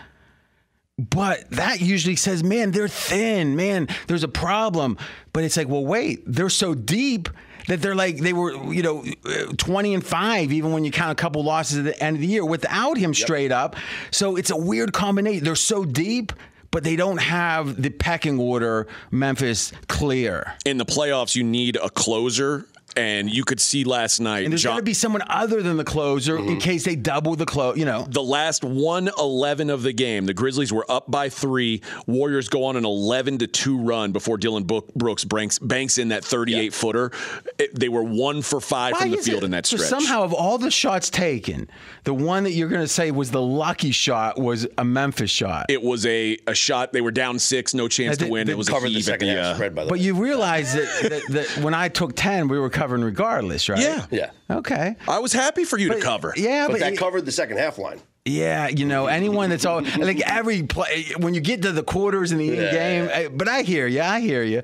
But 0.97 1.49
that 1.51 1.81
usually 1.81 2.15
says, 2.15 2.43
man, 2.43 2.71
they're 2.71 2.87
thin, 2.87 3.55
man, 3.55 3.87
there's 4.07 4.23
a 4.23 4.27
problem. 4.27 4.97
But 5.33 5.43
it's 5.43 5.57
like, 5.57 5.67
well, 5.67 5.85
wait, 5.85 6.21
they're 6.25 6.49
so 6.49 6.75
deep 6.75 7.29
that 7.67 7.81
they're 7.81 7.95
like, 7.95 8.17
they 8.17 8.33
were, 8.33 8.51
you 8.71 8.83
know, 8.83 9.03
uh, 9.25 9.53
20 9.57 9.93
and 9.95 10.05
five, 10.05 10.51
even 10.51 10.71
when 10.71 10.83
you 10.83 10.91
count 10.91 11.11
a 11.11 11.15
couple 11.15 11.43
losses 11.43 11.79
at 11.79 11.85
the 11.85 12.03
end 12.03 12.17
of 12.17 12.21
the 12.21 12.27
year 12.27 12.45
without 12.45 12.97
him 12.97 13.13
straight 13.13 13.51
up. 13.51 13.75
So 14.11 14.35
it's 14.35 14.51
a 14.51 14.57
weird 14.57 14.93
combination. 14.93 15.43
They're 15.43 15.55
so 15.55 15.85
deep. 15.85 16.33
But 16.69 16.85
they 16.85 16.95
don't 16.95 17.17
have 17.17 17.81
the 17.81 17.89
pecking 17.89 18.39
order, 18.39 18.87
Memphis, 19.11 19.73
clear. 19.89 20.53
In 20.63 20.77
the 20.77 20.85
playoffs, 20.85 21.35
you 21.35 21.43
need 21.43 21.75
a 21.75 21.89
closer, 21.89 22.65
and 22.97 23.29
you 23.29 23.43
could 23.43 23.59
see 23.59 23.83
last 23.83 24.19
night. 24.19 24.43
And 24.43 24.51
there's 24.53 24.63
John- 24.63 24.73
got 24.73 24.77
to 24.77 24.83
be 24.83 24.93
someone 24.93 25.23
other 25.27 25.61
than 25.61 25.77
the 25.77 25.83
closer 25.83 26.37
in 26.37 26.59
case 26.59 26.83
they 26.85 26.95
double 26.95 27.35
the 27.35 27.45
close, 27.45 27.77
you 27.77 27.85
know. 27.85 28.05
the 28.09 28.21
last 28.23 28.63
111 28.63 29.69
of 29.69 29.83
the 29.83 29.93
game, 29.93 30.25
the 30.25 30.33
Grizzlies 30.33 30.71
were 30.73 30.85
up 30.89 31.09
by 31.09 31.29
three. 31.29 31.81
Warriors 32.07 32.49
go 32.49 32.65
on 32.65 32.75
an 32.75 32.85
11 32.85 33.39
to 33.39 33.47
2 33.47 33.77
run 33.79 34.11
before 34.11 34.37
Dillon 34.37 34.63
Book- 34.63 34.93
Brooks 34.95 35.23
banks, 35.23 35.59
banks 35.59 35.97
in 35.97 36.09
that 36.09 36.23
38 36.25 36.73
footer. 36.73 37.11
It- 37.57 37.77
they 37.79 37.89
were 37.89 38.03
one 38.03 38.41
for 38.41 38.59
five 38.59 38.93
Why 38.93 38.99
from 39.01 39.11
the 39.11 39.17
field 39.17 39.43
it- 39.43 39.45
in 39.45 39.51
that 39.51 39.65
so 39.65 39.77
stretch. 39.77 39.89
somehow, 39.89 40.23
of 40.23 40.33
all 40.33 40.57
the 40.57 40.71
shots 40.71 41.09
taken, 41.09 41.69
the 42.03 42.13
one 42.13 42.43
that 42.43 42.51
you're 42.51 42.69
going 42.69 42.81
to 42.81 42.87
say 42.87 43.11
was 43.11 43.31
the 43.31 43.41
lucky 43.41 43.91
shot 43.91 44.39
was 44.39 44.67
a 44.77 44.83
Memphis 44.83 45.31
shot. 45.31 45.65
it 45.69 45.81
was 45.81 46.05
a, 46.05 46.37
a 46.47 46.53
shot. 46.53 46.91
They 46.93 47.01
were 47.01 47.11
down 47.11 47.39
six, 47.39 47.73
no 47.73 47.87
chance 47.87 48.17
They- 48.17 48.25
to 48.25 48.31
win. 48.31 48.49
It 48.49 48.57
was 48.57 48.67
a 48.67 48.71
Covered 48.71 48.87
the 48.89 48.93
heave 48.95 48.99
at 48.99 49.03
second 49.05 49.27
the. 49.29 49.33
half 49.35 49.45
Uh, 49.45 49.55
spread, 49.55 49.75
by 49.75 49.83
the 49.85 49.89
but 49.89 49.99
way. 49.99 50.03
you 50.05 50.15
realize 50.15 50.73
that, 50.75 51.09
that, 51.09 51.21
that 51.55 51.63
when 51.63 51.73
I 51.73 51.87
took 51.89 52.15
10, 52.15 52.47
we 52.47 52.59
were 52.59 52.69
covering 52.81 53.03
regardless, 53.03 53.69
right? 53.69 53.79
Yeah. 53.79 54.05
Yeah. 54.09 54.31
Okay. 54.49 54.95
I 55.07 55.19
was 55.19 55.33
happy 55.33 55.63
for 55.65 55.77
you 55.77 55.89
But- 55.89 55.95
to 55.97 56.01
cover. 56.01 56.33
Yeah, 56.35 56.65
But 56.67 56.73
but, 56.73 56.79
that 56.81 56.93
it- 56.93 56.99
covered 56.99 57.25
the 57.25 57.31
second 57.31 57.57
half 57.57 57.77
line. 57.77 57.99
yeah, 58.25 58.67
you 58.69 58.85
know, 58.85 59.05
anyone 59.07 59.49
that's 59.51 59.65
all 59.65 59.81
like 59.99 60.21
every 60.25 60.63
play 60.63 61.05
when 61.17 61.33
you 61.33 61.41
get 61.41 61.61
to 61.63 61.71
the 61.71 61.83
quarters 61.83 62.31
in 62.31 62.37
the 62.39 62.49
end 62.49 62.61
Yeah. 62.61 62.71
game. 62.71 63.09
eh, 63.11 63.27
But 63.31 63.47
I 63.47 63.61
hear 63.61 63.85
you. 63.87 64.01
I 64.01 64.19
hear 64.19 64.43
you. 64.43 64.61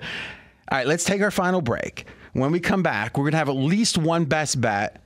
All 0.71 0.77
right, 0.79 0.87
let's 0.87 1.03
take 1.03 1.21
our 1.21 1.31
final 1.31 1.61
break. 1.61 2.05
When 2.33 2.51
we 2.51 2.59
come 2.59 2.83
back, 2.83 3.17
we're 3.17 3.25
gonna 3.25 3.37
have 3.37 3.49
at 3.49 3.55
least 3.55 3.97
one 3.97 4.25
best 4.25 4.59
bet. 4.59 5.01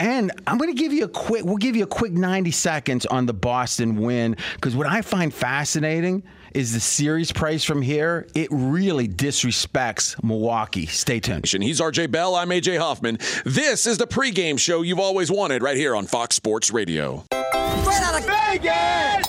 And 0.00 0.30
I'm 0.46 0.58
going 0.58 0.70
to 0.72 0.80
give 0.80 0.92
you 0.92 1.02
a 1.04 1.08
quick, 1.08 1.44
we'll 1.44 1.56
give 1.56 1.74
you 1.74 1.82
a 1.82 1.86
quick 1.88 2.12
90 2.12 2.52
seconds 2.52 3.04
on 3.06 3.26
the 3.26 3.34
Boston 3.34 3.96
win. 3.96 4.36
Because 4.54 4.76
what 4.76 4.86
I 4.86 5.02
find 5.02 5.34
fascinating 5.34 6.22
is 6.58 6.72
the 6.72 6.80
series 6.80 7.30
price 7.30 7.62
from 7.62 7.80
here. 7.80 8.26
It 8.34 8.48
really 8.50 9.06
disrespects 9.06 10.20
Milwaukee. 10.24 10.86
Stay 10.86 11.20
tuned. 11.20 11.46
He's 11.46 11.80
RJ 11.80 12.10
Bell. 12.10 12.34
I'm 12.34 12.48
AJ 12.48 12.80
Hoffman. 12.80 13.18
This 13.44 13.86
is 13.86 13.98
the 13.98 14.08
pregame 14.08 14.58
show 14.58 14.82
you've 14.82 14.98
always 14.98 15.30
wanted 15.30 15.62
right 15.62 15.76
here 15.76 15.94
on 15.94 16.08
Fox 16.08 16.34
Sports 16.34 16.72
Radio. 16.72 17.24
Out 17.32 18.18
of 18.18 18.26
Vegas. 18.26 19.28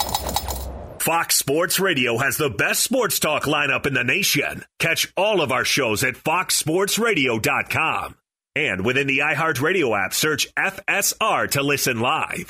Fox 0.97 1.35
Sports 1.35 1.79
Radio 1.79 2.17
has 2.17 2.37
the 2.37 2.49
best 2.49 2.81
sports 2.81 3.19
talk 3.19 3.43
lineup 3.43 3.85
in 3.85 3.93
the 3.93 4.03
nation. 4.03 4.65
Catch 4.79 5.13
all 5.15 5.41
of 5.41 5.51
our 5.51 5.65
shows 5.65 6.03
at 6.03 6.15
foxsportsradio.com. 6.15 8.15
And 8.55 8.83
within 8.83 9.05
the 9.05 9.19
iHeartRadio 9.19 10.03
app, 10.03 10.15
search 10.15 10.47
FSR 10.55 11.51
to 11.51 11.61
listen 11.61 11.99
live. 11.99 12.49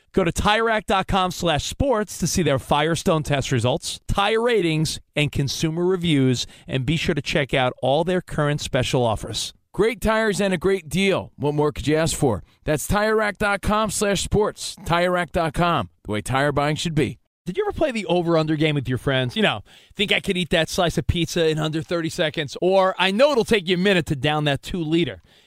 Go 0.13 0.25
to 0.25 0.31
TireRack.com 0.31 1.31
slash 1.31 1.65
sports 1.65 2.17
to 2.17 2.27
see 2.27 2.43
their 2.43 2.59
Firestone 2.59 3.23
test 3.23 3.51
results, 3.51 3.99
tire 4.07 4.41
ratings, 4.41 4.99
and 5.15 5.31
consumer 5.31 5.85
reviews, 5.85 6.45
and 6.67 6.85
be 6.85 6.97
sure 6.97 7.15
to 7.15 7.21
check 7.21 7.53
out 7.53 7.73
all 7.81 8.03
their 8.03 8.21
current 8.21 8.59
special 8.59 9.05
offers. 9.05 9.53
Great 9.73 10.01
tires 10.01 10.41
and 10.41 10.53
a 10.53 10.57
great 10.57 10.89
deal. 10.89 11.31
What 11.37 11.53
more 11.53 11.71
could 11.71 11.87
you 11.87 11.95
ask 11.95 12.15
for? 12.17 12.43
That's 12.65 12.89
TireRack.com 12.89 13.91
slash 13.91 14.21
sports. 14.21 14.75
TireRack.com, 14.85 15.89
the 16.03 16.11
way 16.11 16.21
tire 16.21 16.51
buying 16.51 16.75
should 16.75 16.95
be. 16.95 17.19
Did 17.45 17.57
you 17.57 17.65
ever 17.65 17.75
play 17.75 17.91
the 17.91 18.05
over-under 18.05 18.55
game 18.55 18.75
with 18.75 18.87
your 18.87 18.97
friends? 18.99 19.35
You 19.35 19.41
know, 19.41 19.61
think 19.95 20.11
I 20.11 20.19
could 20.19 20.37
eat 20.37 20.51
that 20.51 20.69
slice 20.69 20.97
of 20.97 21.07
pizza 21.07 21.47
in 21.47 21.57
under 21.57 21.81
30 21.81 22.09
seconds? 22.09 22.55
Or 22.61 22.93
I 22.99 23.11
know 23.11 23.31
it'll 23.31 23.45
take 23.45 23.67
you 23.67 23.75
a 23.75 23.79
minute 23.79 24.05
to 24.07 24.15
down 24.15 24.43
that 24.43 24.61
two-liter. 24.61 25.23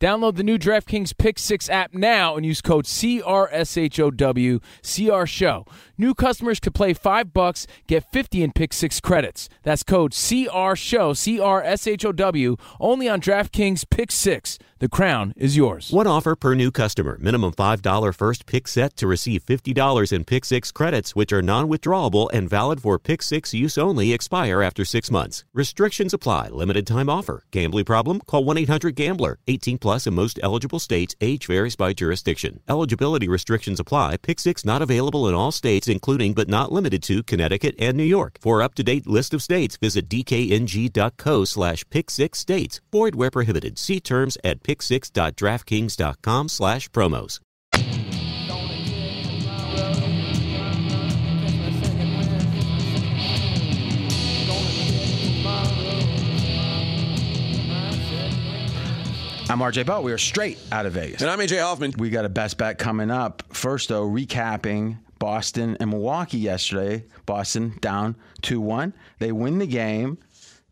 Download 0.00 0.34
the 0.34 0.42
new 0.42 0.56
DraftKings 0.56 1.14
Pick 1.18 1.38
6 1.38 1.68
app 1.68 1.92
now 1.92 2.34
and 2.34 2.46
use 2.46 2.62
code 2.62 2.86
CRSHOW, 2.86 4.62
CR 4.82 5.26
Show. 5.26 5.66
New 6.00 6.14
customers 6.14 6.58
could 6.60 6.72
play 6.72 6.94
5 6.94 7.34
bucks, 7.34 7.66
get 7.86 8.10
50 8.10 8.42
in 8.42 8.52
Pick 8.52 8.72
6 8.72 9.00
credits. 9.00 9.50
That's 9.64 9.82
code 9.82 10.12
CR 10.12 10.74
Show, 10.74 11.12
CRSHOW, 11.12 12.58
only 12.80 13.06
on 13.06 13.20
DraftKings 13.20 13.84
Pick 13.90 14.10
6. 14.10 14.58
The 14.80 14.88
crown 14.88 15.34
is 15.36 15.58
yours. 15.58 15.90
One 15.92 16.06
offer 16.06 16.34
per 16.34 16.54
new 16.54 16.70
customer. 16.70 17.18
Minimum 17.20 17.52
$5 17.52 18.14
first 18.14 18.46
pick 18.46 18.66
set 18.66 18.96
to 18.96 19.06
receive 19.06 19.44
$50 19.44 20.10
in 20.10 20.24
Pick 20.24 20.46
6 20.46 20.72
credits, 20.72 21.14
which 21.14 21.34
are 21.34 21.42
non 21.42 21.68
withdrawable 21.68 22.30
and 22.32 22.48
valid 22.48 22.80
for 22.80 22.98
Pick 22.98 23.20
6 23.20 23.52
use 23.52 23.76
only, 23.76 24.14
expire 24.14 24.62
after 24.62 24.86
six 24.86 25.10
months. 25.10 25.44
Restrictions 25.52 26.14
apply. 26.14 26.48
Limited 26.48 26.86
time 26.86 27.10
offer. 27.10 27.44
Gambling 27.50 27.84
problem? 27.84 28.20
Call 28.20 28.44
1 28.44 28.56
800 28.56 28.94
Gambler. 28.94 29.38
18 29.48 29.76
plus 29.76 30.06
in 30.06 30.14
most 30.14 30.40
eligible 30.42 30.78
states. 30.78 31.14
Age 31.20 31.46
varies 31.46 31.76
by 31.76 31.92
jurisdiction. 31.92 32.60
Eligibility 32.66 33.28
restrictions 33.28 33.80
apply. 33.80 34.16
Pick 34.16 34.40
6 34.40 34.64
not 34.64 34.80
available 34.80 35.28
in 35.28 35.34
all 35.34 35.52
states, 35.52 35.89
including 35.90 36.32
but 36.32 36.48
not 36.48 36.72
limited 36.72 37.02
to 37.02 37.22
Connecticut 37.22 37.74
and 37.78 37.96
New 37.96 38.04
York. 38.04 38.38
For 38.40 38.62
up 38.62 38.74
to 38.76 38.82
date 38.82 39.06
list 39.06 39.34
of 39.34 39.42
states, 39.42 39.76
visit 39.76 40.08
dkng.co 40.08 41.44
slash 41.44 41.84
pick 41.90 42.10
6 42.10 42.38
states. 42.38 42.80
Void 42.92 43.14
where 43.14 43.30
prohibited. 43.30 43.78
See 43.78 44.00
terms 44.00 44.38
at 44.42 44.62
pick6.draftkings.com 44.62 46.48
slash 46.48 46.88
promos. 46.90 47.40
I'm 59.50 59.58
RJ 59.58 59.84
Bell. 59.84 60.04
We 60.04 60.12
are 60.12 60.18
straight 60.18 60.58
out 60.70 60.86
of 60.86 60.92
Vegas. 60.92 61.22
And 61.22 61.28
I'm 61.28 61.40
AJ 61.40 61.60
Hoffman. 61.60 61.92
We 61.98 62.08
got 62.08 62.24
a 62.24 62.28
best 62.28 62.56
bet 62.56 62.78
coming 62.78 63.10
up. 63.10 63.42
First, 63.52 63.88
though, 63.88 64.08
recapping 64.08 64.98
Boston 65.20 65.76
and 65.78 65.90
Milwaukee 65.90 66.38
yesterday. 66.38 67.04
Boston 67.26 67.78
down 67.80 68.16
2 68.42 68.60
1. 68.60 68.92
They 69.20 69.30
win 69.30 69.58
the 69.58 69.66
game. 69.68 70.18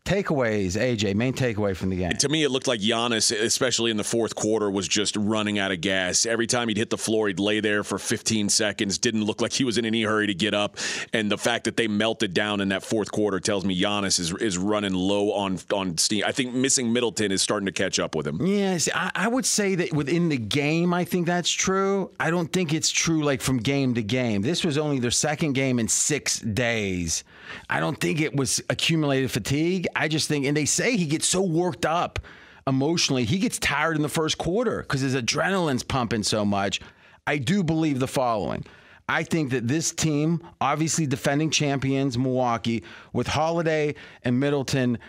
Takeaways, 0.05 0.75
AJ, 0.79 1.15
main 1.15 1.33
takeaway 1.33 1.75
from 1.75 1.89
the 1.89 1.97
game. 1.97 2.11
To 2.13 2.29
me, 2.29 2.43
it 2.43 2.49
looked 2.49 2.67
like 2.67 2.79
Giannis, 2.79 3.31
especially 3.31 3.91
in 3.91 3.97
the 3.97 4.03
fourth 4.03 4.33
quarter, 4.35 4.71
was 4.71 4.87
just 4.87 5.15
running 5.15 5.59
out 5.59 5.71
of 5.71 5.81
gas. 5.81 6.25
Every 6.25 6.47
time 6.47 6.67
he'd 6.67 6.77
hit 6.77 6.89
the 6.89 6.97
floor, 6.97 7.27
he'd 7.27 7.39
lay 7.39 7.59
there 7.59 7.83
for 7.83 7.99
15 7.99 8.49
seconds. 8.49 8.97
Didn't 8.97 9.23
look 9.23 9.41
like 9.41 9.53
he 9.53 9.63
was 9.63 9.77
in 9.77 9.85
any 9.85 10.03
hurry 10.03 10.27
to 10.27 10.33
get 10.33 10.53
up. 10.53 10.77
And 11.13 11.31
the 11.31 11.37
fact 11.37 11.65
that 11.65 11.77
they 11.77 11.87
melted 11.87 12.33
down 12.33 12.59
in 12.61 12.69
that 12.69 12.83
fourth 12.83 13.11
quarter 13.11 13.39
tells 13.39 13.65
me 13.65 13.79
Giannis 13.79 14.19
is 14.19 14.33
is 14.33 14.57
running 14.57 14.93
low 14.93 15.31
on 15.33 15.59
on 15.73 15.97
steam. 15.97 16.23
I 16.25 16.31
think 16.31 16.53
missing 16.53 16.91
Middleton 16.91 17.31
is 17.31 17.41
starting 17.41 17.65
to 17.67 17.71
catch 17.71 17.99
up 17.99 18.15
with 18.15 18.25
him. 18.25 18.45
Yes, 18.45 18.89
I, 18.93 19.11
I 19.13 19.27
would 19.27 19.45
say 19.45 19.75
that 19.75 19.93
within 19.93 20.29
the 20.29 20.37
game, 20.37 20.93
I 20.93 21.03
think 21.05 21.27
that's 21.27 21.51
true. 21.51 22.11
I 22.19 22.31
don't 22.31 22.51
think 22.51 22.73
it's 22.73 22.89
true 22.89 23.23
like 23.23 23.41
from 23.41 23.57
game 23.57 23.93
to 23.95 24.01
game. 24.03 24.41
This 24.41 24.63
was 24.63 24.77
only 24.77 24.99
their 24.99 25.11
second 25.11 25.53
game 25.53 25.77
in 25.79 25.87
six 25.87 26.39
days. 26.39 27.23
I 27.69 27.79
don't 27.79 27.99
think 27.99 28.21
it 28.21 28.35
was 28.35 28.61
accumulated 28.69 29.31
fatigue. 29.31 29.87
I 29.95 30.07
just 30.07 30.27
think, 30.27 30.45
and 30.45 30.55
they 30.55 30.65
say 30.65 30.97
he 30.97 31.05
gets 31.05 31.27
so 31.27 31.41
worked 31.41 31.85
up 31.85 32.19
emotionally, 32.67 33.25
he 33.25 33.39
gets 33.39 33.57
tired 33.59 33.95
in 33.95 34.01
the 34.01 34.09
first 34.09 34.37
quarter 34.37 34.81
because 34.81 35.01
his 35.01 35.15
adrenaline's 35.15 35.83
pumping 35.83 36.23
so 36.23 36.45
much. 36.45 36.79
I 37.25 37.37
do 37.37 37.63
believe 37.63 37.99
the 37.99 38.07
following. 38.07 38.65
I 39.07 39.23
think 39.23 39.49
that 39.51 39.67
this 39.67 39.91
team, 39.91 40.47
obviously 40.61 41.07
defending 41.07 41.49
champions, 41.49 42.17
Milwaukee, 42.17 42.83
with 43.11 43.25
Holiday 43.25 43.95
and 44.23 44.39
Middleton, 44.39 44.99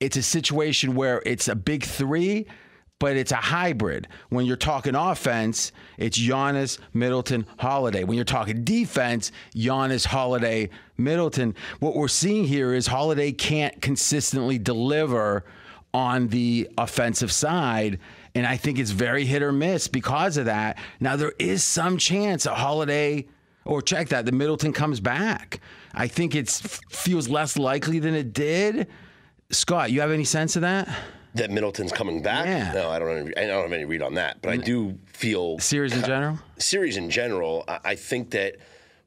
it's 0.00 0.16
a 0.16 0.22
situation 0.22 0.94
where 0.94 1.22
it's 1.26 1.48
a 1.48 1.54
big 1.54 1.84
three, 1.84 2.46
but 3.02 3.16
it's 3.16 3.32
a 3.32 3.34
hybrid. 3.34 4.06
When 4.28 4.46
you're 4.46 4.56
talking 4.56 4.94
offense, 4.94 5.72
it's 5.98 6.16
Giannis, 6.16 6.78
Middleton, 6.94 7.48
Holiday. 7.58 8.04
When 8.04 8.14
you're 8.14 8.24
talking 8.24 8.62
defense, 8.62 9.32
Giannis, 9.56 10.06
Holiday, 10.06 10.70
Middleton. 10.96 11.56
What 11.80 11.96
we're 11.96 12.06
seeing 12.06 12.44
here 12.44 12.72
is 12.72 12.86
Holiday 12.86 13.32
can't 13.32 13.82
consistently 13.82 14.56
deliver 14.56 15.44
on 15.92 16.28
the 16.28 16.70
offensive 16.78 17.32
side. 17.32 17.98
And 18.36 18.46
I 18.46 18.56
think 18.56 18.78
it's 18.78 18.92
very 18.92 19.24
hit 19.24 19.42
or 19.42 19.50
miss 19.50 19.88
because 19.88 20.36
of 20.36 20.44
that. 20.44 20.78
Now, 21.00 21.16
there 21.16 21.34
is 21.40 21.64
some 21.64 21.98
chance 21.98 22.46
a 22.46 22.54
Holiday, 22.54 23.26
or 23.64 23.82
check 23.82 24.10
that, 24.10 24.26
the 24.26 24.32
Middleton 24.32 24.72
comes 24.72 25.00
back. 25.00 25.58
I 25.92 26.06
think 26.06 26.36
it 26.36 26.48
feels 26.48 27.28
less 27.28 27.58
likely 27.58 27.98
than 27.98 28.14
it 28.14 28.32
did. 28.32 28.86
Scott, 29.50 29.90
you 29.90 30.00
have 30.02 30.12
any 30.12 30.22
sense 30.22 30.54
of 30.54 30.62
that? 30.62 30.88
That 31.34 31.50
Middleton's 31.50 31.92
coming 31.92 32.22
back. 32.22 32.46
Yeah. 32.46 32.72
No, 32.72 32.90
I 32.90 32.98
don't. 32.98 33.16
Have, 33.16 33.26
I 33.36 33.46
don't 33.46 33.62
have 33.62 33.72
any 33.72 33.84
read 33.84 34.02
on 34.02 34.14
that, 34.14 34.42
but 34.42 34.52
I 34.52 34.56
do 34.56 34.98
feel 35.12 35.58
series 35.58 35.94
in 35.94 36.02
general. 36.04 36.38
Series 36.58 36.96
in 36.96 37.10
general, 37.10 37.64
I, 37.68 37.78
I 37.84 37.94
think 37.94 38.30
that. 38.30 38.56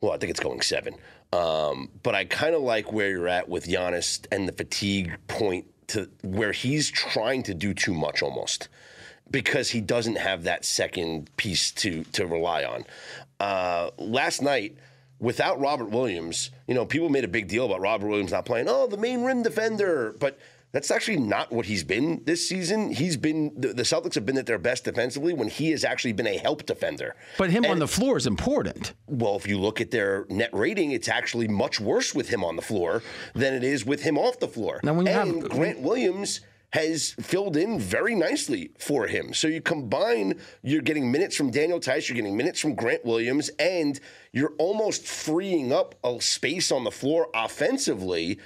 Well, 0.02 0.12
I 0.12 0.18
think 0.18 0.30
it's 0.32 0.40
going 0.40 0.62
seven. 0.62 0.96
Um, 1.34 1.90
but 2.04 2.16
I 2.16 2.26
kind 2.26 2.56
of 2.56 2.62
like 2.62 2.92
where 2.92 3.10
you're 3.10 3.28
at 3.28 3.50
with 3.50 3.66
Giannis 3.66 4.26
and 4.32 4.48
the 4.48 4.54
fatigue 4.54 5.18
point 5.28 5.66
to 5.88 6.10
where 6.24 6.52
he's 6.52 6.90
trying 6.90 7.44
to 7.44 7.54
do 7.54 7.74
too 7.74 7.94
much 7.94 8.22
almost 8.22 8.70
because 9.30 9.70
he 9.70 9.82
doesn't 9.82 10.18
have 10.18 10.44
that 10.44 10.66
second 10.66 11.30
piece 11.38 11.72
to 11.72 12.04
to 12.06 12.26
rely 12.26 12.64
on. 12.64 12.86
Uh, 13.40 13.90
last 13.98 14.42
night 14.42 14.78
without 15.20 15.60
Robert 15.60 15.90
Williams, 15.90 16.52
you 16.68 16.74
know, 16.74 16.86
people 16.86 17.10
made 17.10 17.24
a 17.24 17.30
big 17.30 17.48
deal 17.48 17.66
about 17.66 17.82
Robert 17.82 18.08
Williams 18.08 18.32
not 18.32 18.46
playing. 18.46 18.68
Oh, 18.70 18.88
the 18.88 18.98
main 18.98 19.24
rim 19.24 19.44
defender, 19.44 20.16
but 20.20 20.40
that's 20.76 20.92
actually 20.92 21.16
not 21.16 21.54
what 21.54 21.66
he's 21.66 21.86
been 21.86 22.22
this 22.26 22.50
season. 22.50 22.92
He's 22.92 23.16
been 23.16 23.54
the, 23.56 23.70
the 23.70 23.84
Celtics 23.84 24.14
have 24.16 24.26
been 24.26 24.38
at 24.38 24.46
their 24.46 24.58
best 24.60 24.84
defensively 24.84 25.34
when 25.34 25.48
he 25.48 25.72
has 25.72 25.86
actually 25.86 26.12
been 26.12 26.28
a 26.28 26.38
help 26.38 26.66
defender. 26.66 27.16
But 27.38 27.50
him 27.50 27.64
And- 27.64 27.72
on 27.72 27.80
the 27.80 27.88
floor 27.88 28.18
is 28.18 28.28
important. 28.28 28.94
Well, 29.08 29.38
if 29.38 29.48
you 29.48 29.58
look 29.58 29.80
at 29.80 29.92
their 29.92 30.26
net 30.30 30.50
rating, 30.52 30.92
it's 30.92 31.08
actually 31.08 31.48
much 31.48 31.80
worse 31.80 32.14
with 32.14 32.28
him 32.28 32.44
on 32.44 32.58
the 32.58 32.62
floor 32.62 33.02
than 33.34 33.54
it 33.54 33.64
is 33.64 33.86
with 33.86 34.04
him 34.04 34.18
off 34.18 34.40
the 34.40 34.50
floor. 34.50 34.82
Now, 34.84 34.94
when 34.96 35.06
you 35.06 35.14
and 35.14 35.42
have- 35.44 35.50
Grant 35.50 35.80
Williams 35.80 36.42
has 36.72 37.12
filled 37.22 37.56
in 37.56 37.80
very 37.80 38.14
nicely 38.14 38.72
for 38.78 39.08
him. 39.08 39.34
So 39.34 39.48
you 39.48 39.62
combine, 39.62 40.42
you're 40.62 40.82
getting 40.82 41.10
minutes 41.10 41.38
from 41.38 41.50
Daniel 41.50 41.80
Theis, 41.80 42.10
you're 42.10 42.18
getting 42.18 42.36
minutes 42.36 42.60
from 42.60 42.76
Grant 42.76 43.06
Williams, 43.06 43.50
and 43.60 43.98
you're 44.34 44.56
almost 44.58 45.08
freeing 45.08 45.72
up 45.72 45.96
a 46.04 46.20
space 46.20 46.74
on 46.74 46.84
the 46.84 46.92
floor 46.92 47.30
offensively. 47.34 48.40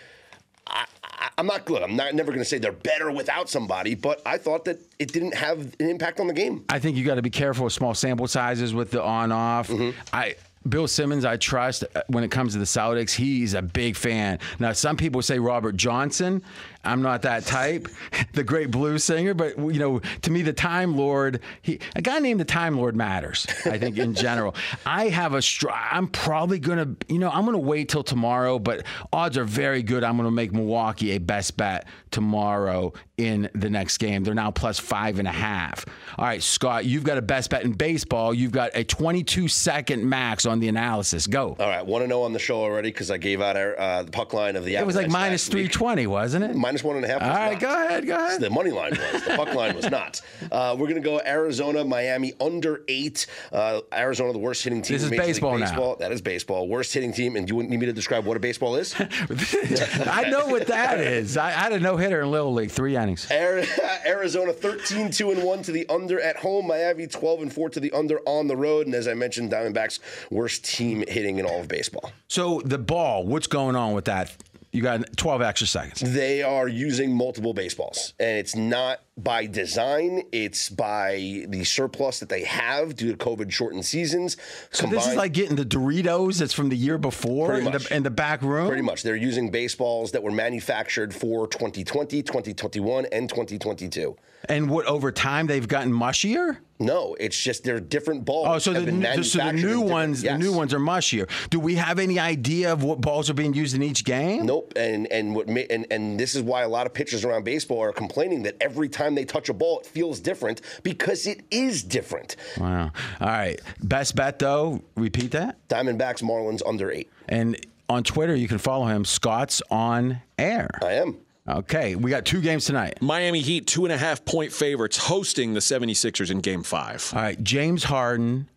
I, 0.67 0.85
I, 1.19 1.29
I'm 1.37 1.45
not 1.45 1.65
good. 1.65 1.83
I'm 1.83 1.95
not 1.95 2.13
never 2.15 2.31
going 2.31 2.39
to 2.39 2.45
say 2.45 2.57
they're 2.57 2.71
better 2.71 3.11
without 3.11 3.49
somebody, 3.49 3.95
but 3.95 4.21
I 4.25 4.37
thought 4.37 4.65
that 4.65 4.79
it 4.97 5.11
didn't 5.11 5.35
have 5.35 5.59
an 5.79 5.89
impact 5.89 6.19
on 6.19 6.27
the 6.27 6.33
game. 6.33 6.65
I 6.69 6.79
think 6.79 6.97
you 6.97 7.05
got 7.05 7.15
to 7.15 7.21
be 7.21 7.29
careful 7.29 7.65
with 7.65 7.73
small 7.73 7.93
sample 7.93 8.27
sizes 8.27 8.73
with 8.73 8.91
the 8.91 9.03
on 9.03 9.31
off. 9.31 9.71
I 10.13 10.35
Bill 10.67 10.87
Simmons, 10.87 11.23
I 11.23 11.37
trust 11.37 11.85
uh, 11.95 12.01
when 12.07 12.23
it 12.23 12.31
comes 12.31 12.53
to 12.53 12.59
the 12.59 12.65
Celtics. 12.65 13.15
He's 13.15 13.53
a 13.53 13.61
big 13.61 13.95
fan. 13.95 14.39
Now, 14.59 14.73
some 14.73 14.97
people 14.97 15.21
say 15.21 15.39
Robert 15.39 15.77
Johnson. 15.77 16.43
I'm 16.83 17.01
not 17.01 17.23
that 17.23 17.45
type, 17.45 17.87
the 18.33 18.43
great 18.43 18.71
blues 18.71 19.03
singer, 19.03 19.33
but 19.33 19.57
you 19.57 19.79
know, 19.79 19.99
to 20.21 20.31
me, 20.31 20.41
the 20.41 20.53
Time 20.53 20.95
Lord, 20.95 21.41
he, 21.61 21.79
a 21.95 22.01
guy 22.01 22.19
named 22.19 22.39
the 22.39 22.45
Time 22.45 22.77
Lord 22.77 22.95
matters. 22.95 23.45
I 23.65 23.77
think 23.77 23.97
in 23.97 24.13
general, 24.13 24.55
I 24.85 25.09
have 25.09 25.33
a. 25.33 25.41
Str- 25.41 25.69
I'm 25.69 26.07
probably 26.07 26.59
gonna, 26.59 26.95
you 27.07 27.19
know, 27.19 27.29
I'm 27.29 27.45
gonna 27.45 27.57
wait 27.57 27.89
till 27.89 28.03
tomorrow, 28.03 28.59
but 28.59 28.85
odds 29.11 29.37
are 29.37 29.43
very 29.43 29.83
good. 29.83 30.03
I'm 30.03 30.17
gonna 30.17 30.31
make 30.31 30.53
Milwaukee 30.53 31.11
a 31.11 31.17
best 31.17 31.57
bet 31.57 31.85
tomorrow 32.11 32.93
in 33.17 33.49
the 33.53 33.69
next 33.69 33.97
game. 33.97 34.23
They're 34.23 34.33
now 34.33 34.51
plus 34.51 34.79
five 34.79 35.19
and 35.19 35.27
a 35.27 35.31
half. 35.31 35.85
All 36.17 36.25
right, 36.25 36.41
Scott, 36.41 36.85
you've 36.85 37.03
got 37.03 37.17
a 37.17 37.21
best 37.21 37.49
bet 37.49 37.63
in 37.63 37.73
baseball. 37.73 38.33
You've 38.33 38.51
got 38.53 38.71
a 38.73 38.83
22 38.83 39.47
second 39.49 40.07
max 40.07 40.45
on 40.45 40.59
the 40.59 40.69
analysis. 40.69 41.27
Go. 41.27 41.55
All 41.59 41.67
right, 41.67 41.85
want 41.85 42.03
to 42.03 42.07
know 42.07 42.23
on 42.23 42.33
the 42.33 42.39
show 42.39 42.61
already 42.61 42.89
because 42.89 43.11
I 43.11 43.17
gave 43.17 43.41
out 43.41 43.57
our, 43.57 43.77
uh, 43.79 44.03
the 44.03 44.11
puck 44.11 44.33
line 44.33 44.55
of 44.55 44.63
the. 44.63 44.75
It 44.75 44.85
was 44.85 44.95
like 44.95 45.09
minus 45.09 45.47
last 45.47 45.53
week. 45.53 45.71
320, 45.73 46.07
wasn't 46.07 46.45
it? 46.45 46.55
Minus 46.69 46.83
one 46.83 46.97
and 46.97 47.05
a 47.05 47.07
half. 47.07 47.23
All 47.23 47.29
right, 47.29 47.53
not. 47.53 47.61
go 47.61 47.85
ahead, 47.85 48.05
go 48.05 48.15
ahead. 48.15 48.41
The 48.41 48.49
money 48.51 48.69
line 48.69 48.91
was. 48.91 49.23
The 49.23 49.33
puck 49.35 49.55
line 49.55 49.75
was 49.75 49.85
not. 49.89 50.21
Uh, 50.51 50.75
we're 50.77 50.85
going 50.85 51.01
to 51.01 51.09
go 51.09 51.19
Arizona, 51.19 51.83
Miami 51.83 52.33
under 52.39 52.83
eight. 52.87 53.25
Uh, 53.51 53.81
Arizona, 53.91 54.33
the 54.33 54.37
worst 54.37 54.63
hitting 54.63 54.83
team. 54.83 54.93
This 54.93 55.01
in 55.01 55.07
is 55.07 55.11
League 55.13 55.19
baseball 55.19 55.57
now. 55.57 55.95
That 55.95 56.11
is 56.11 56.21
baseball. 56.21 56.67
Worst 56.67 56.93
hitting 56.93 57.11
team. 57.11 57.37
And 57.37 57.49
you 57.49 57.63
need 57.63 57.79
me 57.79 57.87
to 57.87 57.91
describe 57.91 58.23
what 58.23 58.37
a 58.37 58.39
baseball 58.39 58.75
is? 58.75 58.93
I 58.99 60.29
know 60.29 60.45
what 60.45 60.67
that 60.67 60.99
is. 60.99 61.37
I, 61.37 61.47
I 61.47 61.51
had 61.53 61.73
a 61.73 61.79
no 61.79 61.97
hitter 61.97 62.21
in 62.21 62.29
Little 62.29 62.53
League, 62.53 62.69
three 62.69 62.95
innings. 62.95 63.27
Arizona 64.05 64.53
13 64.53 65.09
2 65.09 65.31
and 65.31 65.43
1 65.43 65.63
to 65.63 65.71
the 65.71 65.89
under 65.89 66.21
at 66.21 66.35
home. 66.35 66.67
Miami 66.67 67.07
12 67.07 67.41
and 67.41 67.51
4 67.51 67.69
to 67.71 67.79
the 67.79 67.91
under 67.93 68.19
on 68.27 68.45
the 68.45 68.55
road. 68.55 68.85
And 68.85 68.93
as 68.93 69.07
I 69.07 69.15
mentioned, 69.15 69.51
Diamondbacks 69.51 69.97
worst 70.29 70.65
team 70.65 71.03
hitting 71.07 71.39
in 71.39 71.47
all 71.47 71.61
of 71.61 71.67
baseball. 71.67 72.11
So 72.27 72.61
the 72.63 72.77
ball, 72.77 73.25
what's 73.25 73.47
going 73.47 73.75
on 73.75 73.93
with 73.93 74.05
that? 74.05 74.35
You 74.71 74.81
got 74.83 75.17
12 75.17 75.41
extra 75.41 75.67
seconds. 75.67 76.01
They 76.01 76.43
are 76.43 76.67
using 76.67 77.15
multiple 77.15 77.53
baseballs, 77.53 78.13
and 78.19 78.37
it's 78.37 78.55
not 78.55 78.99
by 79.23 79.45
design. 79.45 80.23
It's 80.31 80.69
by 80.69 81.45
the 81.47 81.63
surplus 81.63 82.19
that 82.19 82.29
they 82.29 82.43
have 82.43 82.95
due 82.95 83.11
to 83.11 83.17
COVID 83.17 83.51
shortened 83.51 83.85
seasons. 83.85 84.37
So 84.71 84.87
this 84.87 85.07
is 85.07 85.15
like 85.15 85.33
getting 85.33 85.55
the 85.55 85.65
Doritos 85.65 86.39
that's 86.39 86.53
from 86.53 86.69
the 86.69 86.77
year 86.77 86.97
before 86.97 87.55
in 87.55 87.65
the, 87.65 87.87
in 87.91 88.03
the 88.03 88.09
back 88.09 88.41
room. 88.41 88.67
Pretty 88.67 88.81
much. 88.83 89.03
They're 89.03 89.15
using 89.15 89.51
baseballs 89.51 90.11
that 90.11 90.23
were 90.23 90.31
manufactured 90.31 91.13
for 91.13 91.47
2020, 91.47 92.23
2021, 92.23 93.05
and 93.11 93.29
2022. 93.29 94.15
And 94.47 94.69
what 94.69 94.85
over 94.85 95.11
time 95.11 95.47
they've 95.47 95.67
gotten 95.67 95.91
mushier? 95.91 96.57
No, 96.81 97.13
it's 97.19 97.37
just 97.37 97.65
they're 97.65 97.81
different 97.81 98.23
balls. 98.23 98.47
Oh, 98.47 98.57
so 98.73 98.79
the, 98.79 98.89
new- 98.89 99.21
so 99.23 99.39
the 99.39 99.51
new 99.51 99.81
ones, 99.81 100.23
Yes. 100.23 100.31
the 100.31 100.39
new 100.39 100.53
ones 100.53 100.73
are 100.73 100.79
mushier. 100.79 101.29
Do 101.49 101.59
we 101.59 101.75
have 101.75 101.99
any 101.99 102.19
idea 102.19 102.71
of 102.71 102.81
what 102.81 103.01
balls 103.01 103.29
are 103.29 103.33
being 103.33 103.53
used 103.53 103.75
in 103.75 103.83
each 103.83 104.05
game? 104.05 104.45
Nope. 104.45 104.71
And 104.77 105.05
and 105.11 105.35
what 105.35 105.49
and 105.49 105.85
and 105.91 106.17
this 106.17 106.35
is 106.35 106.41
why 106.41 106.61
a 106.61 106.69
lot 106.69 106.85
of 106.87 106.93
pitchers 106.93 107.25
around 107.25 107.43
baseball 107.43 107.81
are 107.83 107.91
complaining 107.91 108.43
that 108.43 108.55
every 108.61 108.87
time 108.87 109.08
they 109.15 109.25
touch 109.25 109.49
a 109.49 109.53
ball, 109.53 109.79
it 109.79 109.85
feels 109.85 110.19
different 110.19 110.61
because 110.83 111.27
it 111.27 111.41
is 111.51 111.83
different. 111.83 112.35
Wow. 112.57 112.91
All 113.19 113.27
right. 113.27 113.59
Best 113.83 114.15
bet 114.15 114.39
though. 114.39 114.81
Repeat 114.95 115.31
that. 115.31 115.67
Diamondbacks, 115.67 116.23
Marlins 116.23 116.61
under 116.65 116.91
eight. 116.91 117.09
And 117.27 117.57
on 117.89 118.03
Twitter, 118.03 118.35
you 118.35 118.47
can 118.47 118.57
follow 118.57 118.85
him. 118.85 119.05
Scott's 119.05 119.61
on 119.71 120.21
air. 120.37 120.69
I 120.81 120.93
am. 120.93 121.17
Okay. 121.47 121.95
We 121.95 122.11
got 122.11 122.25
two 122.25 122.41
games 122.41 122.65
tonight. 122.65 123.01
Miami 123.01 123.41
Heat, 123.41 123.65
two 123.65 123.85
and 123.85 123.93
a 123.93 123.97
half 123.97 124.23
point 124.25 124.51
favorites, 124.51 124.97
hosting 124.97 125.53
the 125.53 125.59
76ers 125.59 126.29
in 126.29 126.39
game 126.41 126.63
five. 126.63 127.11
All 127.15 127.21
right. 127.21 127.41
James 127.43 127.85
Harden 127.85 128.47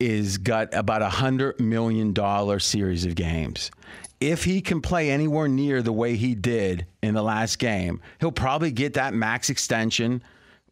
is 0.00 0.38
got 0.38 0.72
about 0.74 1.02
a 1.02 1.08
hundred 1.08 1.60
million 1.60 2.12
dollar 2.12 2.58
series 2.58 3.04
of 3.04 3.14
games. 3.14 3.70
If 4.18 4.44
he 4.44 4.60
can 4.60 4.80
play 4.80 5.10
anywhere 5.10 5.48
near 5.48 5.82
the 5.82 5.92
way 5.92 6.16
he 6.16 6.34
did 6.34 6.86
in 7.02 7.14
the 7.14 7.22
last 7.22 7.58
game, 7.58 8.00
he'll 8.18 8.32
probably 8.32 8.70
get 8.72 8.94
that 8.94 9.14
max 9.14 9.48
extension, 9.48 10.22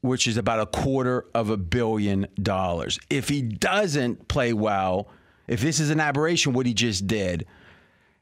which 0.01 0.27
is 0.27 0.37
about 0.37 0.61
a 0.61 0.67
quarter 0.67 1.27
of 1.35 1.51
a 1.51 1.57
billion 1.57 2.27
dollars. 2.43 2.99
If 3.09 3.29
he 3.29 3.43
doesn't 3.43 4.29
play 4.29 4.53
well, 4.53 5.09
if 5.47 5.61
this 5.61 5.81
is 5.81 5.91
an 5.91 6.01
aberration, 6.01 6.53
what 6.53 6.67
he 6.67 6.75
just 6.75 7.07
did, 7.07 7.47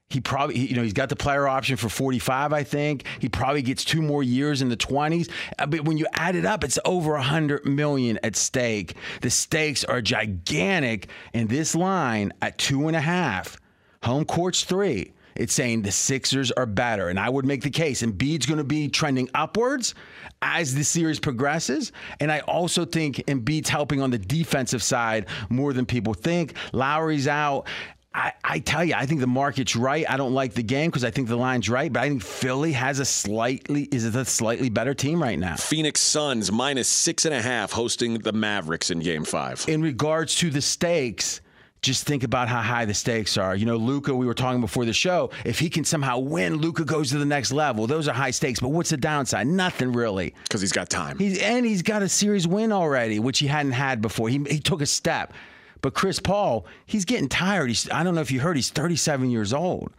he 0.09 0.21
probably 0.21 0.59
you 0.59 0.77
know 0.77 0.83
he's 0.83 0.93
got 0.93 1.09
the 1.09 1.17
player 1.17 1.49
option 1.49 1.77
for 1.77 1.89
45 1.89 2.53
i 2.53 2.63
think 2.63 3.05
he 3.21 3.29
probably 3.29 3.63
gets 3.63 3.85
two 3.85 4.01
more 4.03 4.23
years 4.23 4.63
in 4.63 4.69
the 4.69 4.77
20s 4.77 5.31
Uh, 5.59 5.67
but 5.67 5.85
when 5.85 5.97
you 5.97 6.07
add 6.13 6.37
it 6.37 6.45
up 6.45 6.63
it's 6.63 6.79
over 6.85 7.13
100 7.13 7.67
million 7.67 8.19
at 8.23 8.37
stake 8.37 8.95
the 9.21 9.31
stakes 9.31 9.85
are 9.85 10.01
gigantic 10.01 11.09
and 11.35 11.49
this 11.49 11.75
line 11.75 12.33
at 12.41 12.57
two 12.59 12.87
and 12.87 12.97
a 12.97 13.01
half 13.01 13.57
home 14.03 14.25
court's 14.25 14.65
three 14.65 15.13
it's 15.37 15.53
saying 15.53 15.83
the 15.83 15.93
Sixers 15.93 16.51
are 16.53 16.67
better. 16.67 17.09
And 17.09 17.21
I 17.21 17.29
would 17.29 17.45
make 17.45 17.63
the 17.63 17.71
case. 17.71 18.03
And 18.03 18.15
Embiid's 18.15 18.47
going 18.47 18.59
to 18.59 18.65
be 18.65 18.89
trending 18.89 19.29
upwards 19.35 19.95
as 20.43 20.75
the 20.75 20.83
series 20.85 21.21
progresses. 21.21 21.93
And 22.21 22.33
I 22.33 22.41
also 22.41 22.85
think 22.85 23.17
Embiid's 23.27 23.69
helping 23.69 24.01
on 24.01 24.11
the 24.11 24.19
defensive 24.19 24.83
side 24.83 25.27
more 25.49 25.73
than 25.73 25.87
people 25.87 26.15
think. 26.15 26.55
Lowry's 26.73 27.29
out. 27.29 27.69
I, 28.17 28.33
I 28.43 28.59
tell 28.61 28.83
you, 28.83 28.95
I 28.95 29.05
think 29.05 29.21
the 29.21 29.27
market's 29.27 29.77
right. 29.77 30.07
I 30.09 30.17
don't 30.17 30.33
like 30.33 30.55
the 30.55 30.63
game 30.63 30.91
because 30.91 31.05
I 31.05 31.11
think 31.11 31.29
the 31.29 31.37
line's 31.37 31.69
right, 31.69 31.93
but 31.93 32.03
I 32.03 32.09
think 32.09 32.23
Philly 32.23 32.73
has 32.73 32.99
a 32.99 33.05
slightly 33.05 33.83
is 33.93 34.07
a 34.07 34.25
slightly 34.25 34.71
better 34.71 34.95
team 34.95 35.23
right 35.23 35.39
now. 35.39 35.57
Phoenix 35.57 36.01
Suns 36.01 36.51
minus 36.51 36.89
six 36.89 37.27
and 37.27 37.35
a 37.35 37.43
half, 37.43 37.73
hosting 37.73 38.19
the 38.19 38.33
Mavericks 38.33 38.91
in 38.91 39.01
game 39.01 39.25
five. 39.25 39.67
In 39.69 39.83
regards 39.83 40.35
to 40.37 40.49
the 40.49 40.63
stakes, 40.63 41.43
just 41.83 42.07
think 42.07 42.25
about 42.25 42.49
how 42.49 42.63
high 42.63 42.87
the 42.87 42.95
stakes 42.95 43.37
are. 43.37 43.55
You 43.55 43.67
know, 43.67 43.77
Luka, 43.77 44.15
we 44.15 44.25
were 44.25 44.35
talking 44.35 44.63
before 44.63 44.87
the 44.87 44.95
show. 44.95 45.31
If 45.45 45.59
he 45.59 45.69
can 45.69 45.85
somehow 45.85 46.19
win, 46.19 46.57
Luka 46.57 46.87
goes 46.87 47.11
to 47.11 47.19
the 47.19 47.27
next 47.27 47.53
level. 47.53 47.87
Those 47.87 48.09
are 48.09 48.15
high 48.15 48.31
stakes. 48.31 48.61
But 48.61 48.71
what's 48.71 48.91
the 48.91 48.97
downside? 48.97 49.47
Nothing 49.47 49.93
really. 49.93 50.35
Because 50.45 50.63
he's 50.63 50.73
got 50.73 50.89
time. 50.89 51.19
He's 51.19 51.39
and 51.39 51.67
he's 51.67 51.83
got 51.83 52.01
a 52.01 52.09
series 52.09 52.49
win 52.49 52.73
already, 52.73 53.19
which 53.19 53.41
he 53.41 53.47
hadn't 53.47 53.73
had 53.73 54.01
before. 54.01 54.31
He 54.31 54.43
he 54.49 54.59
took 54.59 54.81
a 54.81 54.87
step. 54.87 55.35
But 55.83 55.95
Chris 55.95 56.21
Paul, 56.21 56.67
he's 56.87 57.05
getting 57.05 57.29
tired. 57.29 57.69
He's 57.69 57.91
I 57.91 58.03
don't 58.03 58.15
know 58.15 58.21
if 58.21 58.31
you 58.31 58.41
heard, 58.41 58.57
he's 58.57 58.71
37 58.71 59.31
years 59.31 59.53
old. 59.53 59.93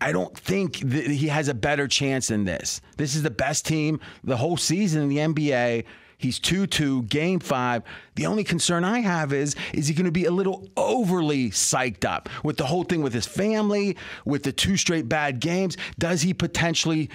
I 0.00 0.10
don't 0.10 0.36
think 0.36 0.80
that 0.80 1.06
he 1.06 1.28
has 1.28 1.46
a 1.46 1.54
better 1.54 1.86
chance 1.86 2.26
than 2.26 2.44
this. 2.44 2.80
This 2.96 3.14
is 3.14 3.22
the 3.22 3.30
best 3.30 3.64
team 3.64 4.00
the 4.24 4.36
whole 4.36 4.56
season 4.56 5.02
in 5.02 5.08
the 5.08 5.18
NBA. 5.18 5.84
He's 6.18 6.40
2-2, 6.40 7.08
game 7.08 7.40
5. 7.40 7.82
The 8.14 8.26
only 8.26 8.44
concern 8.44 8.84
I 8.84 9.00
have 9.00 9.32
is 9.32 9.54
is 9.72 9.88
he 9.88 9.94
going 9.94 10.06
to 10.06 10.12
be 10.12 10.24
a 10.24 10.30
little 10.30 10.68
overly 10.76 11.50
psyched 11.50 12.04
up 12.04 12.28
with 12.42 12.56
the 12.56 12.66
whole 12.66 12.84
thing 12.84 13.02
with 13.02 13.12
his 13.12 13.26
family, 13.26 13.96
with 14.24 14.42
the 14.42 14.52
two 14.52 14.76
straight 14.76 15.08
bad 15.08 15.40
games? 15.40 15.76
Does 15.98 16.22
he 16.22 16.34
potentially 16.34 17.08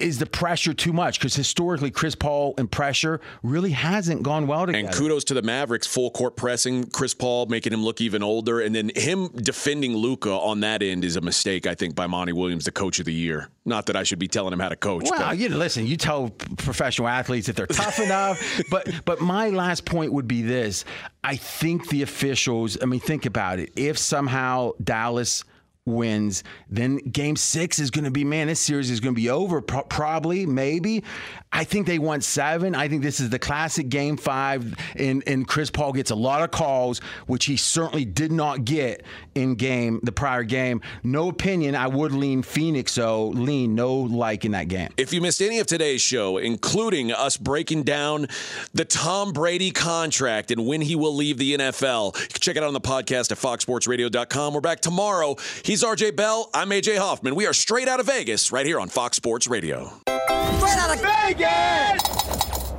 is 0.00 0.18
the 0.18 0.26
pressure 0.26 0.72
too 0.72 0.94
much? 0.94 1.18
Because 1.18 1.34
historically, 1.34 1.90
Chris 1.90 2.14
Paul 2.14 2.54
and 2.56 2.70
pressure 2.70 3.20
really 3.42 3.72
hasn't 3.72 4.22
gone 4.22 4.46
well 4.46 4.64
together. 4.64 4.86
And 4.86 4.94
kudos 4.94 5.24
to 5.24 5.34
the 5.34 5.42
Mavericks, 5.42 5.86
full 5.86 6.10
court 6.10 6.36
pressing 6.36 6.86
Chris 6.86 7.12
Paul, 7.12 7.46
making 7.46 7.74
him 7.74 7.84
look 7.84 8.00
even 8.00 8.22
older, 8.22 8.60
and 8.60 8.74
then 8.74 8.90
him 8.96 9.28
defending 9.28 9.94
Luka 9.94 10.30
on 10.30 10.60
that 10.60 10.82
end 10.82 11.04
is 11.04 11.16
a 11.16 11.20
mistake, 11.20 11.66
I 11.66 11.74
think, 11.74 11.94
by 11.94 12.06
Monty 12.06 12.32
Williams, 12.32 12.64
the 12.64 12.72
coach 12.72 12.98
of 12.98 13.04
the 13.04 13.12
year. 13.12 13.50
Not 13.66 13.84
that 13.86 13.96
I 13.96 14.04
should 14.04 14.18
be 14.18 14.28
telling 14.28 14.54
him 14.54 14.60
how 14.60 14.70
to 14.70 14.76
coach. 14.76 15.04
Well, 15.10 15.20
but 15.20 15.36
you 15.36 15.50
listen. 15.50 15.86
You 15.86 15.98
tell 15.98 16.30
professional 16.30 17.08
athletes 17.08 17.46
that 17.48 17.56
they're 17.56 17.66
tough 17.66 17.98
enough, 18.00 18.62
but 18.70 18.88
but 19.04 19.20
my 19.20 19.50
last 19.50 19.84
point 19.84 20.14
would 20.14 20.26
be 20.26 20.40
this: 20.40 20.86
I 21.22 21.36
think 21.36 21.90
the 21.90 22.00
officials. 22.00 22.78
I 22.82 22.86
mean, 22.86 23.00
think 23.00 23.26
about 23.26 23.58
it. 23.58 23.70
If 23.76 23.98
somehow 23.98 24.72
Dallas 24.82 25.44
wins, 25.86 26.44
then 26.70 26.96
Game 26.96 27.36
Six 27.36 27.78
is 27.78 27.90
going 27.90 28.04
to 28.04 28.10
be 28.10 28.24
man. 28.24 28.46
This 28.46 28.60
series 28.60 28.90
is 28.90 29.00
going 29.00 29.14
to 29.14 29.20
be 29.20 29.28
over. 29.28 29.60
Pro- 29.60 29.82
probably, 29.82 30.46
maybe. 30.46 31.04
I 31.52 31.64
think 31.64 31.86
they 31.86 31.98
want 31.98 32.24
seven. 32.24 32.74
I 32.74 32.88
think 32.88 33.02
this 33.02 33.20
is 33.20 33.30
the 33.30 33.38
classic 33.38 33.88
Game 33.88 34.16
Five, 34.16 34.74
and 34.96 35.22
and 35.26 35.46
Chris 35.46 35.70
Paul 35.70 35.92
gets 35.92 36.10
a 36.10 36.14
lot 36.14 36.42
of 36.42 36.50
calls, 36.50 36.98
which 37.26 37.44
he 37.44 37.56
certainly 37.56 38.04
did 38.04 38.32
not 38.32 38.64
get 38.64 39.04
in 39.34 39.54
game 39.54 40.00
the 40.02 40.12
prior 40.12 40.42
game. 40.42 40.80
No 41.02 41.28
opinion. 41.28 41.74
I 41.74 41.86
would 41.86 42.12
lean 42.12 42.42
Phoenix. 42.42 42.92
So 42.92 43.28
lean 43.28 43.74
no 43.74 43.94
like 43.94 44.44
in 44.44 44.52
that 44.52 44.68
game. 44.68 44.90
If 44.96 45.12
you 45.12 45.20
missed 45.20 45.42
any 45.42 45.58
of 45.58 45.66
today's 45.66 46.00
show, 46.00 46.38
including 46.38 47.12
us 47.12 47.36
breaking 47.36 47.82
down 47.82 48.26
the 48.72 48.84
Tom 48.84 49.32
Brady 49.32 49.70
contract 49.70 50.50
and 50.50 50.66
when 50.66 50.80
he 50.80 50.96
will 50.96 51.14
leave 51.14 51.38
the 51.38 51.56
NFL, 51.56 52.16
check 52.40 52.56
it 52.56 52.62
out 52.62 52.68
on 52.68 52.72
the 52.72 52.80
podcast 52.80 53.30
at 53.30 53.38
foxsportsradio.com. 53.38 54.54
We're 54.54 54.60
back 54.60 54.80
tomorrow. 54.80 55.36
He's 55.74 55.82
RJ 55.82 56.14
Bell. 56.14 56.50
I'm 56.54 56.70
AJ 56.70 56.98
Hoffman. 56.98 57.34
We 57.34 57.48
are 57.48 57.52
straight 57.52 57.88
out 57.88 57.98
of 57.98 58.06
Vegas 58.06 58.52
right 58.52 58.64
here 58.64 58.78
on 58.78 58.88
Fox 58.88 59.16
Sports 59.16 59.48
Radio. 59.48 59.92
Straight 60.06 60.78
out 60.78 60.94
of 60.94 61.00
Vegas! 61.02 62.72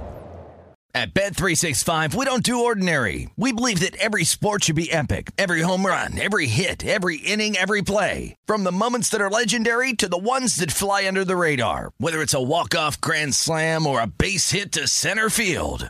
At 0.93 1.13
Bet365, 1.13 2.15
we 2.15 2.23
don't 2.23 2.41
do 2.41 2.63
ordinary. 2.63 3.29
We 3.35 3.51
believe 3.51 3.81
that 3.81 3.97
every 3.97 4.23
sport 4.23 4.63
should 4.63 4.77
be 4.77 4.89
epic. 4.89 5.31
Every 5.37 5.59
home 5.59 5.85
run, 5.85 6.17
every 6.17 6.47
hit, 6.47 6.85
every 6.85 7.17
inning, 7.17 7.57
every 7.57 7.81
play. 7.81 8.37
From 8.45 8.63
the 8.63 8.71
moments 8.71 9.09
that 9.09 9.19
are 9.19 9.29
legendary 9.29 9.91
to 9.91 10.07
the 10.07 10.17
ones 10.17 10.55
that 10.55 10.71
fly 10.71 11.05
under 11.05 11.25
the 11.25 11.35
radar. 11.35 11.91
Whether 11.97 12.21
it's 12.21 12.33
a 12.33 12.41
walk-off 12.41 13.01
grand 13.01 13.35
slam 13.35 13.85
or 13.85 13.99
a 13.99 14.07
base 14.07 14.51
hit 14.51 14.71
to 14.71 14.87
center 14.87 15.29
field. 15.29 15.89